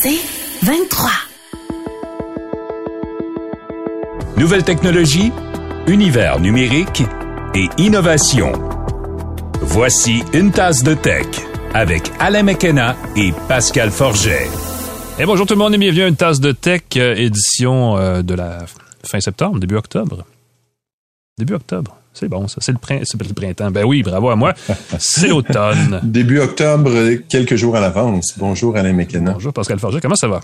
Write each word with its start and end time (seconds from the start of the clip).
C'est 0.00 0.20
23. 0.62 1.10
Nouvelle 4.36 4.62
technologie, 4.62 5.32
univers 5.88 6.38
numérique 6.38 7.02
et 7.56 7.66
innovation. 7.78 8.52
Voici 9.60 10.22
une 10.32 10.52
tasse 10.52 10.84
de 10.84 10.94
tech 10.94 11.26
avec 11.74 12.12
Alain 12.20 12.44
McKenna 12.44 12.94
et 13.16 13.32
Pascal 13.48 13.90
Forget. 13.90 14.48
Et 15.18 15.26
bonjour 15.26 15.46
tout 15.46 15.54
le 15.54 15.58
monde 15.58 15.74
et 15.74 15.78
bienvenue 15.78 16.02
à 16.02 16.08
une 16.08 16.14
tasse 16.14 16.38
de 16.38 16.52
tech 16.52 16.82
euh, 16.96 17.16
édition 17.16 17.96
euh, 17.96 18.22
de 18.22 18.34
la 18.34 18.66
fin 19.02 19.18
septembre, 19.18 19.58
début 19.58 19.74
octobre. 19.74 20.24
Début 21.38 21.54
octobre. 21.54 21.97
C'est 22.18 22.28
bon, 22.28 22.48
ça. 22.48 22.56
C'est 22.60 22.72
le, 22.72 22.78
printemps. 23.34 23.70
Ben 23.70 23.84
oui, 23.84 24.02
bravo 24.02 24.30
à 24.30 24.34
moi. 24.34 24.52
C'est 24.98 25.28
l'automne. 25.28 26.00
Début 26.02 26.40
octobre, 26.40 26.90
quelques 27.28 27.54
jours 27.54 27.76
à 27.76 27.80
l'avance. 27.80 28.34
Bonjour 28.36 28.76
Alain 28.76 28.92
McKenna. 28.92 29.32
Bonjour 29.34 29.52
Pascal 29.52 29.78
Forget. 29.78 30.00
Comment 30.00 30.16
ça 30.16 30.26
va? 30.26 30.40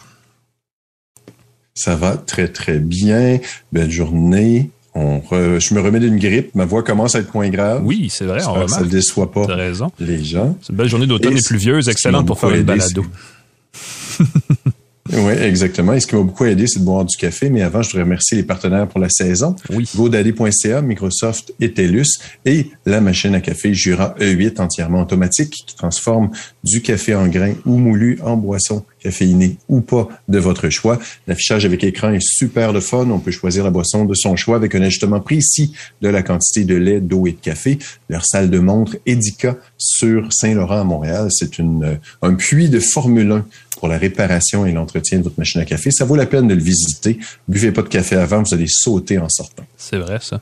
Ça 1.74 1.96
va 1.96 2.16
très 2.16 2.46
très 2.46 2.78
bien. 2.78 3.40
Belle 3.72 3.90
journée. 3.90 4.70
On 4.94 5.18
re- 5.18 5.58
Je 5.58 5.74
me 5.74 5.80
remets 5.80 5.98
d'une 5.98 6.18
grippe. 6.18 6.54
Ma 6.54 6.64
voix 6.64 6.84
commence 6.84 7.16
à 7.16 7.18
être 7.18 7.34
moins 7.34 7.48
grave. 7.48 7.82
Oui, 7.84 8.06
c'est 8.08 8.26
vrai, 8.26 8.44
on 8.46 8.68
ça 8.68 8.82
ne 8.82 8.86
déçoit 8.86 9.32
pas 9.32 9.44
raison. 9.46 9.90
les 9.98 10.22
gens. 10.22 10.56
C'est 10.62 10.70
une 10.70 10.76
belle 10.76 10.88
journée 10.88 11.08
d'automne 11.08 11.34
Et 11.36 11.40
et 11.40 11.42
pluvieuse, 11.42 11.88
excellente 11.88 12.26
pour 12.28 12.38
faire 12.38 12.50
une 12.50 12.62
balado. 12.62 13.04
Oui, 15.12 15.32
exactement. 15.32 15.92
Et 15.92 16.00
ce 16.00 16.06
qui 16.06 16.14
m'a 16.14 16.22
beaucoup 16.22 16.46
aidé, 16.46 16.66
c'est 16.66 16.80
de 16.80 16.84
boire 16.84 17.04
du 17.04 17.16
café. 17.18 17.50
Mais 17.50 17.60
avant, 17.60 17.82
je 17.82 17.90
voudrais 17.90 18.04
remercier 18.04 18.38
les 18.38 18.42
partenaires 18.42 18.88
pour 18.88 19.00
la 19.00 19.10
saison. 19.10 19.54
Oui. 19.70 19.86
GoDaddy.ca, 19.94 20.80
Microsoft 20.80 21.52
et 21.60 21.72
TELUS 21.72 22.06
et 22.46 22.70
la 22.86 23.02
machine 23.02 23.34
à 23.34 23.42
café 23.42 23.74
Jura 23.74 24.14
E8 24.18 24.60
entièrement 24.62 25.02
automatique 25.02 25.50
qui 25.66 25.76
transforme 25.76 26.30
du 26.62 26.80
café 26.80 27.14
en 27.14 27.28
grains 27.28 27.52
ou 27.66 27.76
moulu 27.76 28.18
en 28.22 28.38
boisson 28.38 28.84
caféinée 28.98 29.58
ou 29.68 29.82
pas 29.82 30.08
de 30.28 30.38
votre 30.38 30.70
choix. 30.70 30.98
L'affichage 31.26 31.66
avec 31.66 31.84
écran 31.84 32.12
est 32.12 32.26
super 32.26 32.72
le 32.72 32.80
fun. 32.80 33.10
On 33.10 33.18
peut 33.18 33.30
choisir 33.30 33.62
la 33.64 33.70
boisson 33.70 34.06
de 34.06 34.14
son 34.14 34.36
choix 34.36 34.56
avec 34.56 34.74
un 34.74 34.80
ajustement 34.80 35.20
précis 35.20 35.74
de 36.00 36.08
la 36.08 36.22
quantité 36.22 36.64
de 36.64 36.76
lait, 36.76 37.00
d'eau 37.00 37.26
et 37.26 37.32
de 37.32 37.40
café. 37.40 37.78
Leur 38.08 38.24
salle 38.24 38.48
de 38.48 38.58
montre 38.58 38.96
Edica 39.04 39.56
sur 39.76 40.32
Saint-Laurent 40.32 40.80
à 40.80 40.84
Montréal, 40.84 41.28
c'est 41.30 41.58
une, 41.58 41.84
euh, 41.84 41.94
un 42.22 42.34
puits 42.34 42.70
de 42.70 42.80
Formule 42.80 43.30
1 43.32 43.44
pour 43.84 43.90
la 43.90 43.98
réparation 43.98 44.64
et 44.64 44.72
l'entretien 44.72 45.18
de 45.18 45.24
votre 45.24 45.38
machine 45.38 45.60
à 45.60 45.66
café. 45.66 45.90
Ça 45.90 46.06
vaut 46.06 46.16
la 46.16 46.24
peine 46.24 46.48
de 46.48 46.54
le 46.54 46.62
visiter. 46.62 47.18
Buvez 47.48 47.70
pas 47.70 47.82
de 47.82 47.88
café 47.88 48.16
avant, 48.16 48.42
vous 48.42 48.54
allez 48.54 48.64
sauter 48.66 49.18
en 49.18 49.28
sortant. 49.28 49.66
C'est 49.76 49.98
vrai, 49.98 50.20
ça. 50.22 50.40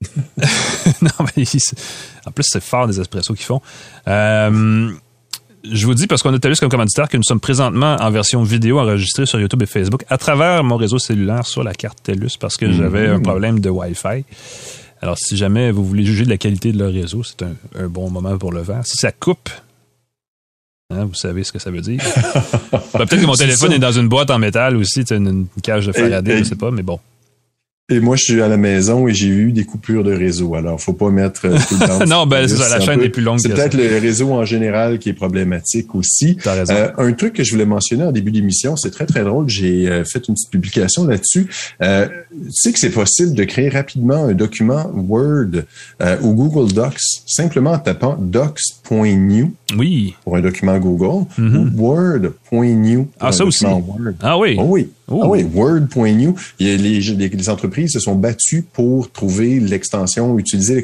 non, 1.02 1.10
mais 1.36 1.44
en 2.24 2.30
plus, 2.30 2.46
c'est 2.48 2.62
fort 2.62 2.86
des 2.86 3.00
espressos 3.00 3.34
qu'ils 3.34 3.44
font. 3.44 3.60
Euh, 4.06 4.88
je 5.68 5.84
vous 5.84 5.94
dis, 5.94 6.06
parce 6.06 6.22
qu'on 6.22 6.32
a 6.32 6.38
TELUS 6.38 6.54
comme 6.60 6.68
commanditaire, 6.68 7.08
que 7.08 7.16
nous 7.16 7.24
sommes 7.24 7.40
présentement 7.40 7.96
en 7.98 8.10
version 8.12 8.44
vidéo 8.44 8.78
enregistrée 8.78 9.26
sur 9.26 9.40
YouTube 9.40 9.64
et 9.64 9.66
Facebook 9.66 10.04
à 10.08 10.16
travers 10.16 10.62
mon 10.62 10.76
réseau 10.76 11.00
cellulaire 11.00 11.48
sur 11.48 11.64
la 11.64 11.74
carte 11.74 12.04
TELUS 12.04 12.36
parce 12.38 12.56
que 12.56 12.70
j'avais 12.70 13.08
un 13.08 13.18
problème 13.18 13.58
de 13.58 13.68
Wi-Fi. 13.68 14.24
Alors, 15.02 15.18
si 15.18 15.36
jamais 15.36 15.72
vous 15.72 15.84
voulez 15.84 16.04
juger 16.04 16.24
de 16.24 16.30
la 16.30 16.38
qualité 16.38 16.70
de 16.70 16.78
leur 16.78 16.92
réseau, 16.92 17.24
c'est 17.24 17.42
un, 17.42 17.56
un 17.76 17.88
bon 17.88 18.10
moment 18.10 18.38
pour 18.38 18.52
le 18.52 18.62
faire. 18.62 18.86
Si 18.86 18.96
ça 18.96 19.10
coupe, 19.10 19.50
hein, 20.90 21.04
vous 21.06 21.14
savez 21.14 21.44
ce 21.44 21.52
que 21.52 21.58
ça 21.58 21.70
veut 21.70 21.80
dire. 21.80 22.00
Ben, 22.72 23.06
Peut-être 23.06 23.20
que 23.22 23.26
mon 23.26 23.34
téléphone 23.34 23.72
est 23.72 23.78
dans 23.80 23.90
une 23.92 24.08
boîte 24.08 24.30
en 24.30 24.38
métal 24.38 24.76
aussi, 24.76 25.02
une, 25.10 25.26
une 25.26 25.46
cage 25.62 25.86
de 25.86 25.92
Faraday, 25.92 26.34
et- 26.34 26.38
je 26.38 26.44
sais 26.44 26.54
pas, 26.56 26.70
mais 26.70 26.82
bon. 26.82 27.00
Et 27.90 28.00
moi, 28.00 28.16
je 28.16 28.22
suis 28.24 28.40
à 28.40 28.48
la 28.48 28.56
maison 28.56 29.06
et 29.08 29.12
j'ai 29.12 29.26
eu 29.28 29.52
des 29.52 29.64
coupures 29.64 30.04
de 30.04 30.12
réseau. 30.14 30.54
Alors, 30.54 30.80
faut 30.80 30.94
pas 30.94 31.10
mettre 31.10 31.44
euh, 31.44 31.58
tout 31.68 31.74
le 31.78 31.86
temps. 31.86 32.06
Non, 32.06 32.26
ben, 32.26 32.48
ça, 32.48 32.70
la 32.70 32.80
chaîne 32.82 32.98
peu- 32.98 33.04
est 33.04 33.08
plus 33.10 33.20
longue 33.22 33.38
C'est 33.40 33.50
peut-être 33.50 33.74
le 33.76 33.98
réseau 33.98 34.32
en 34.32 34.46
général 34.46 34.98
qui 34.98 35.10
est 35.10 35.12
problématique 35.14 35.94
aussi. 35.94 36.38
T'as 36.42 36.54
raison. 36.54 36.72
Euh, 36.74 36.88
un 36.96 37.12
truc 37.12 37.34
que 37.34 37.44
je 37.44 37.50
voulais 37.52 37.66
mentionner 37.66 38.04
en 38.04 38.10
début 38.12 38.30
d'émission, 38.30 38.74
c'est 38.76 38.90
très, 38.90 39.04
très 39.04 39.22
drôle. 39.22 39.50
J'ai 39.50 39.86
euh, 39.86 40.02
fait 40.02 40.26
une 40.28 40.34
petite 40.34 40.48
publication 40.50 41.04
là-dessus. 41.06 41.46
Euh, 41.82 42.06
tu 42.32 42.36
sais 42.52 42.72
que 42.72 42.78
c'est 42.78 42.88
possible 42.88 43.34
de 43.34 43.44
créer 43.44 43.68
rapidement 43.68 44.24
un 44.28 44.32
document 44.32 44.90
Word 44.94 45.64
ou 46.22 46.32
Google 46.32 46.72
Docs 46.72 46.96
simplement 47.26 47.72
en 47.72 47.78
tapant 47.78 48.16
docs.new 48.18 49.52
oui. 49.76 50.14
pour 50.24 50.36
un 50.36 50.40
document 50.40 50.78
Google 50.78 51.26
Mhm. 51.36 51.72
ou 51.76 51.82
word.new 51.82 53.08
Ah, 53.20 53.30
ça 53.30 53.44
aussi? 53.44 53.66
Word. 53.66 54.14
Ah 54.22 54.38
oui. 54.38 54.56
Oh 54.58 54.64
oui. 54.68 54.88
Oh. 55.06 55.20
Ah 55.22 55.28
oui, 55.28 55.44
Word.new. 55.54 56.34
Il 56.58 56.66
y 56.66 56.70
a 56.70 56.76
les, 56.78 56.98
les, 57.00 57.28
les 57.28 57.48
entreprises 57.50 57.73
se 57.88 58.00
sont 58.00 58.14
battues 58.14 58.62
pour 58.62 59.10
trouver 59.10 59.60
l'extension, 59.60 60.38
utiliser 60.38 60.82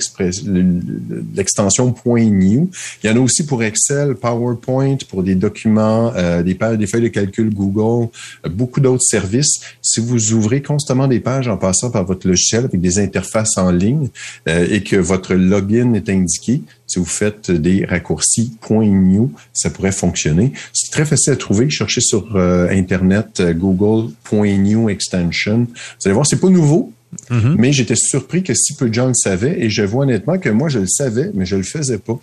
l'extension 1.35 1.95
.new. 2.05 2.71
Il 3.03 3.11
y 3.11 3.13
en 3.13 3.17
a 3.17 3.21
aussi 3.21 3.47
pour 3.47 3.63
Excel, 3.63 4.15
PowerPoint, 4.15 4.97
pour 5.09 5.23
des 5.23 5.35
documents, 5.35 6.13
euh, 6.17 6.43
des 6.43 6.87
feuilles 6.87 7.03
de 7.03 7.09
calcul 7.09 7.53
Google, 7.55 8.09
euh, 8.47 8.49
beaucoup 8.49 8.81
d'autres 8.81 9.05
services. 9.05 9.61
Si 9.83 10.01
vous 10.01 10.33
ouvrez 10.33 10.63
constamment 10.63 11.07
des 11.07 11.21
pages 11.21 11.49
en 11.49 11.57
passant 11.57 11.91
par 11.91 12.05
votre 12.05 12.27
logiciel 12.27 12.65
avec 12.65 12.81
des 12.81 12.99
interfaces 12.99 13.57
en 13.57 13.71
ligne 13.71 14.09
euh, 14.49 14.67
et 14.71 14.83
que 14.83 14.97
votre 14.97 15.35
login 15.35 15.95
est 15.95 16.09
indiqué, 16.09 16.63
si 16.91 16.99
vous 16.99 17.05
faites 17.05 17.51
des 17.51 17.85
raccourcis 17.85 18.53
.new, 18.69 19.33
ça 19.53 19.71
pourrait 19.71 19.93
fonctionner. 19.93 20.53
C'est 20.73 20.91
très 20.91 21.05
facile 21.05 21.33
à 21.33 21.37
trouver. 21.37 21.71
Cherchez 21.71 22.01
sur 22.01 22.37
euh, 22.37 22.69
Internet 22.71 23.41
euh, 23.41 23.53
Google 23.53 24.13
.new 24.33 24.89
extension. 24.89 25.67
Vous 25.69 26.07
allez 26.07 26.15
voir, 26.15 26.27
c'est 26.27 26.41
pas 26.41 26.49
nouveau. 26.49 26.93
Mhm. 27.29 27.57
Mais 27.59 27.73
j'étais 27.73 27.97
surpris 27.97 28.43
que 28.43 28.55
si 28.55 28.75
peu 28.75 28.89
de 28.89 28.95
gens 28.95 29.09
le 29.09 29.15
savaient 29.15 29.61
et 29.61 29.69
je 29.69 29.83
vois 29.83 30.05
honnêtement 30.05 30.39
que 30.39 30.49
moi 30.49 30.69
je 30.69 30.79
le 30.79 30.87
savais, 30.87 31.31
mais 31.35 31.45
je 31.45 31.57
le 31.57 31.65
faisais 31.65 31.99
pas. 31.99 32.19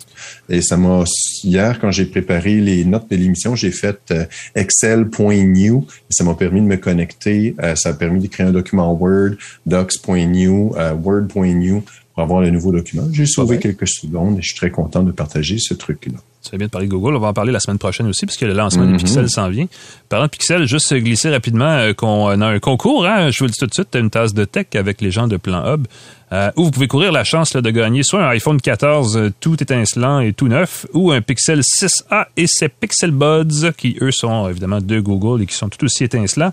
Et 0.48 0.62
ça 0.62 0.76
m'a 0.78 1.04
hier 1.44 1.78
quand 1.78 1.90
j'ai 1.90 2.06
préparé 2.06 2.60
les 2.60 2.84
notes 2.84 3.10
de 3.10 3.16
l'émission, 3.16 3.54
j'ai 3.54 3.70
fait 3.70 3.98
euh, 4.10 4.24
excel.new 4.54 5.86
ça 6.10 6.24
m'a 6.24 6.34
permis 6.34 6.62
de 6.62 6.66
me 6.66 6.76
connecter. 6.76 7.54
Euh, 7.62 7.74
ça 7.76 7.90
a 7.90 7.92
permis 7.92 8.20
de 8.20 8.28
créer 8.28 8.46
un 8.46 8.52
document 8.52 8.92
Word, 8.94 9.32
docs.new, 9.66 10.74
word.new 11.02 11.82
pour 12.18 12.24
avoir 12.24 12.40
le 12.40 12.50
nouveau 12.50 12.72
document. 12.72 13.04
J'ai 13.12 13.26
sauvé 13.26 13.60
quelques 13.60 13.86
secondes 13.86 14.38
et 14.38 14.42
je 14.42 14.48
suis 14.48 14.56
très 14.56 14.72
content 14.72 15.04
de 15.04 15.12
partager 15.12 15.56
ce 15.60 15.72
truc-là. 15.72 16.18
Tu 16.42 16.50
fais 16.50 16.56
bien 16.56 16.66
de 16.66 16.70
parler 16.72 16.88
de 16.88 16.92
Google. 16.92 17.14
On 17.14 17.20
va 17.20 17.28
en 17.28 17.32
parler 17.32 17.52
la 17.52 17.60
semaine 17.60 17.78
prochaine 17.78 18.08
aussi, 18.08 18.26
puisque 18.26 18.40
le 18.42 18.54
lancement 18.54 18.82
Mhm. 18.82 18.96
du 18.96 19.04
Pixel 19.04 19.30
s'en 19.30 19.48
vient. 19.48 19.66
Parlant 20.08 20.24
de 20.26 20.30
Pixel, 20.30 20.66
juste 20.66 20.92
glisser 20.94 21.30
rapidement 21.30 21.70
euh, 21.70 21.92
qu'on 21.92 22.26
a 22.40 22.44
un 22.46 22.58
concours. 22.58 23.06
Hein, 23.06 23.30
je 23.30 23.38
vous 23.38 23.44
le 23.44 23.50
dis 23.52 23.58
tout 23.58 23.66
de 23.68 23.72
suite, 23.74 23.94
une 23.94 24.10
tasse 24.10 24.34
de 24.34 24.44
tech 24.44 24.66
avec 24.74 25.00
les 25.00 25.12
gens 25.12 25.28
de 25.28 25.36
Plan 25.36 25.62
Hub, 25.72 25.86
euh, 26.32 26.50
où 26.56 26.64
vous 26.64 26.70
pouvez 26.72 26.88
courir 26.88 27.12
la 27.12 27.22
chance 27.22 27.54
là, 27.54 27.60
de 27.60 27.70
gagner 27.70 28.02
soit 28.02 28.24
un 28.24 28.28
iPhone 28.30 28.60
14 28.60 29.16
euh, 29.16 29.30
tout 29.38 29.62
étincelant 29.62 30.18
et 30.18 30.32
tout 30.32 30.48
neuf, 30.48 30.86
ou 30.94 31.12
un 31.12 31.20
Pixel 31.20 31.60
6A 31.60 32.26
et 32.36 32.46
ses 32.48 32.68
Pixel 32.68 33.12
Buds, 33.12 33.70
qui 33.76 33.96
eux 34.02 34.10
sont 34.10 34.48
évidemment 34.48 34.80
de 34.80 34.98
Google 34.98 35.42
et 35.42 35.46
qui 35.46 35.54
sont 35.54 35.68
tout 35.68 35.84
aussi 35.84 36.02
étincelants. 36.02 36.52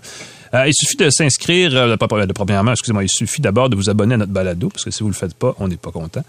Euh, 0.56 0.66
il 0.68 0.74
suffit 0.74 0.96
de 0.96 1.10
s'inscrire, 1.10 1.70
euh, 1.76 1.96
de- 1.96 2.32
premièrement, 2.32 2.72
excusez-moi, 2.72 3.04
il 3.04 3.10
suffit 3.10 3.40
d'abord 3.40 3.68
de 3.68 3.76
vous 3.76 3.88
abonner 3.90 4.14
à 4.14 4.18
notre 4.18 4.32
balado, 4.32 4.68
parce 4.68 4.84
que 4.84 4.90
si 4.90 5.02
vous 5.02 5.08
le 5.08 5.14
faites 5.14 5.34
pas, 5.34 5.54
on 5.60 5.68
n'est 5.68 5.76
pas 5.76 5.90
content. 5.90 6.22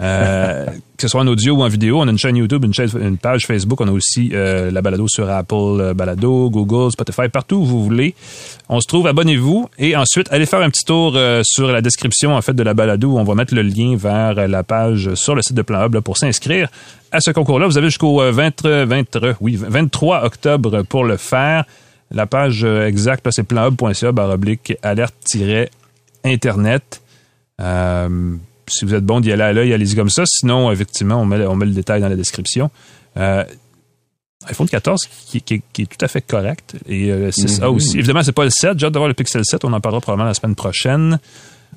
Euh, 0.00 0.66
que 0.96 1.02
ce 1.02 1.08
soit 1.08 1.20
en 1.20 1.26
audio 1.26 1.54
ou 1.54 1.62
en 1.62 1.68
vidéo, 1.68 2.00
on 2.00 2.08
a 2.08 2.10
une 2.10 2.18
chaîne 2.18 2.36
YouTube, 2.36 2.64
une, 2.64 2.72
chaîne- 2.74 2.90
une 3.00 3.18
page 3.18 3.46
Facebook, 3.46 3.80
on 3.80 3.88
a 3.88 3.92
aussi 3.92 4.30
euh, 4.32 4.70
la 4.70 4.80
balado 4.82 5.06
sur 5.08 5.28
Apple 5.30 5.54
euh, 5.54 5.94
Balado, 5.94 6.48
Google, 6.50 6.90
Spotify, 6.90 7.28
partout 7.28 7.56
où 7.56 7.64
vous 7.64 7.84
voulez. 7.84 8.14
On 8.68 8.80
se 8.80 8.86
trouve, 8.86 9.06
abonnez-vous 9.06 9.68
et 9.78 9.94
ensuite 9.96 10.28
allez 10.32 10.46
faire 10.46 10.60
un 10.60 10.70
petit 10.70 10.84
tour 10.84 11.16
sur 11.44 11.70
la 11.70 11.80
description 11.82 12.34
en 12.34 12.40
fait 12.42 12.54
de 12.54 12.62
la 12.62 12.72
balado 12.74 13.10
où 13.12 13.18
on 13.18 13.24
va 13.24 13.34
mettre 13.34 13.54
le 13.54 13.62
lien 13.62 13.94
vers 13.96 14.48
la 14.48 14.62
page 14.62 15.14
sur 15.14 15.34
le 15.34 15.42
site 15.42 15.54
de 15.56 15.62
Plan 15.62 15.84
Hub 15.84 15.94
là, 15.94 16.00
pour 16.00 16.16
s'inscrire 16.16 16.68
à 17.12 17.20
ce 17.20 17.30
concours-là. 17.30 17.66
Vous 17.66 17.76
avez 17.76 17.88
jusqu'au 17.88 18.22
euh, 18.22 18.32
20, 18.32 18.64
euh, 18.64 18.86
20, 18.88 19.16
euh, 19.16 19.34
oui, 19.40 19.56
23 19.60 20.24
octobre 20.24 20.82
pour 20.82 21.04
le 21.04 21.16
faire. 21.18 21.64
La 22.12 22.26
page 22.26 22.64
euh, 22.64 22.86
exacte, 22.86 23.26
c'est 23.30 23.42
planhub.ca 23.42 24.12
barre 24.12 24.30
oblique 24.30 24.74
alerte-internet. 24.82 27.00
Euh, 27.60 28.34
si 28.68 28.84
vous 28.84 28.94
êtes 28.94 29.04
bon 29.04 29.20
d'y 29.20 29.32
aller 29.32 29.42
à 29.42 29.52
l'œil, 29.52 29.72
allez-y 29.72 29.94
comme 29.94 30.10
ça. 30.10 30.24
Sinon, 30.26 30.70
effectivement, 30.72 31.20
on 31.20 31.26
met, 31.26 31.44
on 31.46 31.56
met 31.56 31.66
le 31.66 31.72
détail 31.72 32.00
dans 32.00 32.08
la 32.08 32.16
description. 32.16 32.70
Euh, 33.16 33.44
iPhone 34.48 34.68
14 34.68 35.02
qui, 35.26 35.40
qui- 35.40 35.62
qui 35.72 35.82
est 35.82 35.86
tout 35.86 36.04
à 36.04 36.08
fait 36.08 36.22
correct. 36.22 36.74
Et 36.88 37.10
euh, 37.10 37.26
le 37.26 37.30
6A 37.30 37.68
Mhm. 37.68 37.74
aussi. 37.76 37.98
Évidemment, 37.98 38.22
c'est 38.22 38.32
pas 38.32 38.44
le 38.44 38.50
7. 38.50 38.78
J'ai 38.78 38.86
hâte 38.86 38.92
d'avoir 38.92 39.08
le 39.08 39.14
Pixel 39.14 39.42
7. 39.44 39.64
On 39.64 39.72
en 39.72 39.80
parlera 39.80 40.00
probablement 40.00 40.28
la 40.28 40.34
semaine 40.34 40.54
prochaine. 40.56 41.18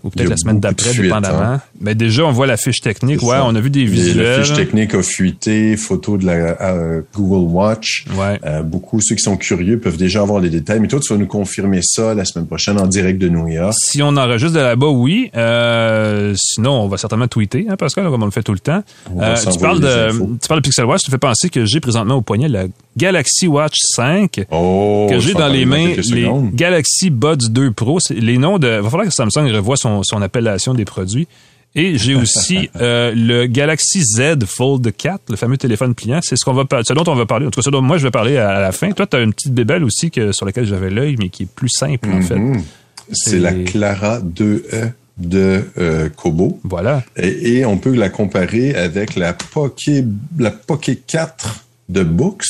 Ou 0.03 0.09
peut-être 0.09 0.29
la 0.29 0.37
semaine 0.37 0.59
d'après, 0.59 0.93
dépendamment. 0.93 1.41
hein. 1.41 1.61
Mais 1.81 1.95
déjà, 1.95 2.25
on 2.25 2.31
voit 2.31 2.45
la 2.45 2.57
fiche 2.57 2.81
technique. 2.81 3.23
Ouais, 3.23 3.37
on 3.43 3.55
a 3.55 3.59
vu 3.59 3.69
des 3.71 3.85
visuels. 3.85 4.37
La 4.37 4.43
fiche 4.43 4.53
technique 4.55 4.93
a 4.93 5.01
fuité, 5.01 5.77
photo 5.77 6.17
de 6.17 6.25
la 6.25 6.33
euh, 6.61 7.01
Google 7.13 7.51
Watch. 7.51 8.05
Ouais. 8.15 8.39
Euh, 8.45 8.61
beaucoup, 8.61 9.01
ceux 9.01 9.15
qui 9.15 9.23
sont 9.23 9.37
curieux 9.37 9.79
peuvent 9.79 9.97
déjà 9.97 10.21
avoir 10.21 10.39
les 10.39 10.49
détails. 10.51 10.79
Mais 10.79 10.87
toi, 10.87 10.99
tu 10.99 11.11
vas 11.11 11.17
nous 11.19 11.25
confirmer 11.25 11.79
ça 11.81 12.13
la 12.13 12.23
semaine 12.23 12.45
prochaine 12.45 12.79
en 12.79 12.85
direct 12.87 13.19
de 13.19 13.29
New 13.29 13.47
York. 13.47 13.73
Si 13.77 14.03
on 14.03 14.15
enregistre 14.15 14.55
de 14.55 14.61
là-bas, 14.61 14.87
oui. 14.87 15.31
Euh, 15.35 16.33
sinon, 16.37 16.71
on 16.81 16.87
va 16.87 16.97
certainement 16.97 17.27
tweeter, 17.27 17.65
hein, 17.67 17.75
Pascal, 17.75 18.05
comme 18.05 18.21
on 18.21 18.25
le 18.25 18.31
fait 18.31 18.43
tout 18.43 18.53
le 18.53 18.59
temps. 18.59 18.83
Tu, 19.07 19.59
parles 19.59 19.81
les 19.81 19.85
de, 19.87 20.37
tu 20.39 20.47
parles 20.47 20.61
de 20.61 20.65
Pixel 20.67 20.85
Watch, 20.85 21.01
tu 21.03 21.11
fais 21.11 21.17
penser 21.17 21.49
que 21.49 21.65
j'ai 21.65 21.79
présentement 21.79 22.15
au 22.15 22.21
poignet 22.21 22.47
la 22.47 22.65
Galaxy 22.97 23.47
Watch 23.47 23.77
5 23.79 24.45
Oh, 24.51 25.07
que 25.09 25.19
j'ai 25.19 25.33
dans 25.33 25.47
les 25.47 25.65
mains 25.65 25.93
les. 26.11 26.29
Galaxy 26.53 27.09
Buds 27.09 27.49
2 27.49 27.71
Pro. 27.71 27.99
Les 28.09 28.37
noms 28.37 28.57
de, 28.57 28.67
va 28.67 28.89
falloir 28.89 29.07
que 29.07 29.13
Samsung 29.13 29.51
revoie 29.51 29.77
son, 29.77 30.01
son 30.03 30.21
appellation 30.21 30.73
des 30.73 30.85
produits. 30.85 31.27
Et 31.75 31.97
j'ai 31.97 32.15
aussi 32.15 32.69
euh, 32.79 33.11
le 33.13 33.47
Galaxy 33.47 34.01
Z 34.01 34.45
Fold 34.45 34.95
4, 34.95 35.29
le 35.29 35.35
fameux 35.35 35.57
téléphone 35.57 35.93
pliant. 35.93 36.19
C'est 36.21 36.37
ce 36.37 36.45
qu'on 36.45 36.53
va 36.53 36.63
ce 36.83 36.93
dont 36.93 37.03
on 37.07 37.15
va 37.15 37.25
parler. 37.25 37.47
En 37.47 37.51
tout 37.51 37.59
cas, 37.59 37.65
ce 37.65 37.69
dont 37.69 37.81
moi 37.81 37.97
je 37.97 38.03
vais 38.03 38.11
parler 38.11 38.37
à 38.37 38.61
la 38.61 38.71
fin. 38.71 38.91
Toi, 38.91 39.05
tu 39.05 39.17
as 39.17 39.21
une 39.21 39.33
petite 39.33 39.53
bébelle 39.53 39.83
aussi 39.83 40.09
que, 40.09 40.31
sur 40.31 40.45
laquelle 40.45 40.65
j'avais 40.65 40.89
l'œil, 40.89 41.17
mais 41.19 41.29
qui 41.29 41.43
est 41.43 41.49
plus 41.53 41.69
simple 41.69 42.09
en 42.09 42.21
fait. 42.21 42.35
Mhm. 42.35 42.63
C'est 43.11 43.39
la 43.39 43.53
Clara 43.53 44.19
2E 44.19 44.91
de 45.17 45.63
euh, 45.77 46.09
Kobo. 46.09 46.59
Voilà. 46.63 47.03
Et, 47.17 47.57
et, 47.57 47.65
on 47.65 47.77
peut 47.77 47.93
la 47.93 48.09
comparer 48.09 48.73
avec 48.73 49.15
la 49.15 49.33
Poké, 49.33 50.03
la 50.39 50.51
Poké 50.51 50.95
4 50.95 51.64
de 51.89 52.03
Books. 52.03 52.45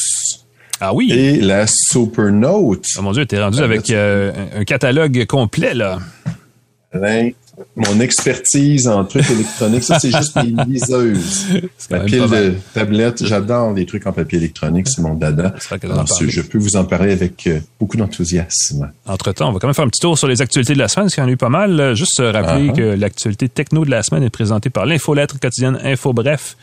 Ah 0.79 0.93
oui. 0.93 1.11
Et 1.11 1.39
la 1.39 1.65
Supernote. 1.67 2.85
Oh 2.97 3.01
mon 3.01 3.11
Dieu, 3.11 3.25
t'es 3.25 3.41
rendu 3.41 3.59
avec 3.59 3.89
euh, 3.89 4.31
un 4.55 4.63
catalogue 4.65 5.25
complet, 5.25 5.73
là. 5.73 5.99
Alain, 6.91 7.29
mon 7.75 7.99
expertise 7.99 8.87
en 8.87 9.03
trucs 9.05 9.29
électroniques, 9.29 9.83
ça, 9.83 9.99
c'est 9.99 10.11
juste 10.11 10.35
mes 10.43 10.63
liseuses. 10.65 11.45
Ma 11.89 11.99
pile 12.01 12.27
de 12.29 12.53
tablettes, 12.73 13.25
j'adore 13.25 13.73
les 13.73 13.85
trucs 13.85 14.05
en 14.07 14.11
papier 14.11 14.37
électronique, 14.37 14.87
c'est 14.89 15.01
mon 15.01 15.13
dada. 15.13 15.53
Alors, 15.83 16.05
je 16.07 16.41
peux 16.41 16.57
vous 16.57 16.75
en 16.75 16.83
parler 16.83 17.13
avec 17.13 17.47
euh, 17.47 17.59
beaucoup 17.79 17.97
d'enthousiasme. 17.97 18.91
Entre-temps, 19.05 19.49
on 19.49 19.53
va 19.53 19.59
quand 19.59 19.67
même 19.67 19.73
faire 19.73 19.85
un 19.85 19.89
petit 19.89 20.01
tour 20.01 20.17
sur 20.17 20.27
les 20.27 20.41
actualités 20.41 20.73
de 20.73 20.79
la 20.79 20.87
semaine, 20.87 21.05
parce 21.05 21.15
qu'il 21.15 21.23
y 21.23 21.25
en 21.25 21.29
a 21.29 21.33
eu 21.33 21.37
pas 21.37 21.49
mal. 21.49 21.95
Juste 21.95 22.19
rappeler 22.19 22.65
uh 22.65 22.71
-huh. 22.71 22.75
que 22.75 22.99
l'actualité 22.99 23.47
techno 23.49 23.85
de 23.85 23.91
la 23.91 24.03
semaine 24.03 24.23
est 24.23 24.29
présentée 24.29 24.69
par 24.69 24.85
l'infolettre 24.85 25.39
quotidienne 25.39 25.79
Info 25.83 26.13
Bref. 26.13 26.55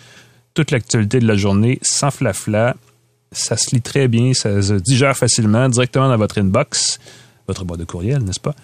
Toute 0.54 0.70
l'actualité 0.70 1.18
de 1.18 1.26
la 1.26 1.36
journée 1.36 1.78
sans 1.82 2.10
flafla. 2.10 2.76
Ça 3.30 3.56
se 3.56 3.74
lit 3.74 3.80
très 3.80 4.08
bien, 4.08 4.34
ça 4.34 4.60
se 4.60 4.74
digère 4.74 5.16
facilement 5.16 5.68
directement 5.68 6.08
dans 6.08 6.18
votre 6.18 6.38
inbox, 6.38 6.98
votre 7.48 7.64
boîte 7.64 7.80
de 7.80 7.84
courriel, 7.84 8.22
n'est-ce 8.22 8.40
pas? 8.40 8.54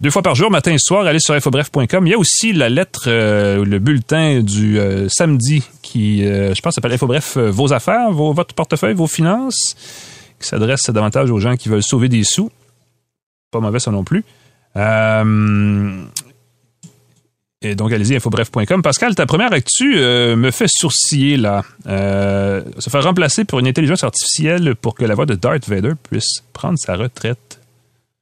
Deux 0.00 0.10
fois 0.10 0.22
par 0.22 0.34
jour, 0.34 0.50
matin 0.50 0.72
et 0.72 0.78
soir, 0.78 1.06
allez 1.06 1.20
sur 1.20 1.34
infobref.com. 1.34 2.06
Il 2.06 2.10
y 2.10 2.14
a 2.14 2.18
aussi 2.18 2.52
la 2.52 2.68
lettre, 2.68 3.04
euh, 3.06 3.64
le 3.64 3.78
bulletin 3.78 4.40
du 4.40 4.78
euh, 4.78 5.08
samedi 5.08 5.62
qui, 5.82 6.24
euh, 6.24 6.54
je 6.54 6.60
pense, 6.60 6.74
s'appelle 6.74 6.92
Infobref 6.92 7.36
euh, 7.36 7.50
Vos 7.50 7.72
affaires, 7.72 8.10
votre 8.10 8.54
portefeuille, 8.54 8.94
vos 8.94 9.06
finances, 9.06 9.76
qui 10.40 10.48
s'adresse 10.48 10.90
davantage 10.90 11.30
aux 11.30 11.40
gens 11.40 11.56
qui 11.56 11.68
veulent 11.68 11.82
sauver 11.82 12.08
des 12.08 12.24
sous. 12.24 12.50
Pas 13.50 13.60
mauvais 13.60 13.78
ça 13.78 13.90
non 13.90 14.04
plus. 14.04 14.24
Et 17.62 17.74
donc, 17.74 17.92
allez-y, 17.92 18.16
infobref.com. 18.16 18.82
Pascal, 18.82 19.14
ta 19.14 19.26
première 19.26 19.52
actu 19.52 19.96
me 19.96 20.50
fait 20.50 20.68
sourciller, 20.68 21.36
là. 21.36 21.62
se 21.86 22.90
faire 22.90 23.02
remplacer 23.02 23.44
pour 23.44 23.58
une 23.60 23.66
intelligence 23.66 24.04
artificielle 24.04 24.74
pour 24.76 24.94
que 24.94 25.04
la 25.04 25.14
voix 25.14 25.26
de 25.26 25.34
Darth 25.34 25.68
Vader 25.68 25.92
puisse 26.10 26.42
prendre 26.52 26.78
sa 26.78 26.96
retraite. 26.96 27.45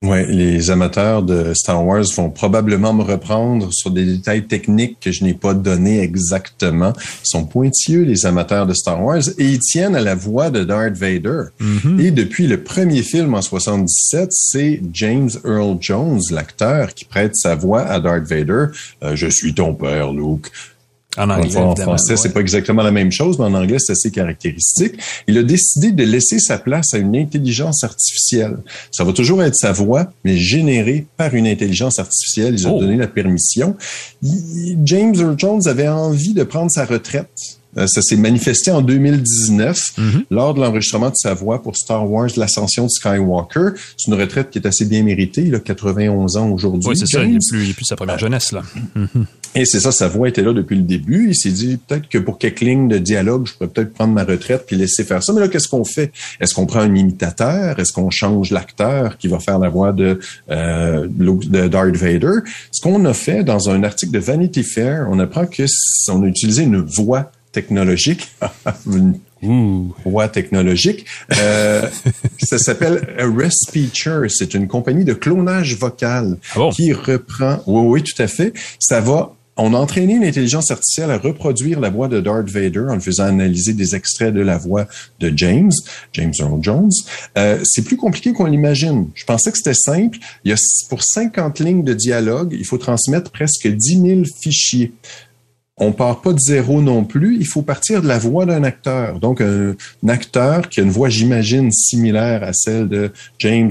Oui, 0.07 0.27
les 0.29 0.71
amateurs 0.71 1.23
de 1.23 1.55
Star 1.55 1.83
Wars 1.83 2.05
vont 2.15 2.29
probablement 2.29 2.93
me 2.93 3.03
reprendre 3.03 3.73
sur 3.73 3.91
des 3.91 4.05
détails 4.05 4.47
techniques 4.47 4.99
que 5.01 5.11
je 5.11 5.25
n'ai 5.25 5.33
pas 5.33 5.55
donnés 5.55 6.01
exactement. 6.01 6.93
Ils 7.25 7.29
sont 7.29 7.47
pointilleux, 7.47 8.03
les 8.03 8.27
amateurs 8.27 8.67
de 8.67 8.75
Star 8.75 9.03
Wars, 9.03 9.23
et 9.39 9.47
ils 9.47 9.61
tiennent 9.61 9.97
à 9.97 10.03
la 10.03 10.15
voix 10.15 10.51
de 10.51 10.63
Darth 10.63 10.99
Vader. 10.99 11.45
Mm 11.59 11.77
-hmm. 11.79 12.01
Et 12.05 12.11
depuis 12.11 12.47
le 12.47 12.63
premier 12.63 13.03
film 13.03 13.33
en 13.35 13.41
77, 13.43 14.29
c'est 14.31 14.83
James 14.93 15.31
Earl 15.43 15.79
Jones, 15.81 16.21
l'acteur, 16.31 16.93
qui 16.93 17.07
prête 17.07 17.35
sa 17.35 17.55
voix 17.55 17.83
à 17.95 17.99
Darth 17.99 18.27
Vader. 18.29 18.67
Euh, 19.03 19.17
je 19.17 19.29
suis 19.29 19.55
ton 19.55 19.73
père, 19.75 20.13
Luke. 20.13 20.51
En 21.17 21.31
anglais, 21.31 21.57
en 21.57 21.77
français, 21.77 22.13
ouais. 22.13 22.17
c'est 22.17 22.33
pas 22.33 22.41
exactement 22.41 22.83
la 22.83 22.91
même 22.91 23.13
chose, 23.13 23.39
mais 23.39 23.45
en 23.45 23.55
anglais, 23.55 23.79
c'est 23.79 23.93
assez 23.93 24.11
caractéristique. 24.11 24.95
Il 25.29 25.39
a 25.39 25.43
décidé 25.43 25.93
de 25.93 26.05
laisser 26.05 26.39
sa 26.39 26.59
place 26.59 26.95
à 26.95 26.99
une 26.99 27.17
intelligence 27.17 27.85
artificielle. 27.85 28.57
Ça 28.91 29.05
va 29.05 29.13
toujours 29.13 29.43
être 29.43 29.55
sa 29.55 29.73
voix, 29.73 30.11
mais 30.25 30.37
générée 30.37 31.07
par 31.17 31.35
une 31.35 31.47
intelligence 31.47 31.99
artificielle. 31.99 32.55
Ils 32.55 32.67
ont 32.67 32.77
oh. 32.77 32.81
donné 32.81 32.97
la 32.97 33.07
permission. 33.07 33.77
James 34.85 35.15
Earl 35.15 35.35
Jones 35.39 35.67
avait 35.67 35.89
envie 35.89 36.35
de 36.35 36.43
prendre 36.43 36.71
sa 36.71 36.85
retraite. 36.85 37.59
Ça 37.77 38.03
s'est 38.03 38.17
manifesté 38.17 38.71
en 38.71 38.83
2019 38.83 39.79
mm 39.97 40.03
-hmm. 40.03 40.25
lors 40.31 40.55
de 40.55 40.61
l'enregistrement 40.61 41.11
de 41.11 41.17
sa 41.17 41.35
voix 41.35 41.63
pour 41.63 41.77
Star 41.77 42.11
Wars, 42.11 42.31
l'ascension 42.37 42.85
de 42.85 42.91
Skywalker. 42.91 43.71
C'est 43.97 44.11
une 44.11 44.21
retraite 44.21 44.51
qui 44.51 44.59
est 44.59 44.67
assez 44.67 44.85
bien 44.85 45.03
méritée. 45.03 45.43
Il 45.47 45.55
a 45.55 45.61
91 45.61 46.37
ans 46.37 46.49
aujourd'hui. 46.51 46.89
Oui, 46.91 46.97
c'est 46.97 47.07
ça. 47.07 47.25
Il 47.25 47.37
est, 47.37 47.39
plus, 47.51 47.75
plus 47.75 47.85
sa 47.85 47.97
première 47.97 48.19
jeunesse, 48.19 48.53
là. 48.53 48.63
Mm 48.95 49.05
-hmm. 49.05 49.25
Et 49.57 49.65
c'est 49.65 49.79
ça, 49.79 49.93
sa 49.93 50.09
voix 50.09 50.29
était 50.29 50.43
là 50.43 50.53
depuis 50.53 50.75
le 50.75 50.83
début. 50.83 51.29
Il 51.29 51.37
s'est 51.37 51.51
dit 51.51 51.77
peut-être 51.77 52.09
que 52.09 52.19
pour 52.19 52.39
quelques 52.39 52.61
lignes 52.61 52.89
de 52.89 52.99
dialogue, 52.99 53.47
je 53.47 53.53
pourrais 53.55 53.69
peut-être 53.69 53.93
prendre 53.95 54.13
ma 54.13 54.25
retraite 54.25 54.65
puis 54.67 54.75
laisser 54.75 55.05
faire 55.05 55.23
ça. 55.23 55.33
Mais 55.33 55.41
là, 55.41 55.49
qu'est-ce 55.49 55.69
qu'on 55.69 55.85
fait? 55.85 56.11
Est-ce 56.41 56.55
qu'on 56.55 56.67
prend 56.67 56.81
un 56.81 56.95
imitateur? 56.95 57.79
Est-ce 57.79 57.93
qu'on 57.93 58.11
change 58.11 58.51
l'acteur 58.51 59.17
qui 59.17 59.29
va 59.29 59.39
faire 59.39 59.61
la 59.61 59.69
voix 59.69 59.93
de, 59.93 60.19
euh, 60.51 61.07
de 61.09 61.69
Darth 61.69 61.97
Vader? 61.97 62.39
Ce 62.73 62.81
qu'on 62.83 63.05
a 63.05 63.15
fait 63.15 63.45
dans 63.45 63.71
un 63.71 63.85
article 63.85 64.13
de 64.13 64.19
Vanity 64.19 64.65
Fair, 64.65 65.07
on 65.09 65.21
apprend 65.21 65.47
que 65.47 65.65
on 66.11 66.23
a 66.25 66.27
utilisé 66.27 66.65
une 66.65 66.81
voix 66.81 67.31
technologique. 67.55 68.31
Ouh. 69.43 69.95
voix 70.07 70.29
technologique. 70.29 71.05
Euh, 71.39 71.87
ça 72.43 72.59
s'appelle 72.59 73.15
Respeecher. 73.19 74.27
C'est 74.29 74.55
une 74.55 74.69
compagnie 74.69 75.05
de 75.05 75.13
clonage 75.13 75.77
vocal 75.77 76.39
ah 76.57 76.71
qui 76.73 76.93
reprend. 76.95 77.63
Oui, 77.67 77.83
oui, 77.87 78.03
tout 78.03 78.23
à 78.23 78.27
fait. 78.27 78.55
Ça 78.79 79.01
va 79.01 79.35
on 79.57 79.73
a 79.73 79.79
entraîné 79.79 80.15
une 80.15 80.25
intelligence 80.25 80.71
artificielle 80.71 81.11
à 81.11 81.19
reproduire 81.19 81.79
la 81.79 81.89
voix 81.89 82.09
de 82.09 82.21
Darth 82.21 82.51
Vader 82.51 82.87
en 82.89 82.95
le 82.95 83.01
faisant 83.01 83.25
analyser 83.25 83.73
des 83.73 83.95
extraits 83.95 84.35
de 84.35 84.41
la 84.41 84.59
voix 84.59 84.87
de 85.21 85.33
James, 85.37 85.71
James 86.13 86.33
Earl 86.41 86.59
Jones. 86.61 86.91
Euh, 87.39 87.61
c'est 87.63 87.83
plus 87.83 87.97
compliqué 87.97 88.33
qu'on 88.33 88.47
l'imagine. 88.47 89.11
Je 89.15 89.25
pensais 89.25 89.53
que 89.53 89.59
c'était 89.59 89.75
simple. 89.75 90.19
Il 90.45 90.51
y 90.51 90.55
a, 90.55 90.57
pour 90.89 91.05
50 91.05 91.61
lignes 91.61 91.85
de 91.85 91.95
dialogue, 91.95 92.55
il 92.59 92.65
faut 92.65 92.79
transmettre 92.79 93.31
presque 93.31 93.69
10 93.69 94.01
000 94.01 94.23
fichiers. 94.41 94.93
On 95.77 95.91
part 95.91 96.21
pas 96.21 96.33
de 96.33 96.39
zéro 96.39 96.81
non 96.81 97.05
plus. 97.05 97.37
Il 97.37 97.47
faut 97.47 97.63
partir 97.63 98.01
de 98.01 98.07
la 98.07 98.19
voix 98.19 98.47
d'un 98.47 98.63
acteur. 98.63 99.19
Donc, 99.19 99.41
un, 99.41 99.75
acteur 100.07 100.69
qui 100.69 100.81
a 100.81 100.85
une 100.85 100.91
voix, 100.91 101.09
j'imagine, 101.09 101.73
similaire 101.73 102.45
à 102.45 102.53
celle 102.53 102.89
de 102.89 103.13
James 103.41 103.71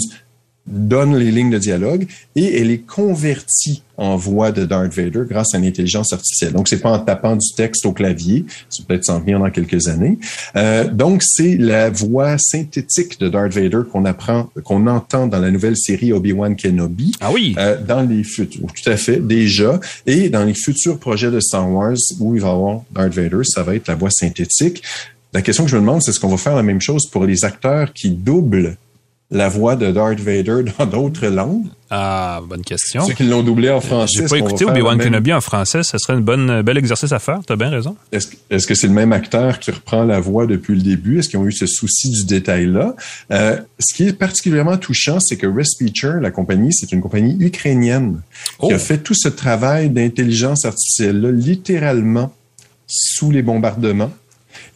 donne 0.66 1.18
les 1.18 1.32
lignes 1.32 1.50
de 1.50 1.58
dialogue 1.58 2.08
et 2.36 2.60
elle 2.60 2.72
est 2.72 2.86
convertie 2.86 3.84
en 3.98 4.16
voix 4.16 4.52
de 4.52 4.66
Darth 4.66 4.94
Vader 4.94 5.24
grâce 5.30 5.54
à 5.54 5.58
une 5.58 5.66
intelligence 5.66 6.14
artificielle. 6.14 6.54
Donc, 6.54 6.68
c'est 6.68 6.80
pas 6.80 6.92
en 6.92 7.00
tapant 7.00 7.36
du 7.36 7.54
texte 7.56 7.86
au 7.86 7.92
clavier, 7.92 8.46
ça 8.70 8.84
peut 8.88 8.96
être 8.96 9.06
s'en 9.06 9.20
venir 9.20 9.40
dans 9.40 9.52
quelques 9.52 9.88
années. 9.88 10.18
Euh, 10.56 10.88
donc, 10.90 11.22
c'est 11.24 11.58
la 11.58 11.90
voix 11.90 12.38
synthétique 12.38 13.20
de 13.20 13.30
Darth 13.30 13.54
Vader 13.54 13.82
qu'on 13.92 14.06
apprend, 14.06 14.50
qu'on 14.64 14.88
entend 14.88 15.28
dans 15.28 15.40
la 15.40 15.52
nouvelle 15.52 15.78
série 15.78 16.12
Obi-Wan 16.12 16.56
Kenobi. 16.56 17.12
Ah 17.20 17.32
oui. 17.32 17.56
Euh, 17.58 17.78
dans 17.86 18.02
les 18.02 18.24
futurs, 18.24 18.68
tout 18.74 18.90
à 18.90 18.98
fait, 18.98 19.20
déjà, 19.20 19.80
et 20.08 20.30
dans 20.30 20.44
les 20.44 20.56
futurs 20.56 20.98
projets 20.98 21.30
de 21.30 21.40
Star 21.40 21.70
Wars 21.70 21.98
où 22.20 22.36
il 22.36 22.42
va 22.42 22.48
y 22.48 22.52
avoir 22.52 22.82
Darth 22.92 23.14
Vader, 23.14 23.44
ça 23.44 23.64
va 23.64 23.76
être 23.76 23.88
la 23.88 23.96
voix 23.96 24.10
synthétique. 24.10 24.82
La 25.34 25.42
question 25.42 25.66
que 25.66 25.72
je 25.72 25.76
me 25.76 25.82
demande, 25.82 26.02
c'est 26.02 26.12
est-ce 26.12 26.20
qu'on 26.20 26.30
va 26.30 26.38
faire 26.38 26.56
la 26.56 26.64
même 26.64 26.82
chose 26.82 27.08
pour 27.08 27.26
les 27.26 27.44
acteurs 27.44 27.92
qui 27.92 28.12
doublent 28.12 28.76
la 29.34 29.50
voix 29.50 29.76
de 29.76 29.92
Darth 29.92 30.20
Vader 30.20 30.64
dans 30.78 30.86
d'autres 30.86 31.28
langues? 31.28 31.66
Ah, 31.90 32.42
bonne 32.48 32.62
question. 32.62 33.06
Ceux 33.06 33.14
qui 33.14 33.24
l'ont 33.24 33.44
doublé 33.44 33.70
en 33.70 33.82
français. 33.82 34.22
J'ai 34.22 34.28
pas 34.28 34.38
écouté 34.38 34.66
Obi-Wan 34.66 34.98
même... 34.98 35.08
Kenobi 35.08 35.34
en 35.34 35.42
français? 35.42 35.84
Ce 35.84 35.98
serait 35.98 36.14
un 36.14 36.22
bon, 36.22 36.62
bel 36.62 36.78
exercice 36.78 37.12
à 37.12 37.20
faire. 37.20 37.40
T'as 37.46 37.56
bien 37.56 37.70
raison. 37.70 37.96
Est-ce 38.12 38.30
est 38.50 38.66
que 38.66 38.76
c'est 38.76 38.88
le 38.88 38.94
même 38.94 39.12
acteur 39.12 39.60
qui 39.60 39.72
reprend 39.72 40.04
la 40.04 40.20
voix 40.20 40.46
depuis 40.46 40.76
le 40.76 40.82
début? 40.82 41.20
Est-ce 41.20 41.30
qu'ils 41.30 41.40
ont 41.40 41.46
eu 41.46 41.52
ce 41.52 41.66
souci 41.66 42.10
du 42.12 42.26
détail-là? 42.26 42.96
Euh, 43.32 43.58
ce 43.80 43.96
qui 43.96 44.08
est 44.08 44.14
particulièrement 44.14 44.78
touchant, 44.78 45.20
c'est 45.20 45.38
que 45.38 45.48
Respeecher, 45.48 46.14
la 46.22 46.32
compagnie, 46.32 46.74
c'est 46.74 46.92
une 46.92 47.02
compagnie 47.02 47.36
ukrainienne 47.40 48.22
oh. 48.60 48.68
qui 48.68 48.74
a 48.74 48.80
fait 48.80 49.00
tout 49.00 49.16
ce 49.16 49.30
travail 49.30 49.90
d'intelligence 49.90 50.66
artificielle-là 50.66 51.32
littéralement 51.32 52.34
sous 52.88 53.32
les 53.32 53.42
bombardements. 53.42 54.12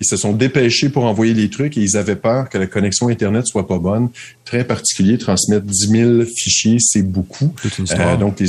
Ils 0.02 0.08
se 0.08 0.18
sont 0.18 0.34
dépêchés 0.34 0.90
pour 0.90 1.06
envoyer 1.06 1.34
les 1.34 1.50
trucs 1.50 1.78
et 1.78 1.82
ils 1.82 1.98
avaient 1.98 2.16
peur 2.16 2.50
que 2.50 2.58
la 2.58 2.68
connexion 2.68 3.10
Internet 3.10 3.46
soit 3.48 3.68
pas 3.68 3.80
bonne. 3.80 4.10
Très 4.46 4.64
particulier, 4.64 5.18
transmettre 5.18 5.66
10 5.66 5.88
000 5.88 6.12
fichiers, 6.36 6.78
c'est 6.80 7.02
beaucoup. 7.02 7.54
Euh, 8.00 8.18
donc, 8.18 8.42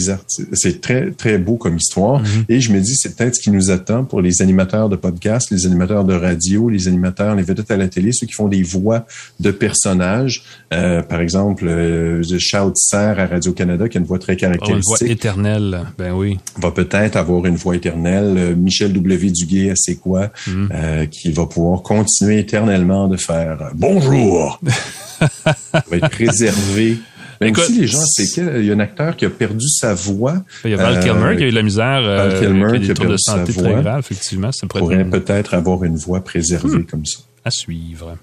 c'est 0.52 0.80
très, 0.80 1.10
très 1.10 1.38
beau 1.38 1.56
comme 1.56 1.76
histoire. 1.76 2.20
Mm 2.20 2.24
-hmm. 2.24 2.44
Et 2.52 2.60
je 2.60 2.72
me 2.72 2.80
dis, 2.80 2.94
c'est 2.94 3.16
peut-être 3.16 3.34
ce 3.36 3.40
qui 3.40 3.50
nous 3.50 3.70
attend 3.70 4.04
pour 4.04 4.20
les 4.20 4.42
animateurs 4.42 4.88
de 4.88 4.96
podcast, 4.96 5.50
les 5.50 5.66
animateurs 5.66 6.04
de 6.04 6.14
radio, 6.14 6.68
les 6.68 6.86
animateurs, 6.86 7.34
les 7.34 7.42
vedettes 7.42 7.70
à 7.70 7.76
la 7.76 7.88
télé, 7.88 8.12
ceux 8.12 8.26
qui 8.26 8.34
font 8.34 8.48
des 8.48 8.62
voix 8.62 9.06
de 9.40 9.50
personnages. 9.50 10.36
Euh, 10.72 11.02
par 11.02 11.20
exemple, 11.20 11.64
euh, 11.66 12.22
Charles 12.38 12.72
Tisser 12.74 12.96
à 13.22 13.26
Radio-Canada, 13.26 13.88
qui 13.88 13.96
a 13.98 14.00
une 14.00 14.06
voix 14.06 14.18
très 14.18 14.36
caractéristique. 14.36 14.84
Oh, 14.90 14.96
une 15.00 15.06
voix 15.06 15.12
éternelle, 15.16 15.80
ben 15.98 16.12
oui. 16.12 16.38
Va 16.60 16.70
peut-être 16.70 17.16
avoir 17.16 17.46
une 17.46 17.56
voix 17.56 17.74
éternelle. 17.80 18.34
Euh, 18.36 18.54
Michel 18.54 18.92
W. 18.92 19.30
Duguay, 19.30 19.72
c'est 19.76 19.96
quoi? 19.96 20.30
Mm 20.46 20.52
-hmm. 20.52 21.08
qui 21.08 21.28
va 21.38 21.46
pouvoir 21.46 21.82
continuer 21.82 22.38
éternellement 22.40 23.08
de 23.08 23.16
faire 23.16 23.70
bonjour. 23.74 24.60
va 25.20 25.82
être 25.92 26.10
préservé. 26.10 26.98
Même 27.40 27.50
Écoute, 27.50 27.64
si 27.64 27.80
les 27.80 27.86
gens, 27.86 28.02
c'est 28.04 28.26
qu'il 28.26 28.64
y 28.64 28.70
a 28.70 28.74
un 28.74 28.80
acteur 28.80 29.16
qui 29.16 29.24
a 29.24 29.30
perdu 29.30 29.68
sa 29.68 29.94
voix. 29.94 30.42
Il 30.64 30.72
y 30.72 30.74
a 30.74 30.76
Val 30.76 30.96
euh, 30.96 31.02
Kilmer 31.02 31.36
qui 31.36 31.44
a 31.44 31.46
eu 31.46 31.50
de 31.50 31.54
la 31.54 31.62
misère. 31.62 32.02
Val 32.02 32.40
Kilmer 32.40 32.64
euh, 32.64 32.78
qui 32.80 32.90
a, 32.90 32.94
perdu 32.94 33.12
de 33.12 33.16
santé 33.16 33.52
sa 33.52 33.60
voix. 33.60 33.72
très 33.72 33.82
grave, 33.82 34.00
effectivement. 34.00 34.50
Ça 34.50 34.66
pourrait, 34.66 34.80
pourrait 34.80 35.20
peut-être 35.20 35.54
avoir 35.54 35.84
une 35.84 35.96
voix 35.96 36.22
préservée 36.22 36.78
hmm. 36.78 36.86
comme 36.86 37.06
ça. 37.06 37.20
À 37.44 37.50
suivre. 37.50 38.16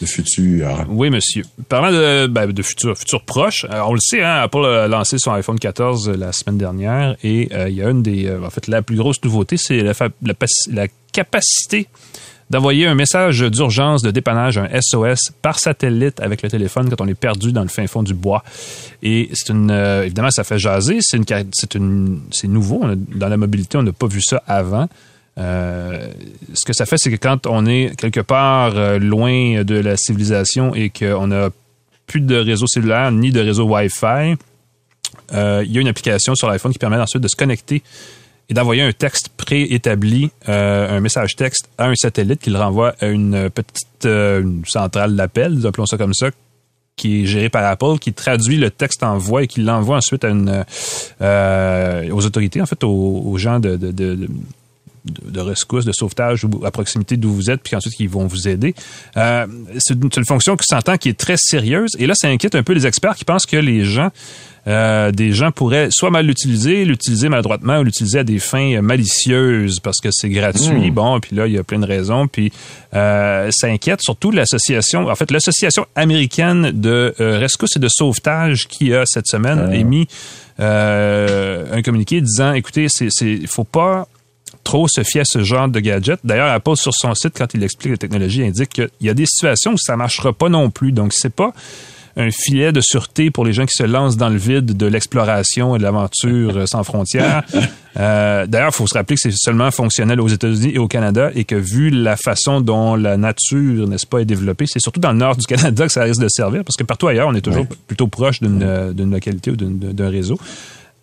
de 0.00 0.06
futur. 0.06 0.86
Oui, 0.88 1.10
monsieur. 1.10 1.42
Parlant 1.68 1.92
de, 1.92 2.26
ben, 2.26 2.50
de 2.50 2.62
futur, 2.62 2.96
futur 2.96 3.22
proche, 3.24 3.66
euh, 3.70 3.80
on 3.86 3.92
le 3.92 4.00
sait, 4.00 4.22
hein, 4.22 4.40
Apple 4.42 4.64
a 4.64 4.88
lancé 4.88 5.18
son 5.18 5.32
iPhone 5.32 5.58
14 5.58 6.08
euh, 6.08 6.16
la 6.16 6.32
semaine 6.32 6.58
dernière 6.58 7.16
et 7.22 7.48
euh, 7.52 7.68
il 7.68 7.76
y 7.76 7.82
a 7.82 7.90
une 7.90 8.02
des, 8.02 8.34
en 8.34 8.50
fait, 8.50 8.68
la 8.68 8.82
plus 8.82 8.96
grosse 8.96 9.22
nouveauté, 9.22 9.56
c'est 9.56 9.82
la, 9.82 9.92
la, 10.22 10.34
la, 10.70 10.86
capacité 11.12 11.88
d'envoyer 12.52 12.86
un 12.86 12.94
message 12.94 13.40
d'urgence 13.40 14.02
de 14.02 14.10
dépannage, 14.10 14.58
un 14.58 14.68
SOS, 14.80 15.32
par 15.40 15.58
satellite 15.58 16.20
avec 16.20 16.42
le 16.42 16.50
téléphone 16.50 16.90
quand 16.90 17.00
on 17.00 17.08
est 17.08 17.14
perdu 17.14 17.50
dans 17.50 17.62
le 17.62 17.68
fin 17.68 17.86
fond 17.86 18.02
du 18.02 18.12
bois. 18.12 18.44
Et 19.02 19.30
c'est 19.32 19.52
une, 19.52 19.70
évidemment, 19.70 20.30
ça 20.30 20.44
fait 20.44 20.58
jaser. 20.58 20.98
C'est 21.00 21.16
une, 21.74 22.20
c'est 22.30 22.48
nouveau. 22.48 22.84
dans 23.14 23.28
la 23.28 23.38
mobilité, 23.38 23.78
on 23.78 23.82
n'a 23.82 23.92
pas 23.92 24.06
vu 24.06 24.20
ça 24.20 24.42
avant. 24.46 24.86
Euh, 25.38 26.08
ce 26.52 26.66
que 26.66 26.74
ça 26.74 26.84
fait, 26.84 26.98
c'est 26.98 27.10
que 27.10 27.16
quand 27.16 27.46
on 27.46 27.64
est 27.64 27.96
quelque 27.96 28.20
part 28.20 28.76
euh, 28.76 28.98
loin 28.98 29.64
de 29.64 29.76
la 29.76 29.96
civilisation 29.96 30.74
et 30.74 30.90
qu'on 30.90 31.28
n'a 31.28 31.48
plus 32.06 32.20
de 32.20 32.36
réseau 32.36 32.66
cellulaire 32.66 33.10
ni 33.12 33.30
de 33.32 33.40
réseau 33.40 33.64
Wi-Fi, 33.64 34.36
euh, 35.32 35.62
il 35.64 35.72
y 35.72 35.78
a 35.78 35.80
une 35.80 35.88
application 35.88 36.34
sur 36.34 36.48
l'iPhone 36.48 36.72
qui 36.72 36.78
permet 36.78 36.98
ensuite 36.98 37.22
de 37.22 37.28
se 37.28 37.36
connecter 37.36 37.82
d'envoyer 38.52 38.82
un 38.82 38.92
texte 38.92 39.28
préétabli, 39.36 40.30
un 40.46 41.00
message 41.00 41.36
texte 41.36 41.68
à 41.78 41.88
un 41.88 41.94
satellite 41.94 42.40
qui 42.40 42.50
le 42.50 42.58
renvoie 42.58 42.94
à 43.00 43.06
une 43.06 43.50
petite 43.50 44.08
centrale 44.66 45.16
d'appel, 45.16 45.66
appelons 45.66 45.86
ça 45.86 45.96
comme 45.96 46.14
ça, 46.14 46.30
qui 46.96 47.22
est 47.22 47.26
gérée 47.26 47.48
par 47.48 47.64
Apple, 47.64 47.98
qui 48.00 48.12
traduit 48.12 48.56
le 48.56 48.70
texte 48.70 49.02
en 49.02 49.18
voix 49.18 49.42
et 49.42 49.46
qui 49.46 49.60
l'envoie 49.60 49.96
ensuite 49.96 50.24
à 50.24 50.28
une, 50.28 50.64
aux 51.20 52.26
autorités, 52.26 52.60
en 52.60 52.66
fait, 52.66 52.84
aux, 52.84 53.36
gens 53.38 53.60
de, 53.60 53.76
rescousse, 55.34 55.84
de 55.84 55.92
sauvetage 55.92 56.46
à 56.64 56.70
proximité 56.70 57.16
d'où 57.16 57.32
vous 57.32 57.50
êtes, 57.50 57.62
puis 57.62 57.74
ensuite 57.76 57.94
qui 57.94 58.06
vont 58.06 58.26
vous 58.26 58.48
aider. 58.48 58.74
Euh, 59.16 59.46
c'est 59.78 59.94
une, 59.94 60.24
fonction 60.24 60.56
qui 60.56 60.66
s'entend 60.66 60.96
qui 60.96 61.08
est 61.08 61.18
très 61.18 61.36
sérieuse. 61.36 61.90
Et 61.98 62.06
là, 62.06 62.14
ça 62.14 62.28
inquiète 62.28 62.54
un 62.54 62.62
peu 62.62 62.72
les 62.72 62.86
experts 62.86 63.16
qui 63.16 63.24
pensent 63.24 63.46
que 63.46 63.56
les 63.56 63.84
gens, 63.84 64.10
euh, 64.68 65.10
des 65.10 65.32
gens 65.32 65.50
pourraient 65.50 65.88
soit 65.90 66.10
mal 66.10 66.26
l'utiliser, 66.26 66.84
l'utiliser 66.84 67.28
maladroitement 67.28 67.78
ou 67.78 67.82
l'utiliser 67.82 68.20
à 68.20 68.24
des 68.24 68.38
fins 68.38 68.80
malicieuses 68.80 69.80
parce 69.80 70.00
que 70.00 70.10
c'est 70.12 70.28
gratuit. 70.28 70.90
Hmm. 70.90 70.94
Bon, 70.94 71.20
puis 71.20 71.34
là, 71.34 71.48
il 71.48 71.52
y 71.52 71.58
a 71.58 71.64
plein 71.64 71.80
de 71.80 71.86
raisons. 71.86 72.28
Puis 72.28 72.52
euh, 72.94 73.50
ça 73.50 73.66
inquiète 73.66 74.02
surtout 74.02 74.30
l'association, 74.30 75.08
en 75.08 75.14
fait, 75.16 75.30
l'association 75.32 75.86
américaine 75.96 76.70
de 76.72 77.14
rescousse 77.18 77.76
et 77.76 77.80
de 77.80 77.88
sauvetage 77.88 78.68
qui 78.68 78.94
a 78.94 79.04
cette 79.06 79.26
semaine 79.26 79.68
ah. 79.70 79.74
émis 79.74 80.06
un 80.58 81.82
communiqué 81.82 82.20
disant, 82.20 82.52
écoutez, 82.52 82.86
c'est, 82.88 83.08
c'est, 83.10 83.40
faut 83.48 83.64
pas 83.64 84.06
trop 84.64 84.88
se 84.88 85.02
fier 85.02 85.22
à 85.22 85.24
ce 85.24 85.42
genre 85.42 85.68
de 85.68 85.80
gadget. 85.80 86.20
D'ailleurs, 86.24 86.50
Apple, 86.50 86.76
sur 86.76 86.94
son 86.94 87.14
site, 87.14 87.34
quand 87.36 87.54
il 87.54 87.62
explique 87.62 87.92
la 87.92 87.98
technologie, 87.98 88.44
indique 88.44 88.70
qu'il 88.70 88.88
y 89.00 89.08
a 89.08 89.14
des 89.14 89.26
situations 89.26 89.72
où 89.72 89.78
ça 89.78 89.96
marchera 89.96 90.32
pas 90.32 90.48
non 90.48 90.70
plus. 90.70 90.92
Donc, 90.92 91.12
c'est 91.12 91.34
pas 91.34 91.52
un 92.16 92.30
filet 92.30 92.72
de 92.72 92.80
sûreté 92.80 93.30
pour 93.30 93.44
les 93.44 93.52
gens 93.52 93.64
qui 93.64 93.74
se 93.74 93.84
lancent 93.84 94.16
dans 94.16 94.28
le 94.28 94.36
vide 94.36 94.76
de 94.76 94.86
l'exploration 94.86 95.76
et 95.76 95.78
de 95.78 95.82
l'aventure 95.82 96.56
euh, 96.56 96.66
sans 96.66 96.84
frontières. 96.84 97.42
Euh, 98.00 98.46
D'ailleurs, 98.46 98.70
il 98.70 98.74
faut 98.74 98.86
se 98.86 98.94
rappeler 98.94 99.16
que 99.16 99.20
c'est 99.20 99.36
seulement 99.36 99.70
fonctionnel 99.70 100.18
aux 100.18 100.28
États-Unis 100.28 100.72
et 100.76 100.78
au 100.78 100.88
Canada 100.88 101.30
et 101.34 101.44
que 101.44 101.56
vu 101.56 101.90
la 101.90 102.16
façon 102.16 102.62
dont 102.62 102.94
la 102.96 103.18
nature, 103.18 103.86
n'est-ce 103.86 104.06
pas, 104.06 104.20
est 104.20 104.24
développée, 104.24 104.64
c'est 104.66 104.80
surtout 104.80 104.98
dans 104.98 105.12
le 105.12 105.18
nord 105.18 105.36
du 105.36 105.44
Canada 105.44 105.84
que 105.88 105.92
ça 105.92 106.04
risque 106.04 106.22
de 106.22 106.28
servir 106.30 106.64
parce 106.64 106.76
que 106.76 106.84
partout 106.84 107.08
ailleurs, 107.08 107.28
on 107.28 107.34
est 107.34 107.42
toujours 107.42 107.66
plutôt 107.86 108.06
proche 108.06 108.40
d'une 108.40 109.10
localité 109.10 109.50
ou 109.50 109.56
d'un 109.56 110.08
réseau. 110.08 110.38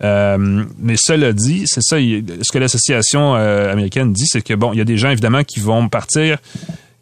Euh, 0.03 0.65
mais 0.79 0.95
cela 0.97 1.33
dit, 1.33 1.63
c'est 1.65 1.81
ça, 1.81 1.97
ce 1.97 2.51
que 2.51 2.57
l'association 2.57 3.35
euh, 3.35 3.71
américaine 3.71 4.13
dit, 4.13 4.25
c'est 4.27 4.41
que 4.41 4.53
bon, 4.53 4.73
il 4.73 4.77
y 4.77 4.81
a 4.81 4.85
des 4.85 4.97
gens 4.97 5.09
évidemment 5.09 5.43
qui 5.43 5.59
vont 5.59 5.89
partir 5.89 6.37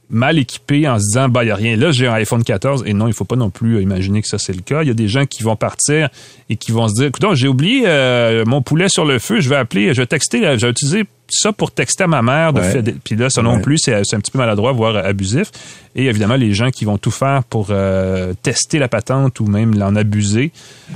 mal 0.09 0.37
équipés 0.37 0.87
en 0.87 0.99
se 0.99 1.03
disant 1.03 1.29
bah 1.29 1.43
il 1.43 1.47
y 1.47 1.51
a 1.51 1.55
rien. 1.55 1.75
Là 1.75 1.91
j'ai 1.91 2.07
un 2.07 2.13
iPhone 2.13 2.43
14 2.43 2.83
et 2.85 2.93
non 2.93 3.07
il 3.07 3.13
faut 3.13 3.25
pas 3.25 3.35
non 3.35 3.49
plus 3.49 3.81
imaginer 3.81 4.21
que 4.21 4.27
ça 4.27 4.37
c'est 4.37 4.53
le 4.53 4.61
cas. 4.61 4.81
Il 4.83 4.87
y 4.87 4.91
a 4.91 4.93
des 4.93 5.07
gens 5.07 5.25
qui 5.25 5.43
vont 5.43 5.55
partir 5.55 6.09
et 6.49 6.55
qui 6.55 6.71
vont 6.71 6.87
se 6.87 6.93
dire 6.93 7.07
écoute 7.07 7.25
j'ai 7.33 7.47
oublié 7.47 7.83
euh, 7.85 8.45
mon 8.45 8.61
poulet 8.61 8.87
sur 8.87 9.03
le 9.03 9.19
feu 9.19 9.41
je 9.41 9.49
vais 9.49 9.57
appeler 9.57 9.93
je 9.93 10.01
vais 10.01 10.07
texter 10.07 10.57
je 10.57 10.65
vais 10.65 10.71
utiliser 10.71 11.03
ça 11.29 11.51
pour 11.51 11.71
texter 11.71 12.03
à 12.03 12.07
ma 12.07 12.21
mère. 12.21 12.53
De 12.53 12.61
fait, 12.61 12.83
puis 13.03 13.15
là, 13.15 13.29
ça 13.29 13.41
non 13.41 13.59
plus, 13.59 13.77
c'est 13.79 13.93
un 13.93 14.19
petit 14.19 14.31
peu 14.31 14.37
maladroit, 14.37 14.71
voire 14.71 14.95
abusif. 14.97 15.51
Et 15.97 16.05
évidemment, 16.05 16.35
les 16.35 16.53
gens 16.53 16.69
qui 16.69 16.85
vont 16.85 16.99
tout 16.99 17.09
faire 17.09 17.43
pour 17.43 17.67
euh, 17.71 18.33
tester 18.43 18.77
la 18.77 18.87
patente 18.87 19.39
ou 19.39 19.47
même 19.47 19.75
l'en 19.75 19.95
abuser. 19.95 20.51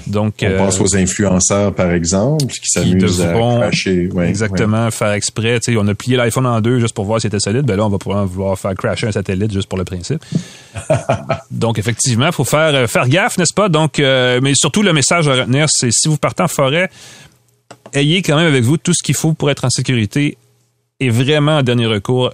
Donc, 0.06 0.44
On 0.44 0.58
pense 0.58 0.80
euh, 0.80 0.84
aux 0.84 0.96
influenceurs, 0.96 1.74
par 1.74 1.92
exemple, 1.92 2.46
qui 2.46 2.68
s'amusent 2.68 3.20
à 3.20 3.34
crasher. 3.34 4.10
exactement, 4.24 4.92
faire 4.92 5.14
exprès. 5.14 5.60
on 5.70 5.88
a 5.88 5.96
plié 5.96 6.18
l'iPhone 6.18 6.46
en 6.46 6.62
deux 6.62 6.80
juste 6.80 6.94
pour 6.94 7.06
voir 7.06 7.20
si 7.20 7.24
c'était 7.24 7.40
solide. 7.40 7.66
Ben 7.66 7.78
là, 7.78 7.86
on 7.88 7.90
va 7.90 7.98
pouvoir 7.98 8.28
vouloir 8.28 8.60
faire 8.60 8.76
crasher 8.76 9.08
un 9.08 9.12
satellite 9.12 9.52
juste 9.52 9.68
pour 9.68 9.80
le 9.80 9.86
principe. 9.86 10.24
Donc, 11.52 11.80
effectivement, 11.80 12.28
il 12.28 12.34
faut 12.34 12.46
faire, 12.46 12.76
euh, 12.76 12.86
faire 12.88 13.10
gaffe, 13.10 13.40
n'est-ce 13.40 13.56
pas? 13.56 13.70
Donc, 13.70 13.98
mais 13.98 14.54
surtout, 14.54 14.84
le 14.84 14.94
message 14.94 15.28
à 15.28 15.34
retenir, 15.34 15.66
c'est 15.68 15.92
si 15.92 16.10
vous 16.10 16.18
partez 16.18 16.44
en 16.44 16.48
forêt, 16.48 16.92
ayez 17.94 18.22
quand 18.22 18.38
même 18.38 18.48
avec 18.48 18.64
vous 18.64 18.78
tout 18.78 18.94
ce 18.94 19.04
qu'il 19.04 19.16
faut 19.16 19.34
pour 19.34 19.50
être 19.50 19.66
en 19.66 19.70
sécurité 19.70 20.38
et 21.00 21.10
vraiment, 21.10 21.58
en 21.58 21.64
dernier 21.64 21.88
recours, 21.88 22.32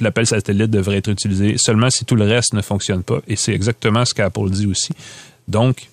l'appel 0.00 0.26
satellite 0.26 0.70
devrait 0.70 0.96
être 0.96 1.08
utilisé 1.08 1.54
seulement 1.56 1.88
si 1.88 2.04
tout 2.04 2.16
le 2.16 2.24
reste 2.24 2.52
ne 2.52 2.62
fonctionne 2.62 3.04
pas. 3.04 3.20
Et 3.28 3.36
c'est 3.36 3.52
exactement 3.52 4.04
ce 4.04 4.12
qu'Apple 4.12 4.50
dit 4.50 4.66
aussi. 4.66 4.90
Donc, 5.46 5.88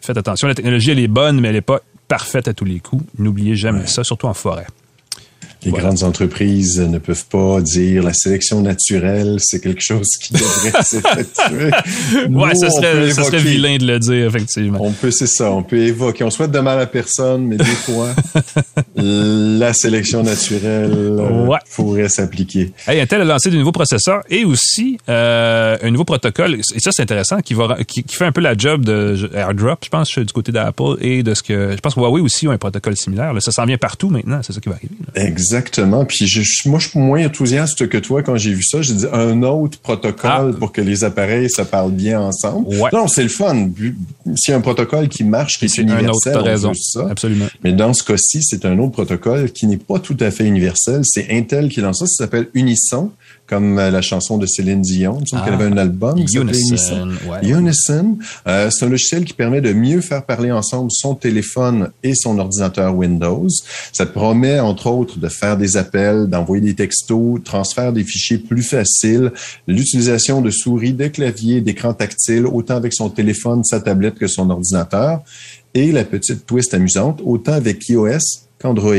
faites 0.00 0.16
attention. 0.16 0.46
La 0.46 0.54
technologie, 0.54 0.90
elle 0.90 0.98
est 0.98 1.08
bonne, 1.08 1.40
mais 1.40 1.48
elle 1.48 1.54
n'est 1.54 1.62
pas 1.62 1.80
parfaite 2.06 2.48
à 2.48 2.54
tous 2.54 2.66
les 2.66 2.80
coups. 2.80 3.04
N'oubliez 3.18 3.56
jamais 3.56 3.86
ça, 3.86 4.04
surtout 4.04 4.26
en 4.26 4.34
forêt. 4.34 4.66
Les 5.64 5.70
grandes 5.70 6.02
entreprises 6.02 6.80
ne 6.80 6.98
peuvent 6.98 7.26
pas 7.26 7.60
dire 7.60 8.02
la 8.02 8.12
sélection 8.12 8.62
naturelle, 8.62 9.36
c'est 9.38 9.60
quelque 9.60 9.82
chose 9.82 10.08
qui 10.20 10.32
devrait 10.32 10.72
s'effectuer. 10.82 11.70
ouais, 12.28 12.54
ça 12.56 12.70
serait, 12.70 13.12
ça 13.12 13.22
serait 13.22 13.38
vilain 13.38 13.76
de 13.76 13.86
le 13.86 14.00
dire, 14.00 14.26
effectivement. 14.26 14.78
On 14.80 14.90
peut, 14.90 15.12
c'est 15.12 15.28
ça, 15.28 15.52
on 15.52 15.62
peut 15.62 15.78
évoquer. 15.78 16.24
On 16.24 16.30
souhaite 16.30 16.50
de 16.50 16.58
mal 16.58 16.80
à 16.80 16.86
personne, 16.86 17.46
mais 17.46 17.56
des 17.56 17.64
fois, 17.64 18.08
la 18.96 19.72
sélection 19.72 20.24
naturelle 20.24 20.92
euh, 20.92 21.56
pourrait 21.76 22.08
s'appliquer. 22.08 22.72
Hey, 22.88 23.00
Intel 23.00 23.20
a 23.20 23.24
lancé 23.24 23.50
de 23.50 23.56
nouveaux 23.56 23.72
processeurs 23.72 24.22
et 24.28 24.44
aussi 24.44 24.98
euh, 25.08 25.76
un 25.80 25.90
nouveau 25.90 26.04
protocole, 26.04 26.56
et 26.56 26.80
ça 26.80 26.90
c'est 26.90 27.02
intéressant, 27.02 27.40
qui, 27.40 27.54
va, 27.54 27.78
qui, 27.86 28.04
fait 28.08 28.24
un 28.24 28.32
peu 28.32 28.40
la 28.40 28.56
job 28.56 28.84
de 28.84 29.30
AirDrop, 29.32 29.84
je 29.84 29.88
pense, 29.90 30.18
du 30.18 30.32
côté 30.32 30.50
d'Apple 30.50 30.96
et 31.00 31.22
de 31.22 31.34
ce 31.34 31.42
que... 31.42 31.72
Je 31.72 31.80
pense 31.80 31.94
que 31.94 32.00
Huawei 32.00 32.20
aussi 32.20 32.48
a 32.48 32.50
un 32.50 32.58
protocole 32.58 32.96
similaire. 32.96 33.32
Là, 33.32 33.40
ça 33.40 33.52
s'en 33.52 33.64
vient 33.64 33.78
partout 33.78 34.08
maintenant, 34.08 34.40
c'est 34.42 34.52
ça 34.52 34.60
qui 34.60 34.68
va 34.68 34.74
arriver. 34.74 34.94
Exactement. 35.14 35.51
Exactement. 35.52 36.04
Puis 36.04 36.26
je, 36.26 36.68
moi, 36.68 36.78
je 36.78 36.88
suis 36.88 36.98
moins 36.98 37.26
enthousiaste 37.26 37.86
que 37.88 37.98
toi 37.98 38.22
quand 38.22 38.36
j'ai 38.36 38.54
vu 38.54 38.62
ça. 38.62 38.80
J'ai 38.80 38.94
dit 38.94 39.06
un 39.12 39.42
autre 39.42 39.78
protocole 39.78 40.52
ah. 40.54 40.58
pour 40.58 40.72
que 40.72 40.80
les 40.80 41.04
appareils 41.04 41.50
se 41.50 41.62
parlent 41.62 41.92
bien 41.92 42.20
ensemble. 42.20 42.68
Non, 42.92 43.06
c'est 43.06 43.22
le 43.22 43.28
fun. 43.28 43.68
S'il 44.36 44.52
y 44.52 44.54
a 44.54 44.56
un 44.56 44.60
protocole 44.60 45.08
qui 45.08 45.24
marche, 45.24 45.58
qui 45.58 45.66
est, 45.66 45.78
universel, 45.78 46.36
on 46.38 46.42
raison. 46.42 46.72
ça. 46.74 47.06
Absolument. 47.10 47.46
Mais 47.62 47.72
dans 47.72 47.92
ce 47.92 48.02
cas-ci, 48.02 48.42
c'est 48.42 48.64
un 48.64 48.78
autre 48.78 48.92
protocole 48.92 49.50
qui 49.50 49.66
n'est 49.66 49.76
pas 49.76 49.98
tout 49.98 50.16
à 50.20 50.30
fait 50.30 50.44
universel. 50.44 51.02
C'est 51.04 51.26
Intel 51.30 51.68
qui 51.68 51.80
lance 51.80 51.98
ça. 51.98 52.06
Ça 52.06 52.24
s'appelle 52.24 52.48
Unison 52.54 53.10
comme 53.52 53.78
euh, 53.78 53.90
la 53.90 54.00
chanson 54.00 54.38
de 54.38 54.46
Céline 54.46 54.80
Dion. 54.80 55.20
Il 55.20 55.38
qu'elle 55.42 55.52
avait 55.52 55.66
un 55.66 55.76
ah. 55.76 55.82
album 55.82 56.24
qui 56.24 56.32
s'appelait 56.32 56.58
Unison. 56.58 57.08
Unison. 57.42 58.18
Euh, 58.46 58.70
c'est 58.70 58.86
un 58.86 58.88
logiciel 58.88 59.26
qui 59.26 59.34
permet 59.34 59.60
de 59.60 59.74
mieux 59.74 60.00
faire 60.00 60.24
parler 60.24 60.50
ensemble 60.50 60.90
son 60.90 61.14
téléphone 61.14 61.90
et 62.02 62.14
son 62.14 62.38
ordinateur 62.38 62.96
Windows. 62.96 63.48
Ça 63.92 64.06
promet, 64.06 64.58
entre 64.58 64.86
autres, 64.86 65.18
de 65.18 65.28
faire 65.28 65.58
des 65.58 65.76
appels, 65.76 66.28
d'envoyer 66.28 66.62
des 66.62 66.74
textos, 66.74 67.42
transfert 67.44 67.92
des 67.92 68.04
fichiers 68.04 68.38
plus 68.38 68.62
facile, 68.62 69.32
l'utilisation 69.68 70.40
de 70.40 70.50
souris, 70.50 70.94
de 70.94 71.08
claviers, 71.08 71.60
d'écran 71.60 71.92
tactile, 71.92 72.46
autant 72.46 72.76
avec 72.76 72.94
son 72.94 73.10
téléphone, 73.10 73.64
sa 73.64 73.80
tablette 73.80 74.14
que 74.14 74.28
son 74.28 74.48
ordinateur. 74.48 75.20
Et 75.74 75.92
la 75.92 76.04
petite 76.04 76.46
twist 76.46 76.72
amusante, 76.72 77.20
autant 77.22 77.52
avec 77.52 77.86
iOS 77.90 78.46
qu'Android 78.58 78.94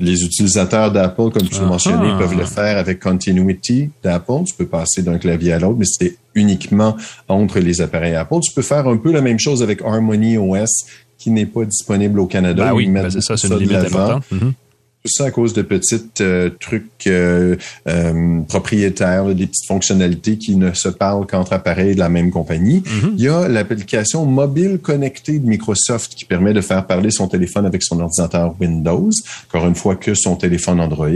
les 0.00 0.24
utilisateurs 0.24 0.92
d'Apple, 0.92 1.30
comme 1.30 1.48
tu 1.48 1.60
l'as 1.60 1.66
mentionné, 1.66 2.16
peuvent 2.18 2.36
le 2.36 2.44
faire 2.44 2.78
avec 2.78 3.00
Continuity 3.00 3.90
d'Apple. 4.02 4.44
Tu 4.46 4.54
peux 4.54 4.66
passer 4.66 5.02
d'un 5.02 5.18
clavier 5.18 5.52
à 5.52 5.58
l'autre, 5.58 5.76
mais 5.78 5.86
c'est 5.86 6.16
uniquement 6.34 6.96
entre 7.28 7.58
les 7.58 7.80
appareils 7.80 8.14
Apple. 8.14 8.40
Tu 8.42 8.52
peux 8.52 8.62
faire 8.62 8.86
un 8.86 8.96
peu 8.96 9.12
la 9.12 9.20
même 9.20 9.38
chose 9.38 9.62
avec 9.62 9.82
Harmony 9.82 10.38
OS, 10.38 10.86
qui 11.18 11.30
n'est 11.30 11.46
pas 11.46 11.64
disponible 11.64 12.20
au 12.20 12.26
Canada. 12.26 12.66
Ben 12.66 12.74
oui, 12.74 12.86
ben 12.86 13.10
c'est 13.10 13.20
ça, 13.20 13.36
c'est 13.36 13.48
une 13.48 13.58
limite 13.58 13.76
importante. 13.76 14.24
Tout 15.08 15.14
ça 15.14 15.24
à 15.24 15.30
cause 15.30 15.54
de 15.54 15.62
petits 15.62 16.02
euh, 16.20 16.50
trucs 16.60 17.06
euh, 17.06 17.56
euh, 17.88 18.40
propriétaires, 18.42 19.24
des 19.34 19.46
petites 19.46 19.66
fonctionnalités 19.66 20.36
qui 20.36 20.54
ne 20.54 20.74
se 20.74 20.90
parlent 20.90 21.26
qu'entre 21.26 21.54
appareils 21.54 21.94
de 21.94 21.98
la 21.98 22.10
même 22.10 22.30
compagnie. 22.30 22.80
Mm-hmm. 22.80 23.12
Il 23.16 23.22
y 23.22 23.28
a 23.28 23.48
l'application 23.48 24.26
mobile 24.26 24.80
connectée 24.82 25.38
de 25.38 25.46
Microsoft 25.46 26.14
qui 26.14 26.26
permet 26.26 26.52
de 26.52 26.60
faire 26.60 26.86
parler 26.86 27.10
son 27.10 27.26
téléphone 27.26 27.64
avec 27.64 27.82
son 27.82 28.00
ordinateur 28.00 28.54
Windows, 28.60 29.08
encore 29.48 29.66
une 29.66 29.76
fois 29.76 29.96
que 29.96 30.12
son 30.12 30.36
téléphone 30.36 30.78
Android. 30.78 31.08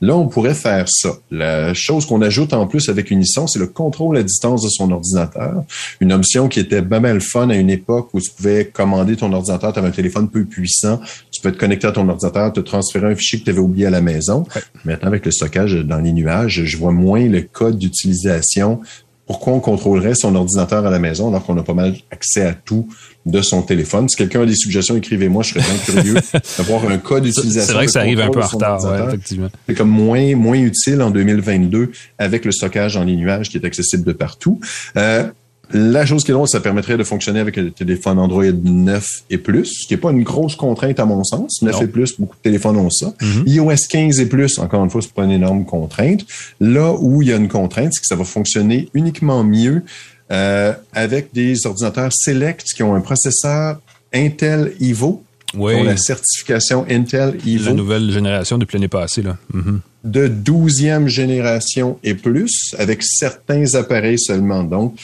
Là, 0.00 0.14
on 0.14 0.28
pourrait 0.28 0.54
faire 0.54 0.86
ça. 0.88 1.10
La 1.32 1.74
chose 1.74 2.06
qu'on 2.06 2.22
ajoute 2.22 2.52
en 2.52 2.68
plus 2.68 2.88
avec 2.88 3.10
Unison, 3.10 3.48
c'est 3.48 3.58
le 3.58 3.66
contrôle 3.66 4.18
à 4.18 4.22
distance 4.22 4.62
de 4.62 4.68
son 4.68 4.92
ordinateur. 4.92 5.64
Une 5.98 6.12
option 6.12 6.46
qui 6.46 6.60
était 6.60 6.82
pas 6.82 7.00
mal 7.00 7.20
fun 7.20 7.50
à 7.50 7.56
une 7.56 7.70
époque 7.70 8.10
où 8.12 8.20
tu 8.20 8.30
pouvais 8.30 8.66
commander 8.66 9.16
ton 9.16 9.32
ordinateur, 9.32 9.72
tu 9.72 9.80
avais 9.80 9.88
un 9.88 9.90
téléphone 9.90 10.28
peu 10.28 10.44
puissant, 10.44 11.00
tu 11.32 11.40
peux 11.40 11.50
te 11.50 11.58
connecter 11.58 11.88
à 11.88 11.92
ton 11.92 12.08
ordinateur, 12.08 12.52
te 12.52 12.60
transférer 12.60 13.10
un 13.10 13.16
fichier 13.16 13.31
que 13.38 13.44
tu 13.44 13.50
avais 13.50 13.60
oublié 13.60 13.86
à 13.86 13.90
la 13.90 14.00
maison. 14.00 14.44
Maintenant, 14.84 15.08
avec 15.08 15.24
le 15.24 15.30
stockage 15.30 15.74
dans 15.74 15.98
les 15.98 16.12
nuages, 16.12 16.64
je 16.64 16.76
vois 16.76 16.92
moins 16.92 17.26
le 17.26 17.42
code 17.42 17.78
d'utilisation 17.78 18.80
pourquoi 19.26 19.52
on 19.54 19.60
contrôlerait 19.60 20.14
son 20.14 20.34
ordinateur 20.34 20.84
à 20.84 20.90
la 20.90 20.98
maison 20.98 21.28
alors 21.28 21.44
qu'on 21.44 21.56
a 21.56 21.62
pas 21.62 21.74
mal 21.74 21.94
accès 22.10 22.44
à 22.44 22.52
tout 22.52 22.88
de 23.24 23.40
son 23.40 23.62
téléphone? 23.62 24.08
Si 24.08 24.16
quelqu'un 24.16 24.42
a 24.42 24.46
des 24.46 24.54
suggestions, 24.54 24.96
écrivez-moi, 24.96 25.42
je 25.42 25.54
serais 25.54 25.60
bien 25.60 25.78
curieux 25.84 26.16
d'avoir 26.58 26.86
un 26.86 26.98
cas 26.98 27.20
d'utilisation. 27.20 27.66
C'est 27.66 27.72
vrai 27.72 27.86
que 27.86 27.92
ça 27.92 28.00
arrive 28.00 28.20
un 28.20 28.30
peu 28.30 28.42
en 28.42 28.46
retard, 28.46 28.84
ouais, 28.84 29.06
effectivement. 29.08 29.48
C'est 29.66 29.74
comme 29.74 29.90
moins, 29.90 30.34
moins 30.34 30.58
utile 30.58 31.00
en 31.00 31.10
2022 31.10 31.92
avec 32.18 32.44
le 32.44 32.52
stockage 32.52 32.94
dans 32.94 33.04
les 33.04 33.16
nuages 33.16 33.48
qui 33.48 33.56
est 33.56 33.64
accessible 33.64 34.04
de 34.04 34.12
partout. 34.12 34.60
Euh, 34.96 35.24
la 35.72 36.04
chose 36.06 36.24
qui 36.24 36.30
est 36.30 36.34
drôle, 36.34 36.48
ça 36.48 36.60
permettrait 36.60 36.96
de 36.96 37.04
fonctionner 37.04 37.40
avec 37.40 37.56
un 37.58 37.70
téléphone 37.70 38.18
Android 38.18 38.44
9 38.44 39.06
et 39.30 39.38
plus, 39.38 39.66
ce 39.66 39.86
qui 39.86 39.94
n'est 39.94 40.00
pas 40.00 40.10
une 40.10 40.22
grosse 40.22 40.56
contrainte 40.56 41.00
à 41.00 41.04
mon 41.04 41.24
sens. 41.24 41.62
9 41.62 41.82
et 41.82 41.86
plus, 41.86 42.18
beaucoup 42.18 42.36
de 42.36 42.42
téléphones 42.42 42.76
ont 42.76 42.90
ça. 42.90 43.14
Mm-hmm. 43.20 43.48
iOS 43.48 43.86
15 43.88 44.20
et 44.20 44.26
plus, 44.26 44.58
encore 44.58 44.84
une 44.84 44.90
fois, 44.90 45.02
c'est 45.02 45.12
pas 45.12 45.24
une 45.24 45.30
énorme 45.30 45.64
contrainte. 45.64 46.24
Là 46.60 46.92
où 46.98 47.22
il 47.22 47.28
y 47.28 47.32
a 47.32 47.36
une 47.36 47.48
contrainte, 47.48 47.92
c'est 47.94 48.00
que 48.00 48.06
ça 48.06 48.16
va 48.16 48.24
fonctionner 48.24 48.88
uniquement 48.94 49.44
mieux 49.44 49.82
euh, 50.30 50.72
avec 50.92 51.32
des 51.32 51.66
ordinateurs 51.66 52.12
Select 52.12 52.64
qui 52.74 52.82
ont 52.82 52.94
un 52.94 53.00
processeur 53.00 53.80
Intel 54.14 54.72
Evo, 54.80 55.22
oui. 55.54 55.74
qui 55.74 55.80
ont 55.80 55.84
la 55.84 55.96
certification 55.96 56.86
Intel 56.88 57.38
Evo. 57.46 57.66
La 57.66 57.72
nouvelle 57.72 58.10
génération 58.10 58.58
depuis 58.58 58.76
l'année 58.76 58.88
passée, 58.88 59.22
là. 59.22 59.36
Mm-hmm. 59.54 59.78
De 60.04 60.28
12e 60.28 61.06
génération 61.06 61.98
et 62.02 62.14
plus, 62.14 62.74
avec 62.78 63.02
certains 63.02 63.74
appareils 63.74 64.18
seulement. 64.18 64.64
Donc, 64.64 64.96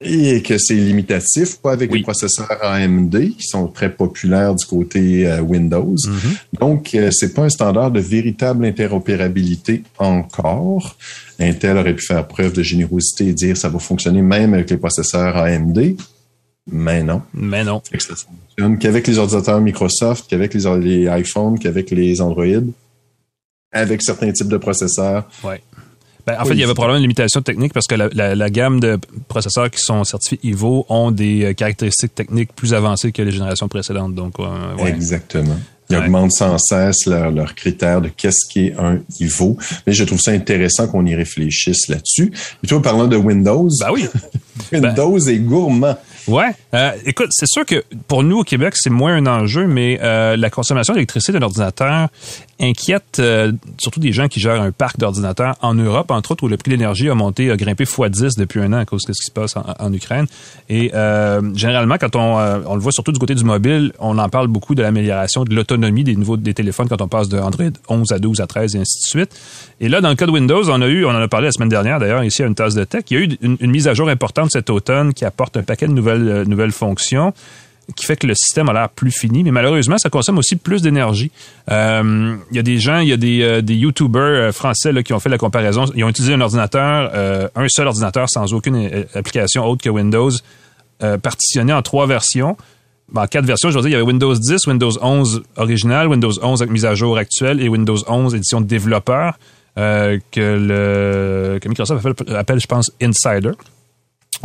et 0.00 0.42
que 0.42 0.58
c'est 0.58 0.74
limitatif, 0.74 1.56
pas 1.56 1.72
avec 1.72 1.92
les 1.92 2.02
processeurs 2.02 2.62
AMD 2.62 3.16
qui 3.36 3.42
sont 3.42 3.66
très 3.66 3.92
populaires 3.92 4.54
du 4.54 4.64
côté 4.64 5.26
euh, 5.26 5.40
Windows. 5.40 5.96
Mm-hmm. 5.96 6.60
Donc, 6.60 6.94
euh, 6.94 7.10
c'est 7.10 7.34
pas 7.34 7.42
un 7.42 7.48
standard 7.48 7.90
de 7.90 7.98
véritable 7.98 8.64
interopérabilité 8.64 9.82
encore. 9.98 10.96
Intel 11.40 11.78
aurait 11.78 11.94
pu 11.94 12.06
faire 12.06 12.26
preuve 12.28 12.52
de 12.52 12.62
générosité 12.62 13.28
et 13.28 13.32
dire 13.32 13.56
ça 13.56 13.68
va 13.68 13.80
fonctionner 13.80 14.22
même 14.22 14.54
avec 14.54 14.70
les 14.70 14.76
processeurs 14.76 15.36
AMD. 15.36 15.96
Mais 16.70 17.02
non. 17.02 17.22
Mais 17.34 17.64
non. 17.64 17.82
Ça 17.98 18.14
fonctionne 18.14 18.78
qu'avec 18.78 19.06
les 19.06 19.18
ordinateurs 19.18 19.60
Microsoft, 19.60 20.26
qu'avec 20.28 20.54
les, 20.54 20.78
les 20.78 21.20
iPhones, 21.20 21.58
qu'avec 21.58 21.90
les 21.90 22.20
Android, 22.20 22.44
avec 23.72 24.02
certains 24.02 24.32
types 24.32 24.48
de 24.48 24.56
processeurs. 24.56 25.28
Ouais. 25.44 25.60
Ben, 26.28 26.36
en 26.38 26.44
fait, 26.44 26.52
il 26.52 26.60
y 26.60 26.62
avait 26.62 26.74
probablement 26.74 26.98
une 26.98 27.04
limitation 27.04 27.40
technique 27.40 27.72
parce 27.72 27.86
que 27.86 27.94
la, 27.94 28.50
gamme 28.50 28.80
de 28.80 28.98
processeurs 29.28 29.70
qui 29.70 29.80
sont 29.80 30.04
certifiés 30.04 30.38
Ivo 30.42 30.84
ont 30.90 31.10
des 31.10 31.44
euh, 31.44 31.52
caractéristiques 31.54 32.14
techniques 32.14 32.52
plus 32.54 32.74
avancées 32.74 33.12
que 33.12 33.22
les 33.22 33.30
générations 33.30 33.66
précédentes. 33.68 34.14
Donc, 34.14 34.34
euh, 34.38 34.76
Exactement. 34.84 35.56
Ils 35.90 35.96
augmentent 35.96 36.32
sans 36.32 36.58
cesse 36.58 37.06
leurs 37.06 37.30
leur 37.30 37.54
critères 37.54 38.02
de 38.02 38.10
qu'est-ce 38.14 38.46
qui 38.46 38.66
est 38.66 38.74
un 38.78 39.00
Ivo. 39.20 39.56
Mais 39.86 39.94
je 39.94 40.04
trouve 40.04 40.20
ça 40.20 40.32
intéressant 40.32 40.86
qu'on 40.86 41.06
y 41.06 41.14
réfléchisse 41.14 41.88
là-dessus. 41.88 42.30
Et 42.62 42.66
toi, 42.66 42.82
parlant 42.82 43.06
de 43.06 43.16
Windows. 43.16 43.68
Ben 43.80 43.90
oui. 43.90 44.06
Windows 44.72 45.18
est 45.18 45.38
gourmand. 45.38 45.96
Ouais. 46.26 46.50
Euh, 46.74 46.90
écoute, 47.06 47.28
c'est 47.30 47.48
sûr 47.48 47.64
que 47.64 47.82
pour 48.06 48.22
nous 48.22 48.40
au 48.40 48.44
Québec, 48.44 48.74
c'est 48.76 48.90
moins 48.90 49.14
un 49.14 49.26
enjeu, 49.26 49.66
mais 49.66 49.98
euh, 50.02 50.36
la 50.36 50.50
consommation 50.50 50.92
d'électricité 50.92 51.32
d'un 51.32 51.42
ordinateur 51.42 52.08
inquiète 52.60 53.18
euh, 53.20 53.52
surtout 53.78 54.00
des 54.00 54.12
gens 54.12 54.28
qui 54.28 54.40
gèrent 54.40 54.60
un 54.60 54.72
parc 54.72 54.98
d'ordinateurs 54.98 55.54
en 55.62 55.74
Europe, 55.74 56.10
entre 56.10 56.32
autres, 56.32 56.44
où 56.44 56.48
le 56.48 56.56
prix 56.56 56.70
de 56.70 56.76
l'énergie 56.76 57.08
a 57.08 57.14
monté, 57.14 57.50
a 57.50 57.56
grimpé 57.56 57.84
x10 57.84 58.38
depuis 58.38 58.60
un 58.60 58.72
an 58.72 58.78
à 58.78 58.84
cause 58.84 59.04
de 59.04 59.12
ce 59.12 59.20
qui 59.20 59.26
se 59.26 59.32
passe 59.32 59.54
en, 59.56 59.92
Ukraine. 59.92 60.26
Et 60.68 60.90
généralement, 61.54 61.96
quand 61.98 62.16
on, 62.16 62.36
on 62.66 62.74
le 62.74 62.80
voit 62.80 62.92
surtout 62.92 63.12
du 63.12 63.18
côté 63.18 63.34
du 63.34 63.44
mobile, 63.44 63.92
on 63.98 64.18
en 64.18 64.28
parle 64.28 64.48
beaucoup 64.48 64.74
de 64.74 64.82
l'amélioration 64.82 65.44
de 65.44 65.54
l'autonomie 65.54 66.04
des 66.04 66.16
niveaux 66.16 66.36
des 66.36 66.54
téléphones 66.54 66.88
quand 66.88 67.00
on 67.00 67.08
passe 67.08 67.28
de 67.28 67.38
Android 67.38 67.70
11 67.88 68.12
à 68.12 68.18
12 68.18 68.40
à 68.40 68.46
13 68.46 68.76
et 68.76 68.78
ainsi 68.80 68.98
de 68.98 69.08
suite. 69.08 69.40
Et 69.80 69.88
là, 69.88 70.00
dans 70.00 70.10
le 70.10 70.16
cas 70.16 70.26
de 70.26 70.30
Windows, 70.30 70.68
on 70.70 70.82
a 70.82 70.86
eu, 70.86 71.04
on 71.04 71.10
en 71.10 71.14
a 71.22 71.28
parlé 71.28 71.46
la 71.46 71.52
semaine 71.52 71.68
dernière 71.68 72.00
d'ailleurs, 72.00 72.24
ici 72.24 72.42
à 72.42 72.46
une 72.46 72.54
tasse 72.54 72.74
de 72.74 72.84
tech, 72.84 73.04
il 73.10 73.14
y 73.14 73.20
a 73.20 73.24
eu 73.24 73.28
une, 73.40 73.56
une 73.60 73.70
mise 73.70 73.88
à 73.88 73.94
jour 73.94 74.08
importante 74.08 74.50
cet 74.50 74.70
automne 74.70 75.14
qui 75.14 75.24
apporte 75.24 75.56
un 75.56 75.62
paquet 75.62 75.86
de 75.86 75.92
nouvelles, 75.92 76.44
nouvelles 76.46 76.72
fonctions 76.72 77.32
qui 77.96 78.04
fait 78.04 78.16
que 78.16 78.26
le 78.26 78.34
système 78.34 78.68
a 78.68 78.72
l'air 78.72 78.88
plus 78.90 79.10
fini, 79.10 79.42
mais 79.42 79.50
malheureusement, 79.50 79.96
ça 79.98 80.10
consomme 80.10 80.38
aussi 80.38 80.56
plus 80.56 80.82
d'énergie. 80.82 81.30
Euh, 81.70 82.36
il 82.50 82.56
y 82.56 82.60
a 82.60 82.62
des 82.62 82.78
gens, 82.78 82.98
il 82.98 83.08
y 83.08 83.12
a 83.12 83.16
des, 83.16 83.42
euh, 83.42 83.62
YouTubers 83.66 84.22
euh, 84.22 84.52
français 84.52 84.92
qui 85.02 85.12
ont 85.12 85.20
fait 85.20 85.28
la 85.28 85.38
comparaison. 85.38 85.86
Ils 85.94 86.04
ont 86.04 86.08
utilisé 86.08 86.34
un 86.34 86.40
ordinateur, 86.40 87.10
euh, 87.14 87.48
un 87.54 87.68
seul 87.68 87.86
ordinateur 87.86 88.28
sans 88.28 88.52
aucune 88.52 89.04
application 89.14 89.64
autre 89.64 89.82
que 89.82 89.88
Windows, 89.88 90.30
partitionné 91.22 91.72
en 91.72 91.82
trois 91.82 92.06
versions. 92.06 92.56
En 93.14 93.26
quatre 93.26 93.46
versions, 93.46 93.70
je 93.70 93.76
veux 93.76 93.82
dire, 93.82 93.90
il 93.90 93.92
y 93.92 93.96
avait 93.96 94.04
Windows 94.04 94.34
10, 94.34 94.66
Windows 94.66 94.90
11 95.00 95.42
original, 95.56 96.08
Windows 96.08 96.32
11 96.42 96.60
avec 96.60 96.72
mise 96.72 96.84
à 96.84 96.94
jour 96.94 97.16
actuelle 97.16 97.62
et 97.62 97.68
Windows 97.68 97.96
11 98.06 98.34
édition 98.34 98.60
développeur 98.60 99.38
que, 99.76 101.58
Microsoft 101.66 102.06
appelle 102.28 102.60
je 102.60 102.66
pense, 102.66 102.90
Insider. 103.00 103.52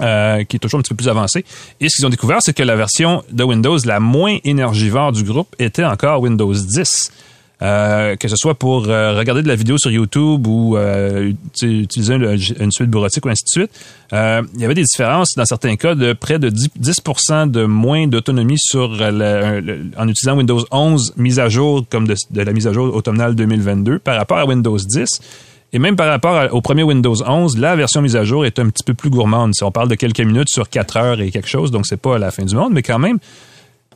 Euh, 0.02 0.44
qui 0.44 0.56
est 0.56 0.60
toujours 0.60 0.80
un 0.80 0.82
petit 0.82 0.90
peu 0.90 0.96
plus 0.96 1.08
avancé. 1.08 1.46
Et 1.80 1.88
ce 1.88 1.98
qu'ils 1.98 2.06
ont 2.08 2.10
découvert, 2.10 2.40
c'est 2.42 2.54
que 2.54 2.64
la 2.64 2.76
version 2.76 3.24
de 3.32 3.44
Windows 3.44 3.78
la 3.86 4.00
moins 4.00 4.38
énergivore 4.44 5.12
du 5.12 5.24
groupe 5.24 5.56
était 5.60 5.84
encore 5.84 6.20
Windows 6.20 6.52
10. 6.52 7.12
Euh, 7.62 8.16
que 8.16 8.28
ce 8.28 8.36
soit 8.36 8.56
pour 8.56 8.90
euh, 8.90 9.16
regarder 9.16 9.44
de 9.44 9.48
la 9.48 9.56
vidéo 9.56 9.78
sur 9.78 9.92
YouTube 9.92 10.48
ou 10.48 10.76
utiliser 11.62 12.16
une, 12.16 12.72
suite 12.72 12.90
bureautique 12.90 13.24
ou 13.24 13.30
ainsi 13.30 13.44
de 13.44 13.50
suite, 13.50 13.72
il 14.12 14.62
y 14.62 14.66
avait 14.66 14.74
des 14.74 14.84
différences 14.84 15.36
dans 15.38 15.46
certains 15.46 15.76
cas 15.76 15.94
de 15.94 16.14
près 16.14 16.40
de 16.40 16.50
10%, 16.50 17.52
de 17.52 17.66
moins 17.66 18.08
d'autonomie 18.08 18.58
sur 18.58 19.00
en 19.00 20.08
utilisant 20.08 20.36
Windows 20.36 20.66
11 20.72 21.14
mise 21.18 21.40
à 21.40 21.50
jour 21.50 21.86
comme 21.88 22.08
de, 22.08 22.16
de 22.32 22.42
la 22.42 22.52
mise 22.52 22.66
à 22.66 22.74
jour 22.74 22.96
automnale 22.96 23.36
2022 23.36 24.00
par 24.00 24.18
rapport 24.18 24.40
à 24.40 24.46
Windows 24.48 24.76
10. 24.76 25.08
Et 25.74 25.80
même 25.80 25.96
par 25.96 26.08
rapport 26.08 26.54
au 26.54 26.62
premier 26.62 26.84
Windows 26.84 27.16
11, 27.28 27.58
la 27.58 27.76
version 27.76 28.02
mise 28.02 28.16
à 28.16 28.24
jour 28.24 28.46
est 28.46 28.60
un 28.60 28.70
petit 28.70 28.84
peu 28.84 28.94
plus 28.94 29.10
gourmande. 29.10 29.56
Si 29.56 29.64
on 29.64 29.72
parle 29.72 29.90
de 29.90 29.96
quelques 29.96 30.22
minutes 30.22 30.50
sur 30.50 30.70
4 30.70 30.98
heures 30.98 31.20
et 31.20 31.32
quelque 31.32 31.50
chose, 31.50 31.72
donc 31.72 31.88
c'est 31.88 31.98
pas 31.98 32.20
la 32.20 32.30
fin 32.30 32.46
du 32.46 32.56
monde, 32.56 32.74
mais 32.74 32.84
quand 32.84 33.00
même, 33.00 33.18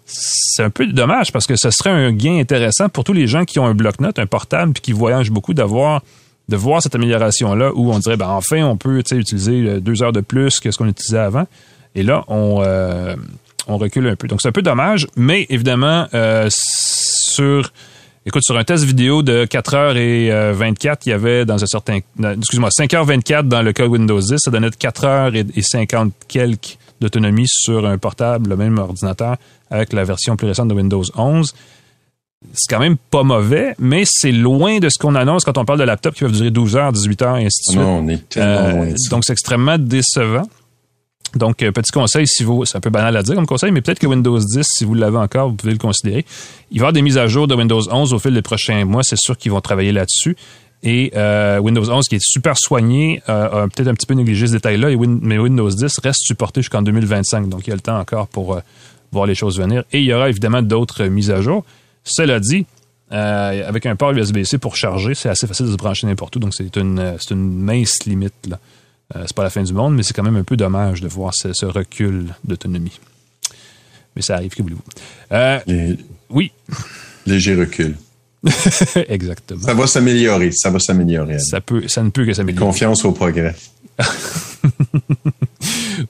c'est 0.05 0.63
un 0.63 0.71
peu 0.71 0.87
dommage 0.87 1.31
parce 1.31 1.45
que 1.45 1.55
ce 1.55 1.69
serait 1.69 1.91
un 1.91 2.11
gain 2.11 2.39
intéressant 2.39 2.89
pour 2.89 3.03
tous 3.03 3.13
les 3.13 3.27
gens 3.27 3.45
qui 3.45 3.59
ont 3.59 3.65
un 3.65 3.75
bloc-notes, 3.75 4.17
un 4.17 4.25
portable, 4.25 4.73
puis 4.73 4.81
qui 4.81 4.91
voyagent 4.91 5.31
beaucoup 5.31 5.53
d'avoir 5.53 6.01
de 6.49 6.55
voir 6.55 6.81
cette 6.81 6.95
amélioration-là 6.95 7.71
où 7.75 7.91
on 7.91 7.99
dirait, 7.99 8.15
ben 8.15 8.29
enfin, 8.29 8.63
on 8.63 8.77
peut 8.77 8.99
utiliser 8.99 9.81
deux 9.81 10.01
heures 10.01 10.13
de 10.13 10.21
plus 10.21 10.59
que 10.59 10.71
ce 10.71 10.77
qu'on 10.77 10.87
utilisait 10.87 11.19
avant. 11.19 11.45
Et 11.93 12.03
là, 12.03 12.23
on, 12.29 12.61
euh, 12.63 13.15
recule 13.67 14.07
un 14.07 14.15
peu. 14.15 14.27
Donc, 14.27 14.39
c'est 14.41 14.47
un 14.47 14.53
peu 14.53 14.61
dommage, 14.61 15.07
mais 15.17 15.45
évidemment, 15.49 16.07
euh, 16.13 16.47
sur 16.49 17.73
Écoute, 18.27 18.43
sur 18.43 18.57
un 18.57 18.65
test 18.65 18.83
vidéo 18.83 19.23
de 19.23 19.45
4h 19.45 19.95
et 19.95 20.51
24, 20.51 21.05
il 21.05 21.09
y 21.11 21.13
avait 21.13 21.45
dans 21.45 21.63
un 21.63 21.65
certain, 21.65 21.99
excuse-moi, 22.21 22.67
5h24 22.77 23.43
dans 23.47 23.61
le 23.61 23.71
cas 23.71 23.85
Windows 23.85 24.19
10, 24.19 24.35
ça 24.37 24.51
donnait 24.51 24.67
4h 24.67 25.45
et 25.55 25.61
50 25.61 26.11
quelques 26.27 26.77
d'autonomie 26.99 27.47
sur 27.47 27.85
un 27.85 27.97
portable, 27.97 28.49
le 28.49 28.57
même 28.57 28.79
ordinateur, 28.79 29.37
avec 29.71 29.93
la 29.93 30.03
version 30.03 30.35
plus 30.35 30.45
récente 30.45 30.67
de 30.67 30.73
Windows 30.73 31.03
11. 31.15 31.53
C'est 32.51 32.69
quand 32.69 32.81
même 32.81 32.97
pas 32.97 33.23
mauvais, 33.23 33.75
mais 33.79 34.03
c'est 34.05 34.33
loin 34.33 34.79
de 34.79 34.89
ce 34.89 34.99
qu'on 34.99 35.15
annonce 35.15 35.45
quand 35.45 35.57
on 35.57 35.63
parle 35.63 35.79
de 35.79 35.85
laptops 35.85 36.17
qui 36.17 36.25
peuvent 36.25 36.33
durer 36.33 36.51
12 36.51 36.75
heures, 36.75 36.91
18 36.91 37.21
heures 37.21 37.37
et 37.37 37.45
ainsi 37.45 37.61
de 37.65 37.71
suite. 37.71 37.81
Non, 37.81 37.99
on 37.99 38.09
est 38.09 38.27
tellement 38.27 38.75
loin. 38.75 38.93
Donc, 39.09 39.23
c'est 39.23 39.31
extrêmement 39.31 39.77
décevant. 39.77 40.49
Donc, 41.35 41.61
euh, 41.61 41.71
petit 41.71 41.91
conseil, 41.91 42.27
si 42.27 42.43
vous, 42.43 42.65
c'est 42.65 42.77
un 42.77 42.81
peu 42.81 42.89
banal 42.89 43.15
à 43.15 43.23
dire 43.23 43.35
comme 43.35 43.45
conseil, 43.45 43.71
mais 43.71 43.81
peut-être 43.81 43.99
que 43.99 44.07
Windows 44.07 44.39
10, 44.39 44.65
si 44.65 44.85
vous 44.85 44.93
l'avez 44.93 45.17
encore, 45.17 45.49
vous 45.49 45.55
pouvez 45.55 45.73
le 45.73 45.77
considérer. 45.77 46.25
Il 46.71 46.75
va 46.75 46.77
y 46.77 46.79
avoir 46.79 46.93
des 46.93 47.01
mises 47.01 47.17
à 47.17 47.27
jour 47.27 47.47
de 47.47 47.55
Windows 47.55 47.81
11 47.91 48.13
au 48.13 48.19
fil 48.19 48.33
des 48.33 48.41
prochains 48.41 48.85
mois. 48.85 49.03
C'est 49.03 49.17
sûr 49.17 49.37
qu'ils 49.37 49.51
vont 49.51 49.61
travailler 49.61 49.91
là-dessus. 49.91 50.35
Et 50.83 51.11
euh, 51.15 51.59
Windows 51.59 51.89
11, 51.89 52.07
qui 52.07 52.15
est 52.15 52.23
super 52.23 52.55
soigné, 52.57 53.21
euh, 53.29 53.63
a 53.63 53.67
peut-être 53.67 53.87
un 53.87 53.93
petit 53.93 54.05
peu 54.05 54.13
négligé 54.13 54.47
ce 54.47 54.53
détail-là, 54.53 54.89
mais 55.21 55.37
Windows 55.37 55.69
10 55.69 55.99
reste 56.03 56.21
supporté 56.23 56.61
jusqu'en 56.61 56.81
2025. 56.81 57.49
Donc, 57.49 57.67
il 57.67 57.71
y 57.71 57.73
a 57.73 57.75
le 57.75 57.81
temps 57.81 57.99
encore 57.99 58.27
pour 58.27 58.59
voir 59.11 59.25
les 59.25 59.35
choses 59.35 59.59
venir. 59.59 59.83
Et 59.91 59.99
il 59.99 60.05
y 60.05 60.13
aura 60.13 60.29
évidemment 60.29 60.61
d'autres 60.61 61.05
mises 61.05 61.31
à 61.31 61.41
jour. 61.41 61.65
Cela 62.03 62.39
dit, 62.39 62.65
avec 63.09 63.85
un 63.85 63.95
port 63.95 64.11
USB-C 64.11 64.59
pour 64.59 64.75
charger, 64.75 65.15
c'est 65.15 65.29
assez 65.29 65.47
facile 65.47 65.65
de 65.65 65.71
se 65.71 65.77
brancher 65.77 66.05
n'importe 66.05 66.35
où. 66.35 66.39
Donc, 66.39 66.53
c'est 66.53 66.75
une, 66.75 67.17
une 67.31 67.63
mince 67.63 68.05
limite. 68.05 68.33
Là. 68.47 68.59
Euh, 69.15 69.23
c'est 69.25 69.35
pas 69.35 69.43
la 69.43 69.49
fin 69.49 69.63
du 69.63 69.73
monde, 69.73 69.95
mais 69.95 70.03
c'est 70.03 70.13
quand 70.13 70.23
même 70.23 70.35
un 70.35 70.43
peu 70.43 70.57
dommage 70.57 71.01
de 71.01 71.07
voir 71.07 71.33
ce, 71.33 71.65
recul 71.65 72.33
d'autonomie. 72.43 72.99
Mais 74.15 74.21
ça 74.21 74.35
arrive, 74.35 74.53
que 74.53 74.61
voulez-vous? 74.61 74.83
Euh, 75.31 75.95
oui. 76.29 76.51
Léger 77.25 77.55
recul. 77.55 77.95
Exactement. 79.07 79.61
Ça 79.61 79.73
va 79.73 79.87
s'améliorer. 79.87 80.51
Ça 80.51 80.69
va 80.69 80.79
s'améliorer. 80.79 81.39
Ça, 81.39 81.61
peut, 81.61 81.87
ça 81.87 82.03
ne 82.03 82.09
peut 82.09 82.25
que 82.25 82.33
s'améliorer. 82.33 82.65
Confiance 82.65 83.05
au 83.05 83.11
progrès. 83.11 83.55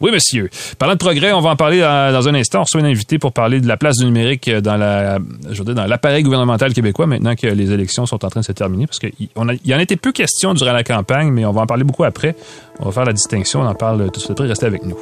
oui, 0.02 0.12
monsieur. 0.12 0.50
Parlant 0.78 0.94
de 0.94 1.00
progrès, 1.00 1.32
on 1.32 1.42
va 1.42 1.52
en 1.52 1.56
parler 1.56 1.80
dans, 1.80 2.28
un 2.28 2.36
instant. 2.36 2.60
On 2.60 2.64
reçoit 2.64 2.82
un 2.82 2.86
invité 2.86 3.20
pour 3.20 3.34
parler 3.34 3.60
de 3.62 3.68
la 3.68 3.78
place 3.78 3.98
du 3.98 4.06
numérique 4.06 4.50
dans 4.50 4.78
la, 4.78 5.20
je 5.50 5.64
dans 5.64 5.86
l'appareil 5.86 6.24
gouvernemental 6.24 6.74
québécois 6.74 7.08
maintenant 7.08 7.36
que 7.36 7.48
les 7.48 7.72
élections 7.72 8.06
sont 8.06 8.24
en 8.24 8.30
train 8.30 8.42
de 8.42 8.46
se 8.46 8.52
terminer. 8.52 8.88
Parce 8.88 9.00
qu'il 9.00 9.14
y 9.66 9.74
en 9.76 9.80
été 9.80 9.96
peu 9.96 10.12
question 10.12 10.54
durant 10.54 10.74
la 10.74 10.84
campagne, 10.84 11.32
mais 11.32 11.46
on 11.46 11.52
va 11.52 11.62
en 11.62 11.68
parler 11.68 11.84
beaucoup 11.84 12.04
après. 12.04 12.36
On 12.80 12.86
va 12.86 12.92
faire 12.92 13.06
la 13.06 13.14
distinction. 13.14 13.62
On 13.62 13.68
en 13.68 13.76
parle 13.76 14.06
tout 14.12 14.20
de 14.20 14.20
suite 14.20 14.32
après. 14.32 14.48
Restez 14.48 14.66
avec 14.66 14.84
nous. 14.84 14.98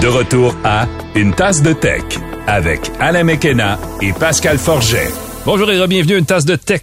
De 0.00 0.08
retour 0.08 0.54
à 0.62 0.86
Une 1.16 1.34
tasse 1.34 1.62
de 1.62 1.72
tech 1.72 2.04
avec 2.46 2.90
Alain 3.00 3.24
Mekena 3.24 3.78
et 4.00 4.12
Pascal 4.12 4.58
Forget. 4.58 5.10
Bonjour 5.44 5.70
et 5.70 5.86
bienvenue 5.86 6.14
à 6.14 6.18
une 6.18 6.26
tasse 6.26 6.44
de 6.44 6.56
tech, 6.56 6.82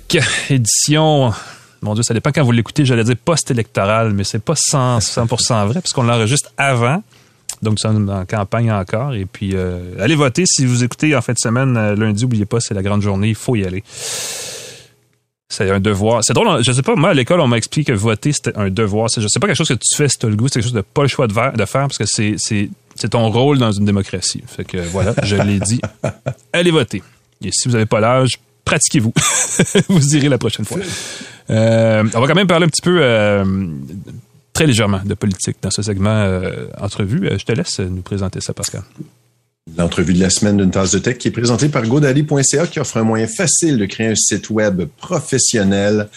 édition 0.50 1.32
mon 1.84 1.96
Dieu, 1.96 2.04
ça 2.04 2.14
dépend 2.14 2.32
quand 2.32 2.44
vous 2.44 2.54
l'écoutez, 2.54 2.86
j'allais 2.86 3.04
dire 3.04 3.18
post-électoral, 3.18 4.14
mais 4.14 4.24
c'est 4.24 4.42
pas 4.42 4.54
100%, 4.54 5.02
100 5.02 5.68
vrai, 5.68 5.82
puisqu'on 5.82 6.04
l'enregistre 6.04 6.50
avant. 6.58 7.04
Donc, 7.62 7.74
nous 7.74 7.78
sommes 7.78 8.10
en 8.10 8.26
campagne 8.26 8.72
encore. 8.72 9.14
Et 9.14 9.26
puis, 9.26 9.52
euh, 9.54 9.96
allez 10.00 10.16
voter. 10.16 10.46
Si 10.46 10.66
vous 10.66 10.84
écoutez 10.84 11.16
en 11.16 11.22
fin 11.22 11.34
de 11.34 11.40
semaine, 11.40 11.76
euh, 11.78 11.96
lundi, 11.96 12.24
n'oubliez 12.24 12.46
pas, 12.46 12.60
c'est 12.60 12.74
la 12.74 12.82
grande 12.82 13.02
journée. 13.02 13.30
Il 13.30 13.36
faut 13.36 13.56
y 13.56 13.66
aller. 13.66 13.84
C'est 15.50 15.70
un 15.70 15.80
devoir. 15.80 16.24
C'est 16.24 16.34
drôle, 16.34 16.64
je 16.64 16.72
sais 16.72 16.82
pas, 16.82 16.96
moi, 16.96 17.10
à 17.10 17.14
l'école, 17.14 17.40
on 17.40 17.48
m'a 17.48 17.58
expliqué 17.58 17.92
que 17.92 17.98
voter, 17.98 18.32
c'était 18.32 18.58
un 18.58 18.70
devoir. 18.70 19.08
Je 19.16 19.28
sais 19.28 19.40
pas 19.40 19.48
quelque 19.48 19.58
chose 19.58 19.68
que 19.68 19.74
tu 19.74 19.96
fais 19.96 20.08
si 20.08 20.18
tu 20.18 20.26
as 20.26 20.30
le 20.30 20.36
goût, 20.36 20.48
c'est 20.48 20.56
quelque 20.56 20.64
chose 20.64 20.74
de 20.74 20.82
pas 20.82 21.04
le 21.04 21.08
choix 21.08 21.28
de, 21.28 21.34
faire, 21.34 21.56
parce 21.88 21.98
que 21.98 22.06
c'est, 22.06 22.36
c'est, 22.38 22.70
c'est 23.04 23.10
ton 23.10 23.30
rôle 23.30 23.58
dans 23.58 23.74
une 23.74 23.84
démocratie. 23.84 24.42
Fait 24.48 24.64
que 24.64 24.78
voilà, 24.78 25.14
je 25.24 25.36
l'ai 25.36 25.60
dit. 25.60 25.82
Allez 26.54 26.72
voter. 26.72 27.04
Et 27.44 27.50
si 27.52 27.68
vous 27.68 27.74
n'avez 27.74 27.86
pas 27.86 28.00
l'âge, 28.00 28.40
pratiquez-vous. 28.64 29.12
vous 29.90 30.16
irez 30.16 30.30
la 30.30 30.38
prochaine 30.38 30.64
fois. 30.64 30.78
Euh, 31.50 32.06
on 32.14 32.22
va 32.22 32.28
quand 32.28 32.36
même 32.36 32.48
parler 32.48 32.66
un 32.66 32.70
petit 32.70 32.82
peu 32.82 33.00
euh, 33.02 33.44
très 34.54 34.68
légèrement 34.68 35.02
de 35.04 35.16
politique 35.16 35.58
dans 35.62 35.70
ce 35.70 35.82
segment 35.82 36.16
euh, 36.16 36.68
entrevue. 36.80 37.28
je 37.30 37.44
te 37.44 37.52
laisse 37.52 37.82
nous 37.82 38.04
présenter 38.04 38.40
ça, 38.40 38.54
Pascal. 38.54 38.84
L'entrevue 39.78 40.14
de 40.14 40.22
la 40.22 40.30
semaine 40.30 40.56
d'une 40.56 40.72
tasse 40.72 40.92
de 40.92 41.00
tech 41.00 41.18
qui 41.18 41.28
est 41.28 41.32
présentée 41.32 41.68
par 41.68 41.86
godaddy.ca 41.86 42.68
qui 42.68 42.80
offre 42.80 42.96
un 42.96 43.04
moyen 43.04 43.28
facile 43.28 43.78
de 43.78 43.86
créer 43.86 44.08
un 44.08 44.16
site 44.16 44.50
web 44.50 44.84
professionnel 44.96 46.08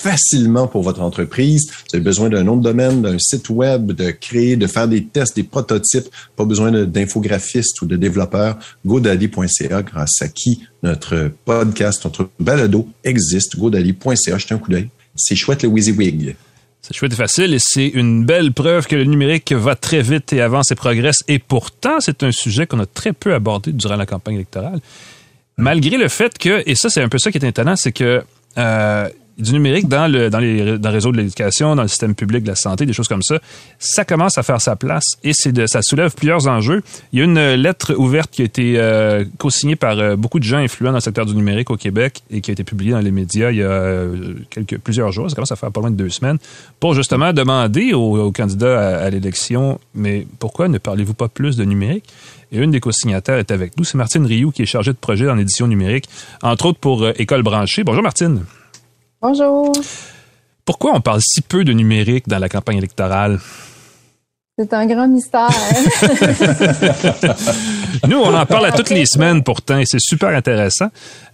facilement 0.00 0.66
pour 0.66 0.82
votre 0.82 1.02
entreprise. 1.02 1.70
Vous 1.70 1.96
avez 1.96 2.02
besoin 2.02 2.30
d'un 2.30 2.42
nom 2.42 2.56
de 2.56 2.62
domaine, 2.62 3.02
d'un 3.02 3.18
site 3.18 3.50
web, 3.50 3.92
de 3.92 4.10
créer, 4.10 4.56
de 4.56 4.66
faire 4.66 4.88
des 4.88 5.04
tests, 5.04 5.36
des 5.36 5.42
prototypes. 5.42 6.08
Pas 6.36 6.46
besoin 6.46 6.70
d'infographistes 6.70 7.82
ou 7.82 7.86
de 7.86 7.96
développeurs. 7.96 8.58
GoDaddy.ca, 8.86 9.82
grâce 9.82 10.22
à 10.22 10.28
qui 10.28 10.62
notre 10.82 11.30
podcast, 11.44 12.02
notre 12.04 12.30
balado 12.38 12.88
existe. 13.04 13.58
GoDaddy.ca, 13.58 14.38
jetez 14.38 14.54
un 14.54 14.58
coup 14.58 14.70
d'œil. 14.70 14.88
C'est 15.14 15.36
chouette 15.36 15.62
le 15.62 15.68
WYSIWYG. 15.68 16.34
C'est 16.80 16.96
chouette 16.96 17.12
et 17.12 17.16
facile 17.16 17.52
et 17.52 17.58
c'est 17.60 17.88
une 17.88 18.24
belle 18.24 18.52
preuve 18.54 18.86
que 18.86 18.96
le 18.96 19.04
numérique 19.04 19.52
va 19.52 19.74
très 19.74 20.00
vite 20.00 20.32
et 20.32 20.40
avance 20.40 20.72
et 20.72 20.74
progresse. 20.74 21.18
Et 21.28 21.38
pourtant, 21.38 22.00
c'est 22.00 22.22
un 22.22 22.32
sujet 22.32 22.66
qu'on 22.66 22.80
a 22.80 22.86
très 22.86 23.12
peu 23.12 23.34
abordé 23.34 23.72
durant 23.72 23.96
la 23.96 24.06
campagne 24.06 24.36
électorale. 24.36 24.80
Malgré 25.58 25.98
le 25.98 26.08
fait 26.08 26.38
que, 26.38 26.62
et 26.64 26.74
ça 26.74 26.88
c'est 26.88 27.02
un 27.02 27.10
peu 27.10 27.18
ça 27.18 27.30
qui 27.30 27.36
est 27.36 27.46
étonnant, 27.46 27.76
c'est 27.76 27.92
que 27.92 28.22
euh, 28.56 29.08
du 29.40 29.52
numérique 29.52 29.88
dans 29.88 30.10
le, 30.10 30.28
les, 30.28 30.88
réseau 30.88 31.12
de 31.12 31.16
l'éducation, 31.16 31.74
dans 31.76 31.82
le 31.82 31.88
système 31.88 32.14
public 32.14 32.42
de 32.42 32.48
la 32.48 32.54
santé, 32.56 32.86
des 32.86 32.92
choses 32.92 33.08
comme 33.08 33.22
ça, 33.22 33.38
ça 33.78 34.04
commence 34.04 34.38
à 34.38 34.42
faire 34.42 34.60
sa 34.60 34.76
place 34.76 35.04
et 35.24 35.32
ça 35.32 35.82
soulève 35.82 36.14
plusieurs 36.14 36.46
enjeux. 36.48 36.82
Il 37.12 37.18
y 37.18 37.22
a 37.22 37.24
une 37.24 37.54
lettre 37.54 37.94
ouverte 37.94 38.30
qui 38.30 38.42
a 38.42 38.44
été 38.44 38.74
euh, 38.76 39.24
co-signée 39.38 39.76
par 39.76 39.98
euh, 39.98 40.16
beaucoup 40.16 40.38
de 40.38 40.44
gens 40.44 40.58
influents 40.58 40.90
dans 40.90 40.96
le 40.96 41.00
secteur 41.00 41.26
du 41.26 41.34
numérique 41.34 41.70
au 41.70 41.76
Québec 41.76 42.22
et 42.30 42.40
qui 42.40 42.50
a 42.50 42.52
été 42.52 42.64
publiée 42.64 42.92
dans 42.92 43.00
les 43.00 43.10
médias 43.10 43.50
il 43.50 43.58
y 43.58 43.62
a 43.62 43.70
euh, 43.70 44.34
plusieurs 44.82 45.12
jours, 45.12 45.28
ça 45.30 45.34
commence 45.34 45.52
à 45.52 45.56
faire 45.56 45.70
pas 45.70 45.80
loin 45.80 45.90
de 45.90 45.96
deux 45.96 46.10
semaines, 46.10 46.38
pour 46.78 46.94
justement 46.94 47.32
demander 47.32 47.92
aux, 47.92 48.32
candidats 48.32 48.98
à, 48.98 49.10
l'élection, 49.10 49.80
mais 49.94 50.26
pourquoi 50.38 50.68
ne 50.68 50.78
parlez-vous 50.78 51.14
pas 51.14 51.28
plus 51.28 51.56
de 51.56 51.64
numérique? 51.64 52.04
Et 52.52 52.58
une 52.58 52.70
des 52.70 52.80
co-signataires 52.80 53.38
est 53.38 53.50
avec 53.50 53.76
nous, 53.76 53.84
c'est 53.84 53.96
Martine 53.96 54.26
Rioux 54.26 54.50
qui 54.50 54.62
est 54.62 54.66
chargée 54.66 54.92
de 54.92 54.98
projet 54.98 55.28
en 55.28 55.38
édition 55.38 55.66
numérique, 55.66 56.08
entre 56.42 56.66
autres 56.66 56.78
pour 56.78 57.08
École 57.16 57.42
branchée. 57.42 57.84
Bonjour 57.84 58.02
Martine. 58.02 58.44
Bonjour. 59.22 59.70
Pourquoi 60.64 60.94
on 60.94 61.02
parle 61.02 61.20
si 61.20 61.42
peu 61.42 61.62
de 61.62 61.74
numérique 61.74 62.26
dans 62.26 62.38
la 62.38 62.48
campagne 62.48 62.78
électorale? 62.78 63.38
C'est 64.60 64.74
un 64.74 64.84
grand 64.84 65.08
mystère. 65.08 65.48
Nous, 68.06 68.18
on 68.18 68.34
en 68.34 68.44
parle 68.44 68.66
à 68.66 68.72
toutes 68.72 68.90
les 68.90 69.06
semaines 69.06 69.42
pourtant 69.42 69.78
et 69.78 69.86
c'est 69.86 70.00
super 70.00 70.36
intéressant. 70.36 70.88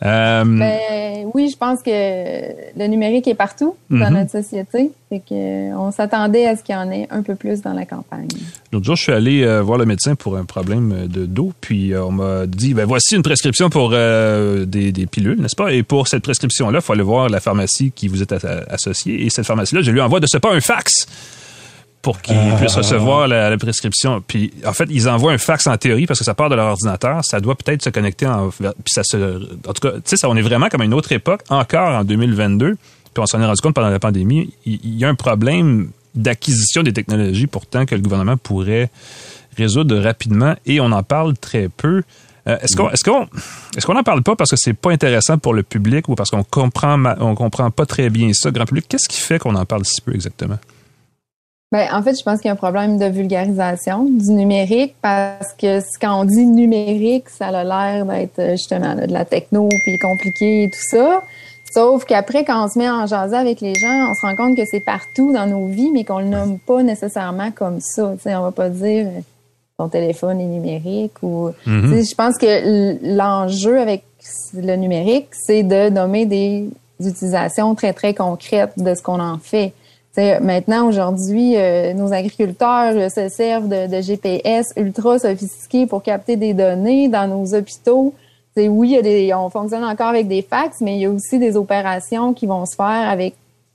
Euh, 0.05 0.45
ben, 0.45 1.27
oui, 1.35 1.49
je 1.51 1.57
pense 1.57 1.83
que 1.83 1.91
le 1.91 2.87
numérique 2.87 3.27
est 3.27 3.35
partout 3.35 3.75
dans 3.91 4.11
mhm. 4.11 4.19
notre 4.19 4.31
société. 4.31 4.93
et 5.11 5.21
qu'on 5.29 5.91
s'attendait 5.91 6.47
à 6.47 6.55
ce 6.55 6.63
qu'il 6.63 6.77
y 6.77 6.79
en 6.79 6.89
ait 6.93 7.09
un 7.11 7.23
peu 7.23 7.35
plus 7.35 7.63
dans 7.63 7.73
la 7.73 7.85
campagne. 7.85 8.29
L'autre 8.73 8.87
jour, 8.87 8.95
je 8.95 9.03
suis 9.03 9.13
allé 9.13 9.43
euh, 9.43 9.61
voir 9.61 9.79
le 9.79 9.87
médecin 9.87 10.15
pour 10.15 10.37
un 10.37 10.45
problème 10.45 11.09
de 11.09 11.27
dos, 11.27 11.53
puis 11.61 11.95
euh, 11.95 12.05
on 12.05 12.13
m'a 12.13 12.47
dit, 12.47 12.75
ben 12.75 12.85
voici 12.85 13.17
une 13.17 13.25
prescription 13.25 13.71
pour 13.71 13.91
des, 13.91 15.09
pilules, 15.11 15.41
n'est-ce 15.41 15.57
pas? 15.57 15.73
Et 15.73 15.83
pour 15.83 16.07
cette 16.07 16.23
prescription-là, 16.23 16.79
il 16.79 16.83
faut 16.83 16.93
aller 16.93 17.03
voir 17.03 17.29
la 17.29 17.41
pharmacie 17.41 17.91
qui 17.93 18.07
vous 18.07 18.23
est 18.23 18.33
associée. 18.71 19.27
Et 19.27 19.31
cette 19.31 19.47
pharmacie-là, 19.47 19.83
je 19.83 19.91
lui 19.91 20.01
envoie 20.01 20.21
de 20.21 20.29
ce 20.29 20.39
pas 20.39 20.55
un 20.55 20.61
fax 20.61 21.09
pour 22.07 22.21
qu'ils 22.21 22.37
ah. 22.37 22.55
puissent 22.55 22.77
recevoir 22.77 23.27
la, 23.27 23.59
prescription. 23.59 24.23
Puis 24.25 24.53
en 24.65 24.73
fait, 24.73 24.87
ils 24.91 25.09
envoient 25.09 25.33
un 25.33 25.39
fax 25.39 25.67
en 25.67 25.77
théorie 25.77 26.07
parce 26.07 26.21
que 26.21 26.25
ça 26.25 26.35
part 26.35 26.49
de 26.49 26.55
leur 26.55 26.67
ordinateur. 26.67 27.25
Ça 27.25 27.41
doit 27.41 27.57
peut-être 27.57 27.83
se 27.83 27.91
connecter 27.91 28.29
en. 28.29 28.51
Puis 28.51 28.71
ça 28.87 29.03
se. 29.03 29.43
En 29.67 29.73
tout 29.73 29.89
cas, 29.89 29.95
tu 29.95 30.17
sais, 30.17 30.25
on 30.25 30.37
est 30.37 30.43
vraiment 30.43 30.69
comme 30.69 30.83
à 30.83 30.85
une 30.85 30.95
autre 30.95 31.11
époque, 31.11 31.41
encore 31.49 31.97
en 31.97 32.05
2022. 32.05 32.77
Puis 32.77 32.79
on 33.19 33.27
s'en 33.27 33.41
est 33.41 33.45
rendu 33.45 33.61
compte 33.61 33.75
pendant 33.75 33.89
la 33.89 33.99
pandémie. 33.99 34.55
Il, 34.65 34.97
y 34.97 35.05
a 35.05 35.09
un 35.09 35.17
problème 35.17 35.91
d'acquisition 36.15 36.85
des 36.85 36.93
technologies 36.93 37.49
pourtant 37.49 37.87
que 37.87 37.97
le 37.97 38.03
gouvernement 38.03 38.37
pourrait 38.37 38.89
résoudre 39.57 39.99
rapidement 39.99 40.55
et 40.65 40.79
on 40.79 40.93
en 40.93 41.03
parle 41.03 41.37
très 41.37 41.69
peu. 41.69 42.05
Euh, 42.47 42.57
est-ce 42.61 42.77
qu'on 42.77 42.89
est-ce 42.91 43.03
qu'on 43.03 43.25
est-ce 43.77 43.85
qu'on 43.85 43.95
n'en 43.95 44.05
parle 44.05 44.23
pas 44.23 44.37
parce 44.37 44.51
que 44.51 44.57
c'est 44.57 44.75
pas 44.75 44.93
intéressant 44.93 45.39
pour 45.39 45.55
le 45.55 45.65
public 45.65 46.09
ou 46.09 46.15
parce 46.15 46.31
qu'on 46.31 46.45
comprend 46.45 47.03
on 47.19 47.35
comprend 47.35 47.73
pas 47.73 47.85
très 47.85 48.11
bien 48.11 48.31
ça, 48.33 48.53
grand 48.53 48.65
public? 48.65 48.87
Qu'est-ce 48.89 49.09
qui 49.09 49.19
fait 49.19 49.41
qu'on 49.41 49.57
en 49.57 49.65
parle 49.65 49.85
si 49.85 50.01
peu 50.01 50.15
exactement? 50.15 50.59
Ben, 51.73 51.89
en 51.93 52.01
fait, 52.01 52.17
je 52.17 52.23
pense 52.23 52.41
qu'il 52.41 52.47
y 52.47 52.51
a 52.51 52.53
un 52.53 52.57
problème 52.57 52.97
de 52.97 53.07
vulgarisation 53.07 54.05
du 54.05 54.31
numérique 54.31 54.95
parce 55.03 55.53
que 55.55 55.81
quand 56.01 56.21
on 56.21 56.25
dit 56.25 56.47
numérique, 56.47 57.29
ça 57.29 57.49
a 57.49 57.65
l'air 57.65 58.07
d'être 58.07 58.39
euh, 58.39 58.53
justement 58.53 58.95
de 58.95 59.13
la 59.13 59.25
techno 59.25 59.69
puis 59.83 59.99
compliqué 59.99 60.65
et 60.65 60.71
tout 60.71 60.79
ça. 60.81 61.23
Sauf 61.73 62.05
qu'après, 62.05 62.45
quand 62.45 62.65
on 62.65 62.69
se 62.69 62.79
met 62.79 62.89
en 62.89 63.07
jaser 63.07 63.37
avec 63.37 63.61
les 63.61 63.75
gens, 63.75 64.11
on 64.11 64.15
se 64.15 64.21
rend 64.25 64.37
compte 64.37 64.57
que 64.57 64.65
c'est 64.65 64.81
partout 64.81 65.33
dans 65.33 65.47
nos 65.47 65.67
vies, 65.67 65.91
mais 65.91 66.05
qu'on 66.05 66.21
le 66.21 66.27
nomme 66.27 66.61
pas 66.61 66.85
nécessairement 66.85 67.51
comme 67.51 67.81
ça. 67.81 68.15
sais, 68.23 68.37
on 68.37 68.43
va 68.43 68.53
pas 68.53 68.69
dire 68.69 69.07
euh, 69.09 69.21
ton 69.77 69.89
téléphone 69.89 70.41
est 70.41 70.47
numérique 70.47 71.21
ou. 71.23 71.51
Mm-hmm. 71.67 72.09
Je 72.09 72.15
pense 72.15 72.39
que 72.39 73.17
l'enjeu 73.17 73.81
avec 73.81 74.05
le 74.55 74.77
numérique, 74.77 75.31
c'est 75.33 75.65
de 75.65 75.91
nommer 75.91 76.27
des 76.27 76.71
utilisations 77.01 77.75
très 77.75 77.93
très 77.93 78.15
concrètes 78.15 78.73
de 78.77 78.95
ce 78.95 79.03
qu'on 79.03 79.21
en 79.21 79.39
fait 79.39 79.73
maintenant, 80.41 80.89
aujourd'hui, 80.89 81.57
euh, 81.57 81.93
nos 81.93 82.13
agriculteurs 82.13 82.95
euh, 82.97 83.09
se 83.09 83.29
servent 83.29 83.69
de, 83.69 84.01
GPS 84.01 84.67
ultra 84.77 85.19
sophistiqués 85.19 85.87
pour 85.87 86.03
capter 86.03 86.37
des 86.37 86.55
données 86.55 87.09
dans 87.09 87.29
nos 87.29 87.55
hôpitaux. 87.55 88.15
C'est 88.57 88.69
oui, 88.69 88.99
on 89.35 89.51
fonctionne 89.51 89.85
encore 89.85 90.09
avec 90.09 90.29
des 90.29 90.41
fax, 90.41 90.81
mais 90.81 90.97
il 90.97 91.01
y 91.01 91.05
a 91.05 91.11
aussi 91.11 91.39
des 91.39 91.57
opérations 91.57 92.33
qui 92.33 92.47
vont 92.47 92.65
se 92.65 92.75
faire 92.75 93.09
avec 93.09 93.35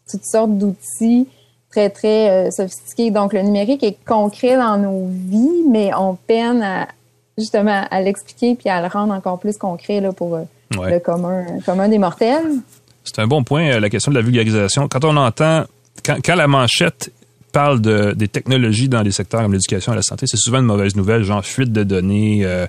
toutes 0.09 0.25
sortes 0.25 0.57
d'outils 0.57 1.27
très, 1.69 1.89
très 1.89 2.29
euh, 2.29 2.51
sophistiqués. 2.51 3.11
Donc, 3.11 3.33
le 3.33 3.41
numérique 3.43 3.83
est 3.83 3.97
concret 4.03 4.57
dans 4.57 4.77
nos 4.77 5.07
vies, 5.07 5.63
mais 5.69 5.91
on 5.93 6.15
peine 6.15 6.63
à, 6.63 6.87
justement 7.37 7.83
à 7.89 8.01
l'expliquer 8.01 8.55
puis 8.55 8.69
à 8.69 8.81
le 8.81 8.87
rendre 8.87 9.13
encore 9.13 9.39
plus 9.39 9.57
concret 9.57 10.01
là, 10.01 10.11
pour 10.11 10.39
le 10.71 10.99
commun, 10.99 11.45
commun 11.65 11.87
des 11.87 11.99
mortels. 11.99 12.51
C'est 13.03 13.19
un 13.19 13.27
bon 13.27 13.43
point, 13.43 13.79
la 13.79 13.89
question 13.89 14.11
de 14.11 14.17
la 14.17 14.23
vulgarisation. 14.23 14.87
Quand 14.87 15.05
on 15.05 15.17
entend 15.17 15.65
quand, 16.03 16.35
la 16.35 16.47
manchette 16.47 17.11
parle 17.51 17.81
de, 17.81 18.13
des 18.13 18.27
technologies 18.27 18.87
dans 18.87 19.01
les 19.01 19.11
secteurs 19.11 19.41
comme 19.41 19.51
l'éducation 19.51 19.93
et 19.93 19.95
la 19.95 20.01
santé, 20.01 20.25
c'est 20.27 20.37
souvent 20.37 20.59
une 20.59 20.65
mauvaise 20.65 20.95
nouvelle, 20.95 21.23
genre 21.23 21.45
fuite 21.45 21.71
de 21.71 21.83
données, 21.83 22.45
euh, 22.45 22.65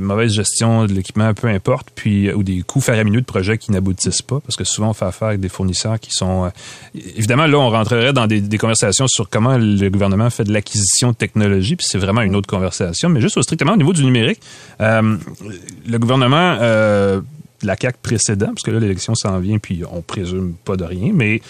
mauvaise 0.00 0.32
gestion 0.32 0.86
de 0.86 0.92
l'équipement, 0.92 1.32
peu 1.34 1.48
importe, 1.48 1.88
puis 1.94 2.32
ou 2.32 2.42
des 2.42 2.62
coûts 2.62 2.80
faramineux 2.80 3.20
de 3.20 3.26
projets 3.26 3.58
qui 3.58 3.72
n'aboutissent 3.72 4.22
pas, 4.22 4.40
parce 4.40 4.56
que 4.56 4.64
souvent 4.64 4.90
on 4.90 4.92
fait 4.94 5.04
affaire 5.04 5.28
avec 5.28 5.40
des 5.40 5.48
fournisseurs 5.48 6.00
qui 6.00 6.10
sont... 6.10 6.46
Euh, 6.46 6.48
évidemment, 7.16 7.46
là, 7.46 7.58
on 7.58 7.70
rentrerait 7.70 8.12
dans 8.12 8.26
des, 8.26 8.58
conversations 8.58 9.06
sur 9.08 9.28
comment 9.28 9.58
le 9.58 9.88
gouvernement 9.90 10.30
fait 10.30 10.44
de 10.44 10.52
l'acquisition 10.52 11.10
de 11.10 11.16
technologies, 11.16 11.76
puis 11.76 11.86
c'est 11.88 11.98
vraiment 11.98 12.22
une 12.22 12.36
autre 12.36 12.48
conversation, 12.48 13.08
mais 13.08 13.20
juste 13.20 13.40
strictement 13.42 13.72
au 13.72 13.76
niveau 13.76 13.92
du 13.92 14.04
numérique, 14.04 14.40
euh, 14.80 15.16
le 15.86 15.98
gouvernement... 15.98 16.56
Euh, 16.60 17.20
la 17.62 17.76
CAC 17.76 17.96
précédent, 17.96 18.48
parce 18.48 18.60
que 18.62 18.70
là, 18.70 18.78
l'élection 18.78 19.14
s'en 19.14 19.38
vient, 19.38 19.58
puis 19.58 19.84
on 19.90 20.02
présume 20.02 20.52
pas 20.66 20.76
de 20.76 20.84
rien, 20.84 21.12
mais 21.14 21.40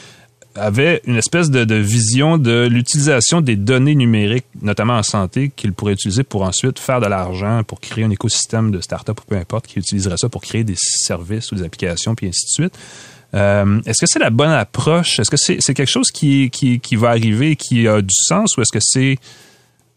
avait 0.54 1.00
une 1.06 1.16
espèce 1.16 1.50
de, 1.50 1.74
vision 1.74 2.38
de 2.38 2.66
l'utilisation 2.70 3.40
des 3.40 3.56
données 3.56 3.94
numériques, 3.94 4.46
notamment 4.62 4.94
en 4.94 5.02
santé, 5.02 5.52
qu'il 5.54 5.72
pourrait 5.72 5.94
utiliser 5.94 6.22
pour 6.22 6.42
ensuite 6.42 6.78
faire 6.78 7.00
de 7.00 7.06
l'argent, 7.06 7.62
pour 7.64 7.80
créer 7.80 8.04
un 8.04 8.10
écosystème 8.10 8.70
de 8.70 8.80
start-up 8.80 9.20
ou 9.20 9.24
peu 9.28 9.36
importe, 9.36 9.66
qui 9.66 9.78
utiliserait 9.78 10.16
ça 10.16 10.28
pour 10.28 10.42
créer 10.42 10.64
des 10.64 10.76
services 10.78 11.50
ou 11.52 11.56
des 11.56 11.64
applications, 11.64 12.14
puis 12.14 12.28
ainsi 12.28 12.46
de 12.46 12.50
suite. 12.50 12.78
Euh, 13.34 13.80
est-ce 13.84 14.00
que 14.00 14.06
c'est 14.06 14.20
la 14.20 14.30
bonne 14.30 14.50
approche? 14.50 15.18
Est-ce 15.18 15.30
que 15.30 15.36
c'est 15.36 15.74
quelque 15.74 15.90
chose 15.90 16.10
qui, 16.10 16.50
qui, 16.50 16.96
va 16.96 17.10
arriver, 17.10 17.56
qui 17.56 17.88
a 17.88 18.00
du 18.00 18.14
sens, 18.14 18.56
ou 18.56 18.62
est-ce 18.62 18.72
que 18.72 18.80
c'est 18.80 19.18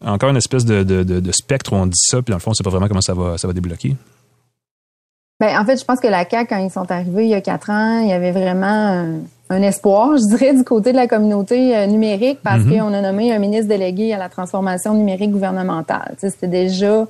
encore 0.04 0.30
une 0.30 0.36
espèce 0.36 0.64
de, 0.64 0.82
de, 0.82 1.32
spectre 1.32 1.72
où 1.72 1.76
on 1.76 1.86
dit 1.86 1.98
ça, 2.00 2.20
puis 2.20 2.32
dans 2.32 2.36
le 2.36 2.40
fond, 2.40 2.50
on 2.50 2.52
ne 2.52 2.56
sait 2.56 2.64
pas 2.64 2.70
vraiment 2.70 2.88
comment 2.88 3.00
ça 3.00 3.14
va, 3.14 3.38
ça 3.38 3.46
va 3.46 3.52
débloquer? 3.52 3.96
Ben, 5.40 5.56
en 5.56 5.64
fait, 5.64 5.78
je 5.78 5.84
pense 5.84 6.00
que 6.00 6.08
la 6.08 6.28
CAQ, 6.28 6.48
quand 6.48 6.58
ils 6.58 6.70
sont 6.70 6.90
arrivés 6.90 7.24
il 7.24 7.30
y 7.30 7.34
a 7.34 7.40
quatre 7.40 7.70
ans, 7.70 8.00
il 8.00 8.08
y 8.08 8.12
avait 8.12 8.32
vraiment 8.32 9.20
espoir, 9.56 10.16
je 10.16 10.36
dirais, 10.36 10.54
du 10.54 10.64
côté 10.64 10.92
de 10.92 10.96
la 10.96 11.06
communauté 11.06 11.76
euh, 11.76 11.86
numérique 11.86 12.40
parce 12.42 12.62
mhm. 12.62 12.78
qu'on 12.78 12.92
a 12.92 13.00
nommé 13.00 13.32
un 13.32 13.38
ministre 13.38 13.68
délégué 13.68 14.12
à 14.12 14.18
la 14.18 14.28
transformation 14.28 14.94
numérique 14.94 15.30
gouvernementale. 15.30 16.14
C'était 16.18 16.48
déjà 16.48 17.06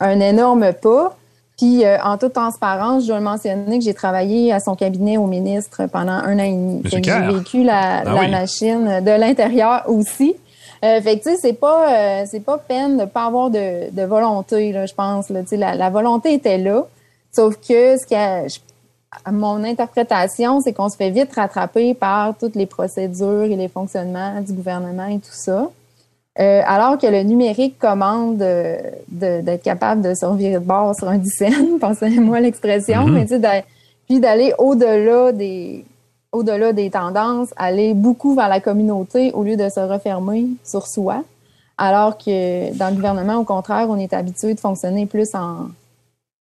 un 0.00 0.20
énorme 0.20 0.72
pas. 0.72 1.16
Puis, 1.58 1.84
euh, 1.84 1.98
en 2.02 2.16
toute 2.16 2.32
transparence, 2.32 3.02
je 3.02 3.08
dois 3.08 3.18
le 3.18 3.24
mentionner 3.24 3.78
que 3.78 3.84
j'ai 3.84 3.92
travaillé 3.92 4.50
à 4.50 4.60
son 4.60 4.74
cabinet 4.74 5.18
au 5.18 5.26
ministre 5.26 5.82
pendant 5.92 6.12
un 6.12 6.38
an 6.38 6.42
et 6.42 6.52
demi. 6.52 6.82
J'ai 6.86 7.00
vécu 7.00 7.64
la, 7.64 7.98
ah 7.98 8.28
machine 8.28 9.00
de 9.04 9.10
l'intérieur 9.10 9.84
aussi. 9.86 10.36
Euh, 10.82 11.02
fait 11.02 11.18
que, 11.18 11.24
tu 11.24 11.30
sais, 11.30 11.36
c'est 11.36 11.52
pas, 11.52 11.92
euh, 11.92 12.24
c'est 12.24 12.40
pas 12.40 12.56
peine 12.56 12.96
de 12.96 13.04
pas 13.04 13.26
avoir 13.26 13.50
de, 13.50 13.90
de 13.90 14.02
volonté, 14.04 14.72
là, 14.72 14.86
je 14.86 14.94
pense. 14.94 15.28
Là, 15.28 15.40
la, 15.52 15.74
la 15.74 15.90
volonté 15.90 16.32
était 16.32 16.56
là. 16.56 16.86
Sauf 17.30 17.56
que 17.56 17.98
ce 17.98 18.06
qui 18.06 18.14
a, 18.14 18.44
mon 19.30 19.64
interprétation, 19.64 20.60
c'est 20.60 20.72
qu'on 20.72 20.88
se 20.88 20.96
fait 20.96 21.10
vite 21.10 21.32
rattraper 21.34 21.94
par 21.94 22.36
toutes 22.36 22.54
les 22.54 22.66
procédures 22.66 23.44
et 23.44 23.56
les 23.56 23.68
fonctionnements 23.68 24.40
du 24.40 24.52
gouvernement 24.52 25.06
et 25.06 25.18
tout 25.18 25.32
ça. 25.32 25.68
Euh, 26.38 26.62
alors 26.64 26.96
que 26.96 27.06
le 27.06 27.22
numérique 27.22 27.78
commande 27.78 28.38
d'être 29.08 29.62
capable 29.62 30.00
de 30.00 30.14
survivre 30.14 30.60
de 30.60 30.64
bord 30.64 30.94
sur 30.94 31.08
un 31.08 31.18
dizaine, 31.18 31.78
pensez-moi 31.80 32.40
l'expression, 32.40 33.06
mm-hmm. 33.06 33.38
mais 33.38 33.64
puis 34.06 34.20
d'aller 34.20 34.54
au-delà 34.58 35.32
des 35.32 35.84
au-delà 36.32 36.72
des 36.72 36.90
tendances, 36.90 37.48
aller 37.56 37.92
beaucoup 37.92 38.36
vers 38.36 38.48
la 38.48 38.60
communauté 38.60 39.32
au 39.32 39.42
lieu 39.42 39.56
de 39.56 39.68
se 39.68 39.80
refermer 39.80 40.46
sur 40.64 40.86
soi. 40.86 41.24
Alors 41.76 42.16
que 42.18 42.72
dans 42.76 42.90
le 42.90 42.94
gouvernement, 42.94 43.36
au 43.36 43.44
contraire, 43.44 43.86
on 43.88 43.96
est 43.96 44.12
habitué 44.12 44.54
de 44.54 44.60
fonctionner 44.60 45.06
plus 45.06 45.34
en, 45.34 45.68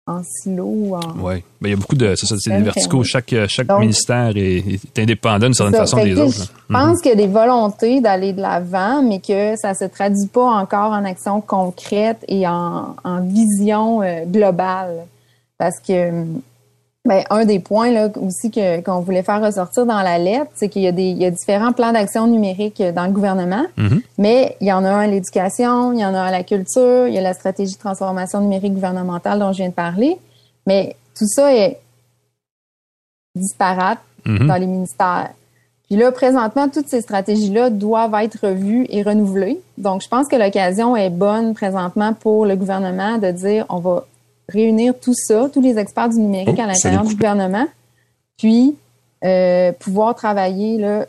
en 0.09 0.21
silo 0.23 0.65
ou 0.65 0.95
en. 0.95 0.99
Oui. 1.19 1.43
Ben, 1.61 1.69
il 1.69 1.71
y 1.71 1.73
a 1.73 1.75
beaucoup 1.77 1.95
de. 1.95 2.15
Ça, 2.15 2.35
c'est 2.37 2.51
des 2.51 2.63
verticaux. 2.63 3.03
Chaque, 3.03 3.33
chaque 3.47 3.71
ministère 3.79 4.31
est, 4.35 4.79
indépendant 4.97 5.47
d'une 5.47 5.53
certaine 5.53 5.75
façon 5.75 6.03
des 6.03 6.19
autres. 6.19 6.51
Je 6.69 6.73
pense 6.73 6.97
mhm. 6.97 7.01
qu'il 7.01 7.09
y 7.09 7.13
a 7.13 7.17
des 7.17 7.27
volontés 7.27 8.01
d'aller 8.01 8.33
de 8.33 8.41
l'avant, 8.41 9.01
mais 9.01 9.19
que 9.19 9.55
ça 9.57 9.73
se 9.73 9.85
traduit 9.85 10.27
pas 10.27 10.45
encore 10.45 10.91
en 10.91 11.05
action 11.05 11.41
concrète 11.41 12.23
et 12.27 12.47
en, 12.47 12.95
en 13.03 13.21
vision 13.21 14.01
euh, 14.01 14.25
globale. 14.25 15.05
Parce 15.57 15.79
que 15.85 16.25
ben, 17.09 17.23
un 17.31 17.43
des 17.43 17.57
points 17.57 17.89
là, 17.89 18.07
aussi 18.21 18.51
que, 18.51 18.81
qu'on 18.81 18.99
voulait 18.99 19.23
faire 19.23 19.41
ressortir 19.41 19.87
dans 19.87 20.03
la 20.03 20.19
lettre, 20.19 20.51
c'est 20.53 20.69
qu'il 20.69 20.83
y 20.83 20.87
a, 20.87 20.91
des, 20.91 21.09
il 21.09 21.17
y 21.17 21.25
a 21.25 21.31
différents 21.31 21.73
plans 21.73 21.91
d'action 21.91 22.27
numérique 22.27 22.83
dans 22.83 23.07
le 23.07 23.11
gouvernement, 23.11 23.65
mm-hmm. 23.79 24.01
mais 24.19 24.55
il 24.61 24.67
y 24.67 24.71
en 24.71 24.85
a 24.85 24.89
un 24.89 24.99
à 24.99 25.07
l'éducation, 25.07 25.91
il 25.91 26.01
y 26.01 26.05
en 26.05 26.13
a 26.13 26.19
un 26.19 26.27
à 26.27 26.31
la 26.31 26.43
culture, 26.43 27.07
il 27.07 27.15
y 27.15 27.17
a 27.17 27.21
la 27.21 27.33
stratégie 27.33 27.73
de 27.73 27.79
transformation 27.79 28.41
numérique 28.41 28.75
gouvernementale 28.75 29.39
dont 29.39 29.51
je 29.51 29.57
viens 29.57 29.69
de 29.69 29.73
parler, 29.73 30.19
mais 30.67 30.95
tout 31.17 31.25
ça 31.25 31.51
est 31.51 31.79
disparate 33.35 33.97
mm-hmm. 34.27 34.45
dans 34.45 34.57
les 34.57 34.67
ministères. 34.67 35.31
Puis 35.87 35.97
là, 35.97 36.11
présentement, 36.11 36.69
toutes 36.69 36.89
ces 36.89 37.01
stratégies-là 37.01 37.71
doivent 37.71 38.13
être 38.21 38.49
revues 38.49 38.85
et 38.89 39.01
renouvelées. 39.01 39.59
Donc, 39.79 40.03
je 40.03 40.07
pense 40.07 40.27
que 40.27 40.35
l'occasion 40.35 40.95
est 40.95 41.09
bonne 41.09 41.55
présentement 41.55 42.13
pour 42.13 42.45
le 42.45 42.55
gouvernement 42.55 43.17
de 43.17 43.31
dire 43.31 43.65
on 43.69 43.79
va 43.79 44.05
réunir 44.49 44.93
tout 44.99 45.13
ça, 45.13 45.49
tous 45.51 45.61
les 45.61 45.77
experts 45.77 46.09
du 46.09 46.19
numérique 46.19 46.59
à 46.59 46.63
oh, 46.63 46.67
l'intérieur 46.67 47.03
du 47.03 47.15
gouvernement, 47.15 47.67
puis 48.37 48.75
euh, 49.23 49.71
pouvoir 49.73 50.15
travailler 50.15 50.77
là, 50.77 51.05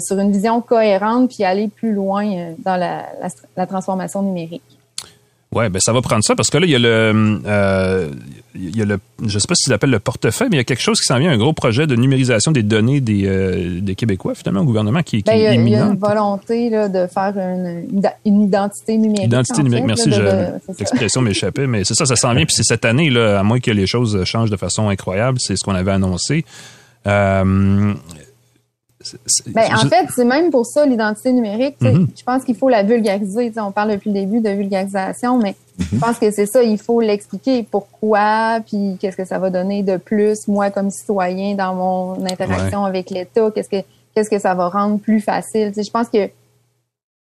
sur 0.00 0.18
une 0.18 0.32
vision 0.32 0.60
cohérente 0.60 1.30
puis 1.30 1.44
aller 1.44 1.68
plus 1.68 1.92
loin 1.92 2.26
euh, 2.26 2.52
dans 2.58 2.76
la 2.76 3.66
transformation 3.66 4.22
numérique. 4.22 4.75
Oui, 5.56 5.70
ben 5.70 5.80
ça 5.80 5.94
va 5.94 6.02
prendre 6.02 6.22
ça 6.22 6.36
parce 6.36 6.50
que 6.50 6.58
là, 6.58 6.66
il 6.66 6.70
y 6.70 6.74
a 6.74 6.78
le, 6.78 7.40
euh, 7.46 8.08
il 8.54 8.76
y 8.76 8.82
a 8.82 8.84
le, 8.84 8.98
je 9.24 9.38
sais 9.38 9.48
pas 9.48 9.54
s'ils 9.54 9.72
appellent 9.72 9.88
le 9.88 10.00
portefeuille, 10.00 10.48
mais 10.50 10.56
il 10.56 10.58
y 10.58 10.60
a 10.60 10.64
quelque 10.64 10.82
chose 10.82 11.00
qui 11.00 11.06
s'en 11.06 11.18
vient, 11.18 11.30
un 11.30 11.38
gros 11.38 11.54
projet 11.54 11.86
de 11.86 11.96
numérisation 11.96 12.52
des 12.52 12.62
données 12.62 13.00
des, 13.00 13.22
euh, 13.24 13.80
des 13.80 13.94
Québécois, 13.94 14.34
finalement, 14.34 14.60
au 14.60 14.64
gouvernement 14.64 15.02
qui, 15.02 15.22
qui 15.22 15.30
ben, 15.30 15.32
est 15.32 15.54
imminent. 15.54 15.66
Il 15.66 15.72
y 15.72 15.76
a 15.76 15.86
une 15.86 15.98
volonté 15.98 16.68
là, 16.68 16.90
de 16.90 17.06
faire 17.06 17.32
une, 17.38 17.86
une 18.26 18.42
identité 18.42 18.98
numérique. 18.98 19.28
Identité 19.28 19.62
numérique, 19.62 19.86
merci, 19.86 20.10
l'expression 20.78 21.22
m'échappait, 21.22 21.66
mais 21.66 21.84
c'est 21.84 21.94
ça, 21.94 22.04
ça 22.04 22.16
s'en 22.16 22.34
vient. 22.34 22.44
Puis 22.44 22.54
c'est 22.54 22.64
cette 22.64 22.84
année, 22.84 23.08
là, 23.08 23.40
à 23.40 23.42
moins 23.42 23.58
que 23.58 23.70
les 23.70 23.86
choses 23.86 24.22
changent 24.24 24.50
de 24.50 24.58
façon 24.58 24.90
incroyable, 24.90 25.38
c'est 25.40 25.56
ce 25.56 25.64
qu'on 25.64 25.74
avait 25.74 25.92
annoncé. 25.92 26.44
Euh, 27.06 27.94
ben, 29.48 29.64
en 29.74 29.88
fait, 29.88 30.06
c'est 30.14 30.24
même 30.24 30.50
pour 30.50 30.66
ça 30.66 30.86
l'identité 30.86 31.32
numérique. 31.32 31.76
Mm-hmm. 31.80 32.06
Je 32.16 32.22
pense 32.24 32.44
qu'il 32.44 32.56
faut 32.56 32.68
la 32.68 32.82
vulgariser. 32.82 33.52
on 33.58 33.72
parle 33.72 33.92
depuis 33.92 34.10
le 34.10 34.20
début 34.20 34.40
de 34.40 34.50
vulgarisation, 34.50 35.38
mais 35.38 35.54
je 35.78 35.84
mm-hmm. 35.84 35.98
pense 35.98 36.18
que 36.18 36.30
c'est 36.30 36.46
ça. 36.46 36.62
Il 36.62 36.78
faut 36.78 37.00
l'expliquer 37.00 37.62
pourquoi, 37.62 38.60
puis 38.66 38.96
qu'est-ce 39.00 39.16
que 39.16 39.24
ça 39.24 39.38
va 39.38 39.50
donner 39.50 39.82
de 39.82 39.96
plus, 39.96 40.48
moi 40.48 40.70
comme 40.70 40.90
citoyen, 40.90 41.54
dans 41.54 41.74
mon 41.74 42.24
interaction 42.24 42.84
avec 42.84 43.10
l'État. 43.10 43.50
Qu'est-ce 43.54 43.68
que 43.68 43.84
qu'est-ce 44.16 44.30
que 44.30 44.38
ça 44.38 44.54
va 44.54 44.68
rendre 44.68 44.98
plus 44.98 45.20
facile. 45.20 45.72
je 45.76 45.90
pense 45.90 46.08
que 46.08 46.30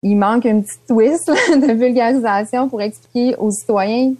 il 0.02 0.14
manque 0.14 0.46
un 0.46 0.60
petit 0.60 0.78
twist 0.86 1.26
de 1.50 1.72
vulgarisation 1.72 2.68
pour 2.68 2.82
expliquer 2.82 3.34
aux 3.36 3.50
citoyens 3.50 4.12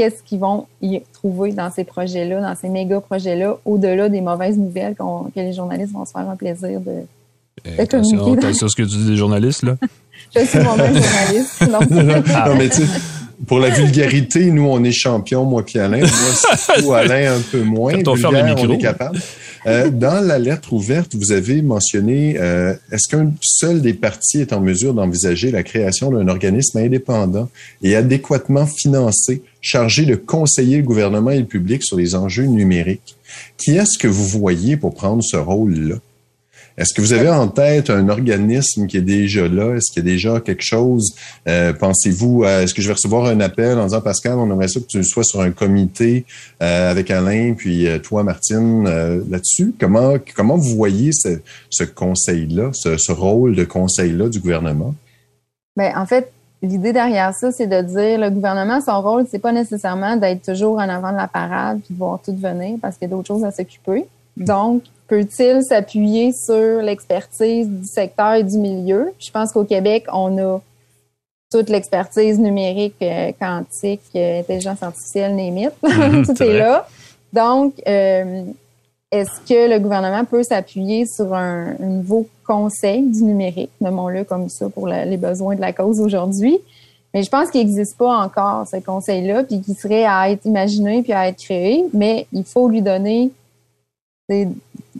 qu'est-ce 0.00 0.22
qu'ils 0.22 0.38
vont 0.38 0.66
y 0.80 0.98
trouver 1.12 1.52
dans 1.52 1.70
ces 1.70 1.84
projets-là, 1.84 2.40
dans 2.40 2.54
ces 2.54 2.70
méga 2.70 3.02
projets-là, 3.02 3.58
au-delà 3.66 4.08
des 4.08 4.22
mauvaises 4.22 4.56
nouvelles 4.56 4.94
que 4.94 5.40
les 5.40 5.52
journalistes 5.52 5.92
vont 5.92 6.06
se 6.06 6.12
faire 6.12 6.26
un 6.26 6.36
plaisir 6.36 6.80
de, 6.80 7.04
eh, 7.66 7.86
communiquer. 7.86 8.46
Attention 8.46 8.68
ce 8.68 8.76
que 8.76 8.88
tu 8.88 8.96
dis 8.96 9.10
des 9.10 9.16
journalistes, 9.18 9.62
là? 9.62 9.76
Je 10.34 10.40
suis 10.46 10.58
moi-même 10.60 10.94
journaliste. 10.94 11.68
non, 12.46 12.54
mais 12.56 12.70
tu 12.70 12.82
pour 13.46 13.58
la 13.58 13.70
vulgarité, 13.70 14.50
nous, 14.50 14.66
on 14.66 14.82
est 14.84 14.92
champion, 14.92 15.44
moi 15.44 15.64
puis 15.64 15.78
Alain. 15.78 16.06
Moi, 16.82 16.98
Alain 16.98 17.34
un 17.34 17.40
peu 17.40 17.62
moins. 17.62 17.92
Vulgaire, 17.92 18.56
on 18.58 18.70
est 18.70 18.78
capable. 18.78 19.18
Euh, 19.66 19.90
dans 19.90 20.20
la 20.20 20.38
lettre 20.38 20.72
ouverte, 20.72 21.14
vous 21.14 21.32
avez 21.32 21.60
mentionné, 21.60 22.36
euh, 22.38 22.74
est-ce 22.90 23.08
qu'un 23.08 23.32
seul 23.42 23.82
des 23.82 23.92
partis 23.92 24.38
est 24.40 24.52
en 24.52 24.60
mesure 24.60 24.94
d'envisager 24.94 25.50
la 25.50 25.62
création 25.62 26.10
d'un 26.10 26.28
organisme 26.28 26.78
indépendant 26.78 27.48
et 27.82 27.94
adéquatement 27.94 28.66
financé, 28.66 29.42
chargé 29.60 30.06
de 30.06 30.14
conseiller 30.14 30.78
le 30.78 30.84
gouvernement 30.84 31.30
et 31.30 31.40
le 31.40 31.44
public 31.44 31.82
sur 31.82 31.96
les 31.96 32.14
enjeux 32.14 32.46
numériques? 32.46 33.16
Qui 33.58 33.76
est-ce 33.76 33.98
que 33.98 34.08
vous 34.08 34.26
voyez 34.26 34.76
pour 34.76 34.94
prendre 34.94 35.22
ce 35.22 35.36
rôle-là? 35.36 35.96
Est-ce 36.78 36.94
que 36.94 37.00
vous 37.00 37.12
avez 37.12 37.28
en 37.28 37.48
tête 37.48 37.90
un 37.90 38.08
organisme 38.08 38.86
qui 38.86 38.96
est 38.96 39.02
déjà 39.02 39.48
là? 39.48 39.74
Est-ce 39.74 39.92
qu'il 39.92 40.04
y 40.04 40.08
a 40.08 40.12
déjà 40.12 40.40
quelque 40.40 40.62
chose? 40.62 41.14
Euh, 41.48 41.72
pensez-vous, 41.72 42.44
est-ce 42.44 42.72
que 42.72 42.80
je 42.80 42.86
vais 42.86 42.94
recevoir 42.94 43.26
un 43.26 43.40
appel 43.40 43.78
en 43.78 43.84
disant, 43.84 44.00
Pascal, 44.00 44.38
on 44.38 44.50
aimerait 44.50 44.68
ça 44.68 44.80
que 44.80 44.86
tu 44.86 45.04
sois 45.04 45.24
sur 45.24 45.40
un 45.40 45.50
comité 45.50 46.24
euh, 46.62 46.90
avec 46.90 47.10
Alain, 47.10 47.54
puis 47.54 47.86
euh, 47.86 47.98
toi, 47.98 48.22
Martine, 48.22 48.84
là-dessus? 49.28 49.74
Comment, 49.78 50.14
comment 50.34 50.56
vous 50.56 50.74
voyez 50.76 51.10
ce, 51.12 51.84
conseil-là, 51.84 52.70
ce, 52.72 53.12
rôle 53.12 53.56
de 53.56 53.64
conseil-là 53.64 54.28
du 54.28 54.40
gouvernement? 54.40 54.94
Bien, 55.76 55.92
en 55.96 56.06
fait, 56.06 56.32
l'idée 56.62 56.92
derrière 56.92 57.34
ça, 57.34 57.52
c'est 57.52 57.66
de 57.66 57.82
dire 57.82 58.18
le 58.18 58.30
gouvernement, 58.30 58.80
son 58.80 59.00
rôle, 59.02 59.26
c'est 59.30 59.38
pas 59.38 59.52
nécessairement 59.52 60.16
d'être 60.16 60.42
toujours 60.42 60.78
en 60.78 60.88
avant 60.88 61.12
de 61.12 61.16
la 61.16 61.28
parade 61.28 61.80
puis 61.84 61.94
de 61.94 61.98
voir 61.98 62.20
tout 62.24 62.34
venir 62.34 62.78
parce 62.80 62.96
qu'il 62.96 63.08
y 63.08 63.12
a 63.12 63.14
d'autres 63.14 63.28
choses 63.28 63.44
à 63.44 63.50
s'occuper. 63.50 64.06
Donc, 64.36 64.82
peut-il 65.08 65.62
s'appuyer 65.62 66.32
sur 66.32 66.82
l'expertise 66.82 67.68
du 67.68 67.86
secteur 67.86 68.34
et 68.34 68.44
du 68.44 68.58
milieu? 68.58 69.12
Je 69.18 69.30
pense 69.30 69.52
qu'au 69.52 69.64
Québec, 69.64 70.06
on 70.12 70.38
a 70.38 70.60
toute 71.50 71.68
l'expertise 71.68 72.38
numérique, 72.38 72.94
euh, 73.02 73.32
quantique, 73.38 74.02
euh, 74.14 74.40
intelligence 74.40 74.82
artificielle, 74.82 75.34
némite. 75.34 75.72
Mhm, 75.82 76.24
Tout 76.26 76.42
est, 76.42 76.58
là. 76.58 76.86
Donc, 77.32 77.74
euh, 77.88 78.44
est-ce 79.10 79.40
que 79.48 79.68
le 79.68 79.80
gouvernement 79.80 80.24
peut 80.24 80.44
s'appuyer 80.44 81.06
sur 81.06 81.34
un, 81.34 81.74
nouveau 81.80 82.28
conseil 82.46 83.02
du 83.02 83.24
numérique, 83.24 83.70
nommons-le 83.80 84.22
comme 84.24 84.48
ça 84.48 84.68
pour 84.68 84.86
les 84.86 85.16
besoins 85.16 85.56
de 85.56 85.60
la 85.60 85.72
cause 85.72 86.00
aujourd'hui? 86.00 86.58
Mais 87.12 87.24
je 87.24 87.30
pense 87.30 87.50
qu'il 87.50 87.60
n'existe 87.60 87.98
pas 87.98 88.18
encore 88.18 88.66
ce 88.68 88.76
conseil-là, 88.76 89.42
puis 89.42 89.60
qui 89.60 89.74
serait 89.74 90.04
à 90.04 90.30
être 90.30 90.44
imaginé 90.44 91.02
puis 91.02 91.12
à 91.12 91.26
être 91.26 91.42
créé, 91.42 91.84
mais 91.92 92.26
il 92.32 92.44
faut 92.44 92.68
lui 92.68 92.82
donner 92.82 93.32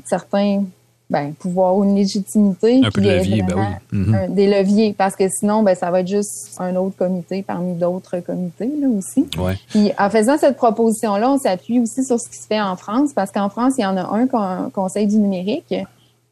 certains 0.04 0.64
ben, 1.08 1.32
pouvoirs 1.32 1.76
ou 1.76 1.84
une 1.84 1.96
légitimité. 1.96 2.80
Un 2.84 2.90
peu 2.90 3.00
de 3.00 3.10
levier, 3.10 3.42
ben 3.42 3.56
oui. 3.92 3.98
Mhm. 3.98 4.34
des 4.34 4.46
leviers, 4.46 4.94
parce 4.96 5.16
que 5.16 5.28
sinon, 5.28 5.62
ben, 5.64 5.74
ça 5.74 5.90
va 5.90 6.00
être 6.00 6.08
juste 6.08 6.56
un 6.58 6.76
autre 6.76 6.96
comité 6.96 7.42
parmi 7.42 7.74
d'autres 7.74 8.20
comités 8.20 8.70
là, 8.80 8.86
aussi. 8.88 9.26
Ouais. 9.36 9.54
Puis 9.68 9.90
en 9.98 10.08
faisant 10.08 10.38
cette 10.38 10.56
proposition-là, 10.56 11.32
on 11.32 11.38
s'appuie 11.38 11.80
aussi 11.80 12.04
sur 12.04 12.20
ce 12.20 12.28
qui 12.28 12.36
se 12.36 12.46
fait 12.46 12.60
en 12.60 12.76
France, 12.76 13.10
parce 13.12 13.32
qu'en 13.32 13.48
France, 13.48 13.74
il 13.78 13.82
y 13.82 13.86
en 13.86 13.96
a 13.96 14.02
un 14.02 14.70
conseil 14.70 15.08
du 15.08 15.16
numérique 15.16 15.74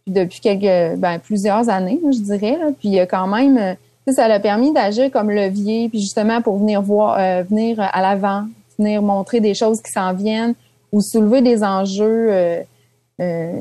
depuis 0.06 0.40
quelques 0.40 0.96
ben, 0.98 1.18
plusieurs 1.18 1.68
années, 1.68 2.00
je 2.04 2.20
dirais. 2.20 2.56
Là. 2.58 2.66
Puis 2.78 2.88
il 2.88 2.92
y 2.92 3.00
a 3.00 3.06
quand 3.06 3.26
même 3.26 3.76
ça 4.12 4.28
l'a 4.28 4.40
permis 4.40 4.72
d'agir 4.72 5.11
comme 5.11 5.30
levier, 5.30 5.88
puis 5.88 6.00
justement 6.00 6.42
pour 6.42 6.58
venir 6.58 6.82
voir, 6.82 7.16
euh, 7.18 7.42
venir 7.48 7.76
à 7.80 8.00
l'avant, 8.02 8.44
venir 8.78 9.02
montrer 9.02 9.40
des 9.40 9.54
choses 9.54 9.80
qui 9.82 9.92
s'en 9.92 10.12
viennent 10.12 10.54
ou 10.92 11.00
soulever 11.00 11.42
des 11.42 11.62
enjeux 11.62 12.28
euh, 12.30 12.62
euh, 13.20 13.61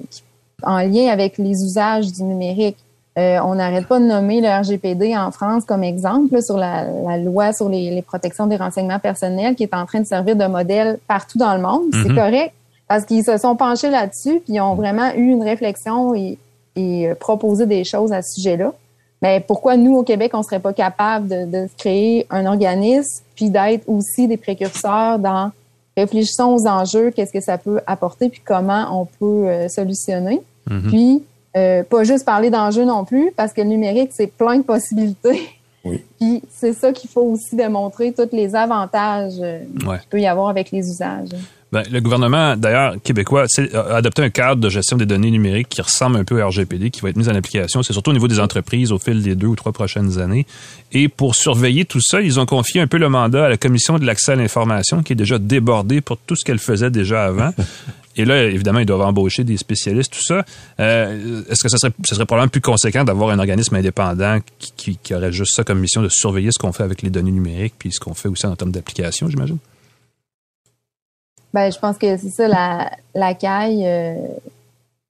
en 0.64 0.80
lien 0.80 1.08
avec 1.08 1.38
les 1.38 1.64
usages 1.64 2.12
du 2.12 2.24
numérique. 2.24 2.78
Euh, 3.18 3.40
on 3.44 3.56
n'arrête 3.56 3.88
pas 3.88 4.00
de 4.00 4.06
nommer 4.06 4.42
le 4.42 4.48
RGPD 4.48 5.18
en 5.18 5.32
France 5.32 5.64
comme 5.66 5.84
exemple 5.84 6.40
sur 6.42 6.56
la, 6.56 7.18
loi 7.18 7.52
sur 7.52 7.68
les, 7.68 8.02
protections 8.04 8.46
des 8.46 8.58
renseignements 8.58 9.00
personnels 9.00 9.56
qui 9.56 9.64
est 9.64 9.74
en 9.74 9.86
train 9.88 10.02
de 10.02 10.06
servir 10.06 10.36
de 10.36 10.46
modèle 10.46 11.00
partout 11.08 11.40
dans 11.40 11.56
le 11.56 11.62
monde. 11.62 11.86
C'est 11.94 12.10
mhm. 12.10 12.16
correct 12.16 12.54
parce 12.88 13.06
qu'ils 13.06 13.24
se 13.24 13.38
sont 13.38 13.56
penchés 13.56 13.90
là-dessus 13.90 14.40
puis 14.46 14.54
ils 14.54 14.62
ont 14.62 14.76
vraiment 14.76 15.12
eu 15.16 15.32
une 15.32 15.42
réflexion 15.42 16.14
et, 16.14 16.38
et 16.76 17.10
euh, 17.10 17.16
proposé 17.16 17.66
des 17.66 17.84
choses 17.84 18.14
à 18.14 18.22
ce 18.22 18.36
sujet-là. 18.36 18.72
mais 19.24 19.40
pourquoi 19.40 19.78
nous, 19.78 19.96
au 19.96 20.04
Québec, 20.04 20.32
on 20.36 20.44
serait 20.44 20.60
pas 20.60 20.74
capable 20.74 21.28
de, 21.28 21.46
de 21.46 21.68
créer 21.76 22.28
un 22.30 22.46
organisme 22.46 23.24
puis 23.36 23.50
d'être 23.50 23.90
aussi 23.90 24.28
des 24.28 24.38
précurseurs 24.38 25.18
dans 25.18 25.52
réfléchissons 26.02 26.56
aux 26.56 26.68
enjeux, 26.68 27.12
qu'est-ce 27.12 27.34
que 27.34 27.42
ça 27.42 27.58
peut 27.58 27.80
apporter, 27.88 28.30
puis 28.30 28.42
comment 28.46 29.02
on 29.02 29.06
peut 29.06 29.48
euh, 29.50 29.68
solutionner. 29.68 30.42
Mhm. 30.70 30.88
Puis, 30.90 31.24
euh, 31.56 31.84
pas 31.84 32.04
juste 32.04 32.26
parler 32.26 32.50
d'enjeux 32.50 32.86
non 32.86 33.04
plus, 33.06 33.32
parce 33.36 33.54
que 33.54 33.62
le 33.62 33.68
numérique, 33.68 34.12
c'est 34.14 34.28
plein 34.28 34.58
de 34.58 34.64
possibilités. 34.64 35.42
Oui. 35.84 36.04
Puis, 36.20 36.42
c'est 36.52 36.74
ça 36.74 36.92
qu'il 36.92 37.10
faut 37.10 37.22
aussi 37.22 37.56
démontrer, 37.56 38.12
tous 38.14 38.30
les 38.32 38.56
avantages 38.56 39.40
euh, 39.40 39.60
Ouais. 39.86 40.00
qu'il 40.00 40.10
peut 40.10 40.20
y 40.22 40.28
avoir 40.28 40.50
avec 40.50 40.72
les 40.72 40.80
usages. 40.90 41.30
Ben, 41.74 41.84
le 41.92 42.00
gouvernement, 42.00 42.56
d'ailleurs, 42.56 42.96
québécois, 43.04 43.46
a 43.74 43.96
adopté 43.96 44.22
un 44.22 44.30
cadre 44.30 44.62
de 44.62 44.70
gestion 44.70 44.96
des 44.96 45.06
données 45.06 45.32
numériques 45.32 45.68
qui 45.68 45.82
ressemble 45.82 46.16
un 46.16 46.24
peu 46.24 46.42
au 46.42 46.48
RGPD, 46.48 46.92
qui 46.92 47.02
va 47.02 47.10
être 47.10 47.18
mis 47.18 47.28
en 47.28 47.36
application. 47.36 47.84
C'est 47.84 47.92
surtout 47.92 48.12
au 48.12 48.14
niveau 48.14 48.30
des 48.30 48.40
entreprises 48.40 48.94
au 48.94 49.00
fil 49.00 49.22
des 49.22 49.36
deux 49.36 49.48
ou 49.48 49.56
trois 49.58 49.74
prochaines 49.74 50.18
années. 50.18 50.46
Et 50.94 51.10
pour 51.10 51.36
surveiller 51.36 51.84
tout 51.84 52.00
ça, 52.02 52.22
ils 52.22 52.40
ont 52.40 52.46
confié 52.46 52.80
un 52.80 52.88
peu 52.88 52.98
le 52.98 53.10
mandat 53.10 53.46
à 53.46 53.50
la 53.50 53.58
Commission 53.58 54.00
de 54.00 54.06
l'accès 54.06 54.32
à 54.32 54.36
l'information, 54.36 55.04
qui 55.04 55.12
est 55.12 55.18
déjà 55.18 55.40
débordée 55.40 56.00
pour 56.00 56.18
tout 56.18 56.38
ce 56.38 56.46
qu'elle 56.46 56.60
faisait 56.60 56.90
déjà 56.90 57.26
avant. 57.26 57.52
Et 58.16 58.24
là, 58.24 58.46
évidemment, 58.46 58.80
ils 58.80 58.86
doivent 58.86 59.02
embaucher 59.02 59.44
des 59.44 59.58
spécialistes, 59.58 60.14
tout 60.14 60.24
ça. 60.24 60.46
Euh, 60.80 61.44
Est-ce 61.50 61.62
que 61.62 61.70
ça 61.70 61.78
serait, 61.78 62.26
probablement 62.26 62.48
plus 62.48 62.62
conséquent 62.62 63.04
d'avoir 63.04 63.30
un 63.30 63.40
organisme 63.40 63.76
indépendant 63.76 64.40
qui 64.78 64.98
aurait 65.14 65.34
juste 65.34 65.56
ça 65.56 65.66
comme 65.66 65.80
mission 65.80 66.02
de 66.02 66.10
surveiller 66.10 66.52
ce 66.52 66.60
qu'on 66.60 66.72
fait 66.72 66.84
avec 66.84 67.02
les 67.02 67.10
données 67.10 67.32
numériques, 67.32 67.76
puis 67.78 67.92
ce 67.92 68.00
qu'on 68.00 68.14
fait 68.14 68.30
aussi 68.30 68.48
en 68.48 68.56
termes 68.56 68.72
d'application, 68.72 69.30
j'imagine? 69.30 69.58
Ben, 71.58 71.72
je 71.72 71.80
pense 71.80 71.98
que 71.98 72.18
c'est 72.18 72.30
ça, 72.30 72.48
la, 72.48 72.92
la 73.16 73.34
CAI, 73.34 73.82
euh, 73.84 74.14